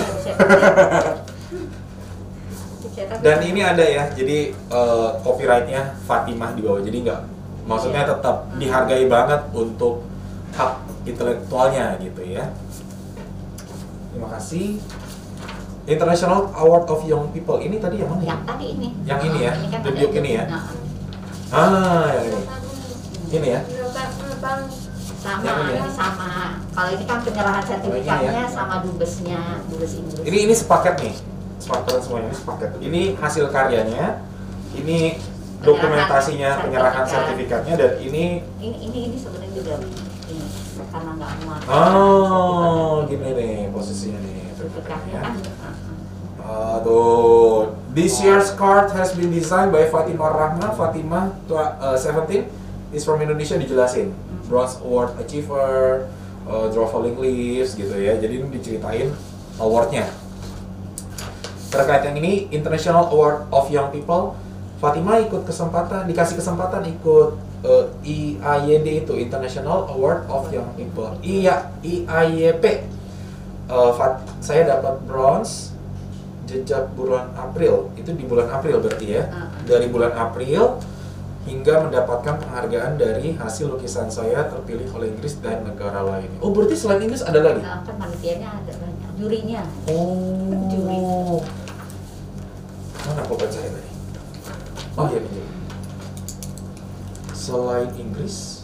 di 2.81 2.87
Dan 3.21 3.39
ini 3.43 3.61
ada 3.61 3.83
ya, 3.83 4.03
jadi 4.09 4.37
eh, 4.51 5.09
copyrightnya 5.19 5.95
Fatimah 6.03 6.53
di 6.53 6.61
bawah. 6.61 6.81
Jadi 6.81 6.97
nggak, 7.01 7.21
maksudnya 7.65 8.03
Iya. 8.03 8.11
tetap 8.15 8.35
Hmm. 8.45 8.57
dihargai 8.57 9.05
banget 9.07 9.41
untuk 9.51 10.05
hak 10.51 10.73
intelektualnya 11.03 11.97
gitu 11.97 12.21
ya. 12.23 12.45
Terima 14.11 14.27
kasih. 14.31 14.77
International 15.83 16.53
Award 16.53 16.85
of 16.87 17.01
Young 17.03 17.29
People 17.29 17.57
ini 17.57 17.77
tadi 17.77 17.97
yang 17.97 18.09
mana? 18.09 18.21
ya? 18.21 18.27
yang 18.29 18.41
tadi 18.43 18.65
ini 18.69 18.87
Yang 19.01 19.19
ini 19.23 19.39
ya? 19.39 19.51
ini 19.55 19.67
kan 19.67 19.79
Duke 19.83 20.15
ini 20.15 20.31
ya? 20.31 20.43
Nah, 20.45 20.63
Ah, 21.51 22.07
yang 22.13 22.25
ini. 22.27 22.41
Ini 23.29 23.47
ya. 23.49 23.61
Bang, 24.39 24.61
sama 25.15 25.41
Yang 25.43 25.57
ini 25.59 25.71
ya? 25.71 25.79
ini 25.79 25.91
sama 25.91 26.29
kalau 26.71 26.89
ini 26.89 27.03
kan 27.03 27.17
penyerahan 27.21 27.61
sertifikatnya 27.61 28.43
sama 28.47 28.75
dubesnya 28.81 29.39
dubes 29.67 29.93
Inggris 29.93 30.21
Ini 30.23 30.37
ini 30.41 30.53
sepaket 30.53 30.95
nih. 30.97 31.15
Sepaket 31.57 32.01
semuanya 32.01 32.27
ini 32.27 32.35
sepaket. 32.35 32.69
Ini 32.79 33.01
hasil 33.15 33.45
karyanya. 33.47 34.05
Ini 34.71 34.99
dokumentasinya 35.61 36.49
Penyerahan 36.57 36.63
penyerahan 36.63 37.05
sertifikat. 37.05 37.61
sertifikatnya 37.61 37.73
dan 37.75 37.91
ini 37.99 38.23
ini 38.57 38.77
ini 38.81 38.99
ini 39.07 39.15
sebenarnya 39.15 39.51
juga 39.53 39.73
ini 40.25 40.45
karena 40.87 41.11
nggak 41.13 41.31
muat 41.43 41.61
Oh, 41.69 43.05
gini 43.05 43.29
nih 43.29 43.69
posisinya 43.69 44.17
nih. 44.19 44.49
sertifikatnya 44.51 45.11
Ya. 45.11 45.21
kan 45.21 45.33
Aduh, 46.51 47.71
this 47.89 48.19
year's 48.19 48.51
card 48.51 48.91
has 48.91 49.15
been 49.15 49.31
designed 49.31 49.71
by 49.71 49.87
Fatimah 49.87 50.31
Rahma. 50.31 50.67
Fatimah 50.71 51.31
tua- 51.47 51.79
uh, 51.79 51.95
17 51.95 52.43
is 52.91 53.01
from 53.01 53.19
Indonesia 53.19 53.55
dijelasin. 53.55 54.11
Bronze 54.45 54.75
Award 54.81 55.15
Achiever, 55.15 56.11
uh, 56.43 56.67
Draw 56.67 56.87
Falling 56.87 57.15
Leaves 57.15 57.71
gitu 57.73 57.95
ya. 57.95 58.19
Jadi 58.19 58.33
ini 58.37 58.47
diceritain 58.51 59.15
awardnya. 59.55 60.11
Terkait 61.71 62.03
yang 62.03 62.19
ini, 62.19 62.51
International 62.51 63.07
Award 63.07 63.47
of 63.49 63.71
Young 63.71 63.89
People 63.89 64.35
Fatima 64.77 65.21
ikut 65.21 65.45
kesempatan 65.45 66.09
dikasih 66.09 66.35
kesempatan 66.35 66.81
ikut 66.89 67.37
eh, 67.61 67.85
IAYD 68.01 69.05
itu 69.05 69.13
International 69.13 69.85
Award 69.87 70.25
of 70.25 70.49
Young 70.49 70.73
People 70.73 71.13
iya 71.21 71.69
IAYP 71.79 72.89
Eh, 73.71 73.91
Fat- 73.95 74.25
saya 74.41 74.67
dapat 74.67 74.99
bronze 75.05 75.71
jejak 76.51 76.91
bulan 76.91 77.31
April 77.33 77.95
itu 77.95 78.11
di 78.11 78.27
bulan 78.27 78.51
April 78.51 78.83
berarti 78.83 79.07
ya 79.07 79.23
Ah. 79.25 79.47
dari 79.63 79.87
bulan 79.87 80.11
April 80.11 80.83
hingga 81.41 81.81
mendapatkan 81.81 82.37
penghargaan 82.37 82.99
dari 82.99 83.33
hasil 83.33 83.71
lukisan 83.71 84.11
saya 84.11 84.45
terpilih 84.45 84.85
oleh 84.93 85.09
Inggris 85.09 85.39
dan 85.41 85.63
negara 85.63 86.03
lain. 86.03 86.29
Oh 86.37 86.51
berarti 86.51 86.75
selain 86.75 87.01
Inggris 87.01 87.23
ada 87.23 87.39
lagi? 87.41 87.63
Nah, 87.63 87.81
kan 87.81 87.95
panitianya 87.97 88.61
ada 88.61 88.71
banyak 88.77 89.11
jurinya 89.17 89.63
Oh. 89.87 90.69
Juri. 90.69 91.01
Mana 93.01 93.21
pulpen 93.25 93.49
saya 93.49 93.71
tadi? 93.71 93.89
Oh 94.93 95.07
iya 95.07 95.19
ini. 95.23 95.41
Selain 97.33 97.89
Inggris, 97.97 98.61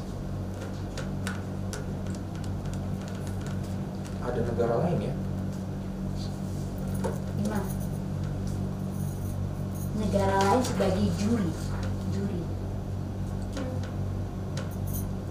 ada 4.21 4.39
negara 4.43 4.75
lain 4.85 4.99
ya? 5.01 5.13
lima 7.37 7.59
negara 9.97 10.35
lain 10.39 10.61
sebagai 10.61 11.05
juri 11.17 11.49
juri 12.11 12.41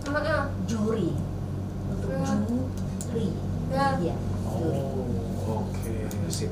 Mana? 0.06 0.50
juri 0.66 1.10
untuk 1.90 2.08
Ya. 2.10 2.30
juri 3.06 3.28
Ya. 3.70 3.86
ya 3.98 4.16
juri 4.58 4.80
Oh, 5.46 5.62
oke, 5.62 5.94
sip. 6.26 6.50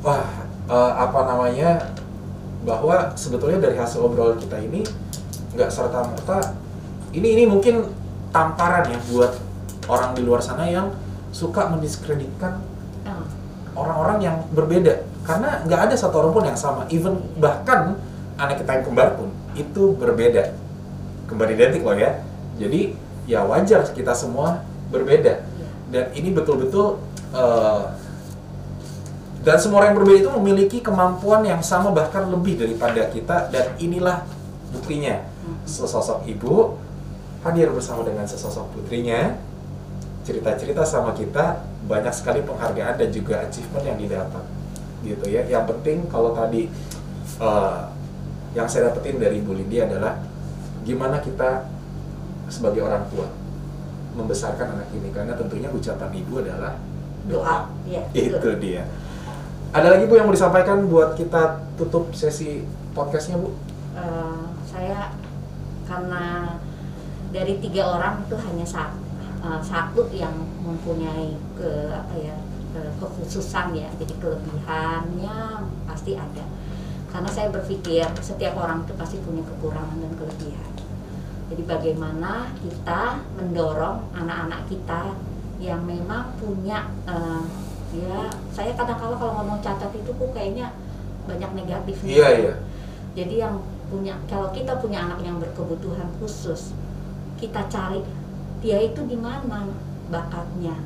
Wah, 0.00 0.24
eh, 0.64 0.92
apa 0.96 1.18
namanya? 1.28 1.92
Bahwa 2.64 3.12
sebetulnya 3.12 3.60
dari 3.60 3.76
hasil 3.76 4.00
obrolan 4.00 4.40
kita 4.40 4.56
ini 4.56 4.80
nggak 5.52 5.68
serta 5.68 6.08
merta 6.08 6.56
ini 7.10 7.36
ini 7.36 7.44
mungkin 7.44 7.84
tamparan 8.32 8.88
ya 8.88 8.96
buat 9.12 9.36
orang 9.88 10.16
di 10.16 10.22
luar 10.24 10.40
sana 10.40 10.64
yang 10.64 10.88
suka 11.32 11.68
mendiskreditkan 11.68 12.64
Ah, 13.02 13.24
orang-orang 13.74 14.18
yang 14.22 14.36
berbeda 14.52 15.04
karena 15.24 15.60
nggak 15.68 15.80
ada 15.90 15.94
satu 15.96 16.24
orang 16.24 16.32
pun 16.32 16.44
yang 16.48 16.58
sama. 16.58 16.88
Even 16.88 17.20
bahkan 17.36 17.96
anak 18.40 18.64
kita 18.64 18.80
yang 18.80 18.84
kembar 18.88 19.08
pun 19.20 19.28
itu 19.52 19.94
berbeda. 19.96 20.56
Kembar 21.28 21.52
identik 21.52 21.84
loh 21.84 21.96
ya. 21.96 22.24
Jadi 22.56 22.96
ya 23.28 23.44
wajar 23.44 23.84
kita 23.92 24.16
semua 24.16 24.64
berbeda. 24.88 25.44
Dan 25.90 26.04
ini 26.16 26.32
betul-betul 26.32 27.02
eh, 27.36 27.82
dan 29.40 29.56
semua 29.56 29.80
orang 29.80 29.96
yang 29.96 29.98
berbeda 30.04 30.18
itu 30.20 30.32
memiliki 30.36 30.78
kemampuan 30.84 31.40
yang 31.48 31.64
sama 31.64 31.92
bahkan 31.92 32.28
lebih 32.28 32.56
daripada 32.60 33.08
kita. 33.12 33.52
Dan 33.52 33.76
inilah 33.76 34.24
buktinya 34.72 35.20
sesosok 35.68 36.24
ibu 36.28 36.76
hadir 37.44 37.68
bersama 37.72 38.04
dengan 38.04 38.24
sesosok 38.24 38.72
putrinya. 38.72 39.36
Cerita-cerita 40.20 40.84
sama 40.84 41.16
kita 41.16 41.64
banyak 41.88 42.12
sekali 42.12 42.44
penghargaan 42.44 43.00
dan 43.00 43.08
juga 43.08 43.40
achievement 43.40 43.82
yang 43.82 43.96
didapat 43.96 44.59
gitu 45.04 45.24
ya. 45.28 45.42
Yang 45.48 45.76
penting 45.76 46.08
kalau 46.08 46.32
tadi 46.36 46.68
eh, 47.40 47.80
yang 48.56 48.66
saya 48.66 48.90
dapetin 48.90 49.22
dari 49.22 49.40
Bu 49.40 49.54
Lindi 49.54 49.78
adalah 49.78 50.18
gimana 50.82 51.22
kita 51.22 51.70
sebagai 52.50 52.82
orang 52.82 53.06
tua 53.12 53.28
membesarkan 54.18 54.80
anak 54.80 54.88
ini. 54.96 55.08
Karena 55.14 55.38
tentunya 55.38 55.70
ucapan 55.70 56.10
ibu 56.12 56.42
adalah 56.42 56.74
doa. 57.30 57.70
Ya 57.86 58.02
itu 58.12 58.36
betul. 58.36 58.58
dia. 58.58 58.84
Ada 59.70 59.94
lagi 59.94 60.04
bu 60.10 60.18
yang 60.18 60.26
mau 60.26 60.34
disampaikan 60.34 60.90
buat 60.90 61.14
kita 61.14 61.62
tutup 61.78 62.10
sesi 62.10 62.66
podcastnya 62.90 63.38
bu? 63.38 63.54
Eh, 63.94 64.44
saya 64.66 65.14
karena 65.86 66.58
dari 67.30 67.62
tiga 67.62 67.86
orang 67.86 68.26
itu 68.26 68.34
hanya 68.34 68.66
satu, 68.66 68.98
satu 69.62 70.10
yang 70.10 70.34
mempunyai 70.62 71.38
ke 71.54 71.70
apa 71.94 72.14
ya 72.18 72.34
kekhususan 72.98 73.76
ya 73.76 73.88
jadi 74.00 74.14
kelebihannya 74.18 75.36
pasti 75.84 76.16
ada. 76.16 76.44
Karena 77.10 77.26
saya 77.26 77.50
berpikir 77.50 78.06
setiap 78.22 78.54
orang 78.54 78.86
itu 78.86 78.94
pasti 78.94 79.18
punya 79.20 79.42
kekurangan 79.42 79.98
dan 79.98 80.12
kelebihan. 80.14 80.70
Jadi 81.50 81.62
bagaimana 81.66 82.54
kita 82.62 83.18
mendorong 83.34 84.14
anak-anak 84.14 84.70
kita 84.70 85.18
yang 85.58 85.82
memang 85.82 86.38
punya 86.38 86.86
eh, 87.10 87.42
ya 87.90 88.30
saya 88.54 88.70
kadang-kala 88.78 89.18
kalau 89.18 89.42
ngomong 89.42 89.58
cacat 89.58 89.90
itu 89.90 90.14
kok 90.14 90.30
kayaknya 90.30 90.70
banyak 91.26 91.50
negatifnya. 91.58 92.10
Iya 92.14 92.28
iya. 92.38 92.54
Jadi 93.18 93.34
yang 93.42 93.58
punya 93.90 94.14
kalau 94.30 94.54
kita 94.54 94.78
punya 94.78 95.02
anak 95.10 95.18
yang 95.26 95.42
berkebutuhan 95.42 96.06
khusus, 96.22 96.70
kita 97.42 97.66
cari 97.66 98.06
dia 98.62 98.78
itu 98.78 99.02
di 99.10 99.18
mana 99.18 99.66
bakatnya. 100.06 100.78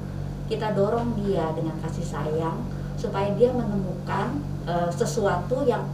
Kita 0.45 0.77
dorong 0.77 1.17
dia 1.25 1.49
dengan 1.57 1.77
kasih 1.81 2.05
sayang 2.05 2.61
supaya 3.01 3.33
dia 3.37 3.53
menemukan 3.53 4.41
eh, 4.69 4.91
sesuatu 4.93 5.65
yang 5.65 5.85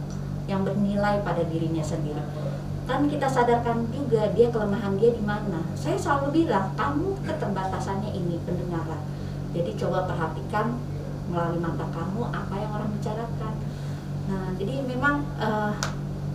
yang 0.49 0.67
bernilai 0.67 1.23
pada 1.23 1.43
dirinya 1.47 1.83
sendiri. 1.83 2.19
Kan 2.83 3.07
kita 3.07 3.29
sadarkan 3.29 3.87
juga 3.93 4.27
dia 4.35 4.51
kelemahan 4.51 4.99
dia 4.99 5.15
di 5.15 5.23
mana. 5.23 5.63
Saya 5.77 5.95
selalu 5.95 6.43
bilang, 6.43 6.75
kamu 6.75 7.15
keterbatasannya 7.23 8.11
ini 8.11 8.35
pendengaran. 8.43 8.99
Jadi 9.55 9.71
coba 9.79 10.07
perhatikan 10.07 10.75
melalui 11.31 11.63
mata 11.63 11.87
kamu 11.87 12.27
apa 12.27 12.55
yang 12.59 12.71
orang 12.75 12.89
bicarakan. 12.99 13.53
Nah, 14.27 14.47
jadi 14.59 14.83
memang 14.83 15.23
eh, 15.39 15.71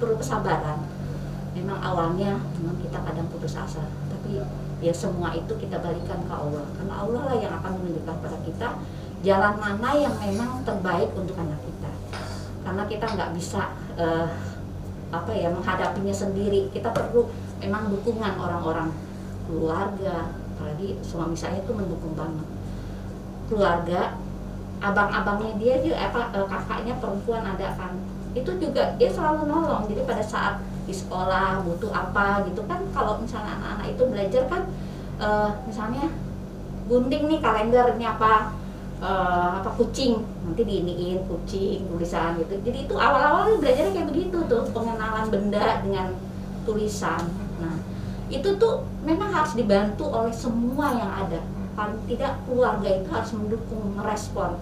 perlu 0.01 0.17
kesabaran. 0.17 0.81
Memang 1.57 1.81
awalnya 1.81 2.37
memang 2.61 2.77
kita 2.85 3.01
kadang 3.01 3.29
putus 3.33 3.57
asa, 3.57 3.81
tapi 4.13 4.41
ya 4.81 4.93
semua 4.93 5.33
itu 5.33 5.53
kita 5.57 5.81
balikan 5.81 6.21
ke 6.25 6.35
Allah. 6.35 6.65
Karena 6.77 6.95
Allah 7.01 7.23
lah 7.33 7.37
yang 7.37 7.53
akan 7.61 7.73
menunjukkan 7.81 8.17
pada 8.21 8.39
kita 8.45 8.69
jalan 9.25 9.55
mana 9.57 9.91
yang 9.97 10.15
memang 10.21 10.63
terbaik 10.63 11.11
untuk 11.17 11.37
anak 11.41 11.61
kita. 11.65 11.91
Karena 12.67 12.83
kita 12.85 13.07
nggak 13.17 13.31
bisa 13.37 13.63
eh, 13.97 14.29
apa 15.11 15.33
ya 15.33 15.49
menghadapinya 15.53 16.13
sendiri. 16.13 16.69
Kita 16.71 16.93
perlu 16.93 17.31
memang 17.63 17.89
dukungan 17.89 18.37
orang-orang 18.37 18.93
keluarga, 19.49 20.35
apalagi 20.57 20.99
suami 21.01 21.39
saya 21.39 21.63
itu 21.63 21.73
mendukung 21.73 22.13
banget. 22.19 22.47
Keluarga, 23.47 24.19
abang-abangnya 24.83 25.53
dia 25.57 25.75
juga 25.81 25.97
apa 26.11 26.21
eh, 26.37 26.47
kakaknya 26.47 26.95
perempuan 27.01 27.45
ada 27.45 27.73
kan 27.79 27.97
itu 28.37 28.53
juga 28.61 28.93
dia 29.01 29.09
selalu 29.09 29.49
nolong 29.49 29.89
jadi 29.89 30.05
pada 30.05 30.21
saat 30.21 30.55
di 30.87 30.95
sekolah 30.95 31.67
butuh 31.67 31.91
apa 31.91 32.47
gitu. 32.47 32.63
Kan 32.65 32.87
kalau 32.95 33.19
misalnya 33.19 33.59
anak-anak 33.59 33.87
itu 33.93 34.03
belajar 34.07 34.43
kan 34.47 34.63
eh, 35.19 35.51
misalnya 35.67 36.07
gunting 36.87 37.27
nih 37.27 37.41
kalender 37.43 37.87
ini 37.99 38.07
apa 38.07 38.55
eh, 39.03 39.51
apa 39.61 39.71
kucing. 39.75 40.23
Nanti 40.47 40.63
diiniin 40.63 41.27
kucing 41.27 41.91
tulisan 41.91 42.39
gitu. 42.41 42.55
Jadi 42.63 42.79
itu 42.87 42.95
awal-awal 42.95 43.59
belajarnya 43.59 43.93
kayak 43.93 44.09
begitu 44.15 44.39
tuh 44.47 44.63
pengenalan 44.71 45.27
benda 45.29 45.83
dengan 45.83 46.15
tulisan. 46.63 47.27
Nah 47.59 47.77
itu 48.31 48.59
tuh 48.59 48.87
memang 49.03 49.31
harus 49.31 49.59
dibantu 49.59 50.07
oleh 50.07 50.33
semua 50.33 50.95
yang 50.95 51.13
ada. 51.27 51.43
Paling 51.77 52.01
tidak 52.09 52.41
keluarga 52.49 52.89
itu 52.89 53.09
harus 53.13 53.31
mendukung 53.37 53.93
merespon 53.93 54.57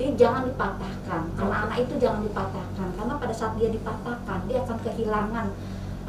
dia 0.00 0.08
jangan 0.16 0.48
dipatahkan. 0.48 1.22
Anak-anak 1.36 1.76
itu 1.84 1.94
jangan 2.00 2.24
dipatahkan. 2.24 2.88
Karena 2.96 3.14
pada 3.20 3.34
saat 3.36 3.52
dia 3.60 3.68
dipatahkan 3.68 4.38
dia 4.48 4.58
akan 4.64 4.78
kehilangan 4.80 5.46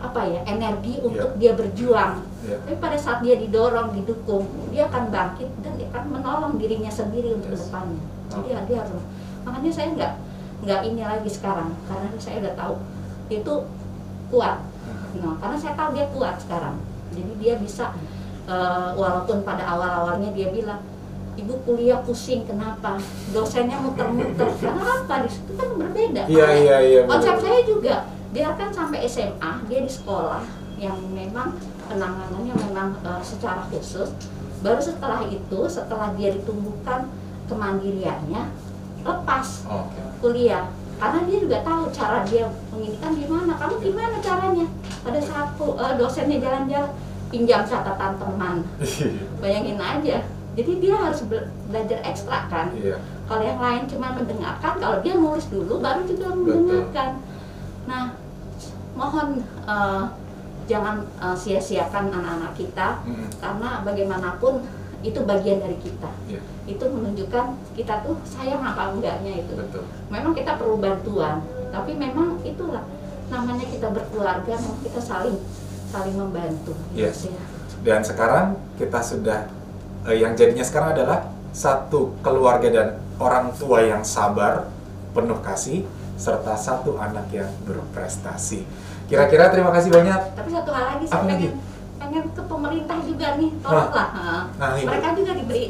apa 0.01 0.21
ya 0.25 0.41
energi 0.47 0.97
untuk 1.03 1.35
dia 1.37 1.53
berjuang. 1.53 2.25
Ya. 2.41 2.57
tapi 2.57 2.73
pada 2.81 2.97
saat 2.97 3.21
dia 3.21 3.37
didorong 3.37 3.93
didukung 3.93 4.49
dia 4.73 4.89
akan 4.89 5.13
bangkit 5.13 5.45
dan 5.61 5.77
dia 5.77 5.85
akan 5.93 6.09
menolong 6.09 6.57
dirinya 6.57 6.89
sendiri 6.89 7.37
untuk 7.37 7.53
Yes. 7.53 7.69
depannya 7.69 8.01
jadi 8.31 8.47
ya, 8.49 8.59
dia 8.65 8.77
harus 8.81 9.03
makanya 9.43 9.71
saya 9.73 9.87
nggak 9.93 10.13
nggak 10.61 10.81
ini 10.87 11.01
lagi 11.03 11.29
sekarang. 11.29 11.69
Karena 11.89 12.07
saya 12.21 12.35
udah 12.39 12.53
tahu 12.55 12.73
dia 13.27 13.39
itu 13.43 13.55
kuat. 14.31 14.57
Nah, 15.19 15.35
karena 15.43 15.57
saya 15.59 15.73
tahu 15.75 15.89
dia 15.97 16.07
kuat 16.15 16.35
sekarang. 16.39 16.75
Jadi 17.11 17.31
dia 17.43 17.53
bisa 17.59 17.91
eh, 18.47 18.89
walaupun 18.95 19.43
pada 19.43 19.67
awal-awalnya 19.67 20.31
dia 20.31 20.47
bilang 20.53 20.79
ibu 21.35 21.53
kuliah 21.63 21.99
pusing 22.01 22.43
kenapa? 22.43 22.99
Dosennya 23.29 23.79
muter-muter. 23.79 24.47
Karena 24.57 24.83
apa 24.99 25.15
di 25.23 25.29
situ 25.29 25.51
kan 25.55 25.69
berbeda. 25.75 26.21
Iya 26.25 26.43
Makanya 26.43 26.59
iya 26.59 26.77
iya 26.81 26.99
konsep 27.05 27.35
betul. 27.35 27.43
saya 27.43 27.59
juga 27.63 27.95
biarkan 28.31 28.69
sampai 28.71 28.99
SMA 29.05 29.51
dia 29.67 29.79
di 29.79 29.91
sekolah 29.91 30.43
yang 30.75 30.97
memang 31.11 31.55
penanganannya 31.85 32.53
memang 32.57 32.89
eh, 33.01 33.21
secara 33.21 33.63
khusus. 33.67 34.11
Baru 34.61 34.77
setelah 34.77 35.25
itu 35.25 35.59
setelah 35.65 36.13
dia 36.13 36.29
ditumbuhkan 36.31 37.09
kemandiriannya 37.45 38.43
lepas 39.01 39.47
oke. 39.65 40.01
kuliah. 40.19 40.69
Karena 41.01 41.25
dia 41.25 41.37
juga 41.41 41.57
tahu 41.65 41.89
cara 41.89 42.21
dia 42.23 42.45
menginikan 42.69 43.17
gimana. 43.17 43.57
Kamu 43.57 43.81
gimana 43.81 44.21
caranya? 44.21 44.65
Pada 45.01 45.17
saat 45.17 45.57
ku- 45.57 45.73
eh, 45.73 45.93
dosennya 45.97 46.37
jalan-jalan 46.37 46.93
pinjam 47.33 47.63
catatan 47.63 48.13
teman. 48.15 48.55
Bayangin 49.41 49.79
aja 49.79 50.21
jadi 50.51 50.71
dia 50.83 50.95
harus 50.99 51.21
bela- 51.27 51.51
belajar 51.71 51.99
ekstra 52.03 52.47
kan 52.51 52.71
iya 52.75 52.97
kalau 53.29 53.43
yang 53.47 53.61
lain 53.63 53.83
cuma 53.87 54.11
mendengarkan 54.11 54.73
kalau 54.75 54.97
dia 54.99 55.15
nulis 55.15 55.47
dulu 55.47 55.79
baru 55.79 56.03
juga 56.03 56.35
mendengarkan 56.35 57.23
nah 57.87 58.03
mohon 58.95 59.39
eh, 59.65 60.03
jangan 60.67 61.03
eh, 61.19 61.35
sia-siakan 61.35 62.11
anak-anak 62.11 62.53
kita 62.55 62.99
Mm-mm. 63.07 63.27
karena 63.39 63.69
bagaimanapun 63.83 64.63
itu 65.01 65.17
bagian 65.25 65.57
dari 65.57 65.73
kita. 65.81 66.09
Iya. 66.29 66.41
Itu 66.69 66.85
menunjukkan 66.85 67.45
kita 67.73 68.05
tuh 68.05 68.21
sayang 68.21 68.61
apa 68.61 68.93
enggaknya 68.93 69.41
itu. 69.41 69.57
Betul. 69.57 69.81
Memang 70.13 70.37
kita 70.37 70.61
perlu 70.61 70.77
bantuan, 70.77 71.41
tapi 71.73 71.97
memang 71.97 72.37
itulah 72.45 72.85
namanya 73.33 73.65
kita 73.65 73.89
berkeluarga, 73.89 74.53
kita 74.85 75.01
saling 75.01 75.41
saling 75.89 76.13
membantu. 76.13 76.77
Yes. 76.93 77.25
Gitu 77.25 77.33
ya. 77.33 77.43
Dan 77.81 78.05
sekarang 78.05 78.61
kita 78.77 79.01
sudah 79.01 79.49
eh, 80.07 80.17
yang 80.21 80.33
jadinya 80.33 80.65
sekarang 80.65 80.97
adalah 80.97 81.29
satu 81.51 82.15
keluarga 82.23 82.67
dan 82.71 82.87
orang 83.19 83.51
tua 83.53 83.83
yang 83.83 84.01
sabar, 84.01 84.71
penuh 85.11 85.39
kasih, 85.43 85.83
serta 86.15 86.55
satu 86.55 86.97
anak 86.97 87.27
yang 87.33 87.49
berprestasi. 87.67 88.63
Kira-kira 89.11 89.51
terima 89.51 89.75
kasih 89.75 89.91
banyak. 89.91 90.19
Tapi 90.37 90.49
satu 90.53 90.71
hal 90.71 90.85
lagi 90.95 91.05
saya 91.09 91.19
Apa 91.19 91.27
lagi? 91.27 91.47
pengen 91.51 91.53
pengen 91.99 92.23
ke 92.33 92.41
pemerintah 92.47 92.97
juga 93.03 93.27
nih, 93.37 93.51
tolonglah. 93.61 94.09
Nah, 94.55 94.69
ini 94.79 94.87
mereka 94.87 95.07
juga 95.13 95.31
diberi 95.35 95.65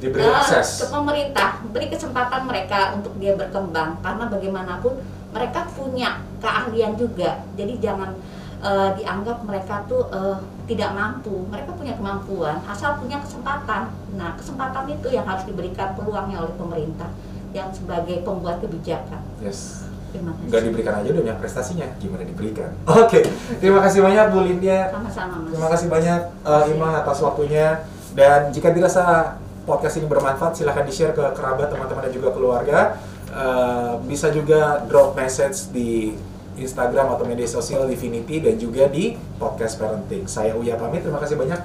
diberi 0.00 0.24
ke 0.24 0.32
akses. 0.32 0.88
pemerintah, 0.88 1.60
beri 1.70 1.86
kesempatan 1.92 2.48
mereka 2.48 2.96
untuk 2.96 3.12
dia 3.20 3.36
berkembang 3.36 4.00
karena 4.00 4.24
bagaimanapun 4.32 4.92
mereka 5.30 5.68
punya 5.76 6.24
keahlian 6.40 6.96
juga. 6.96 7.44
Jadi 7.54 7.78
jangan 7.78 8.16
eh, 8.60 8.90
dianggap 9.00 9.42
mereka 9.44 9.84
tuh 9.88 10.06
eh, 10.12 10.38
tidak 10.70 10.90
mampu. 10.94 11.48
Mereka 11.48 11.74
punya 11.74 11.96
kemampuan 11.96 12.60
asal 12.68 13.00
punya 13.00 13.18
kesempatan. 13.20 13.90
Nah, 14.14 14.36
kesempatan 14.36 14.86
itu 14.92 15.08
yang 15.10 15.26
harus 15.26 15.44
diberikan 15.48 15.96
peluangnya 15.96 16.44
oleh 16.44 16.54
pemerintah 16.54 17.10
yang 17.50 17.72
sebagai 17.74 18.22
pembuat 18.22 18.62
kebijakan. 18.62 19.20
Yes. 19.42 19.90
Terima 20.10 20.34
kasih. 20.34 20.48
Nggak 20.50 20.62
diberikan 20.66 20.94
aja 20.98 21.08
udah 21.14 21.22
punya 21.22 21.36
prestasinya, 21.38 21.86
gimana 22.02 22.22
diberikan? 22.26 22.70
Oke, 23.02 23.22
terima 23.62 23.78
kasih 23.78 24.02
banyak 24.02 24.24
Bu 24.34 24.42
Lindia. 24.42 24.90
Sama-sama, 24.90 25.34
Mas. 25.38 25.54
Terima 25.54 25.68
kasih 25.70 25.86
banyak 25.86 26.20
uh, 26.42 26.64
Ima 26.66 26.90
atas 27.06 27.22
waktunya 27.22 27.86
dan 28.18 28.50
jika 28.50 28.74
dirasa 28.74 29.38
podcast 29.62 30.02
ini 30.02 30.10
bermanfaat 30.10 30.58
silahkan 30.58 30.82
di 30.82 30.90
share 30.90 31.14
ke 31.14 31.22
kerabat 31.30 31.70
teman-teman 31.70 32.10
dan 32.10 32.12
juga 32.14 32.34
keluarga 32.34 32.98
Uh, 33.30 33.94
bisa 34.10 34.26
juga 34.34 34.82
drop 34.90 35.14
message 35.14 35.70
di 35.70 36.18
Instagram 36.60 37.16
atau 37.16 37.24
media 37.24 37.48
sosial 37.48 37.88
Divinity 37.88 38.38
dan 38.44 38.60
juga 38.60 38.86
di 38.86 39.16
podcast 39.40 39.80
parenting 39.80 40.28
saya 40.28 40.54
Uya 40.54 40.76
pamit 40.76 41.02
terima 41.02 41.18
kasih 41.18 41.40
banyak 41.40 41.60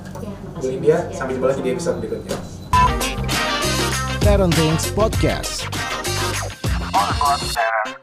Ya, 0.63 0.71
Bu. 0.71 0.87
Ya, 0.87 0.99
sampai 1.11 1.35
jumpa 1.35 1.51
lagi 1.51 1.61
di 1.61 1.69
episode 1.75 1.99
berikutnya 1.99 2.37
Parenting 4.25 4.73
Podcast. 4.97 5.69
Podcast. 6.89 7.93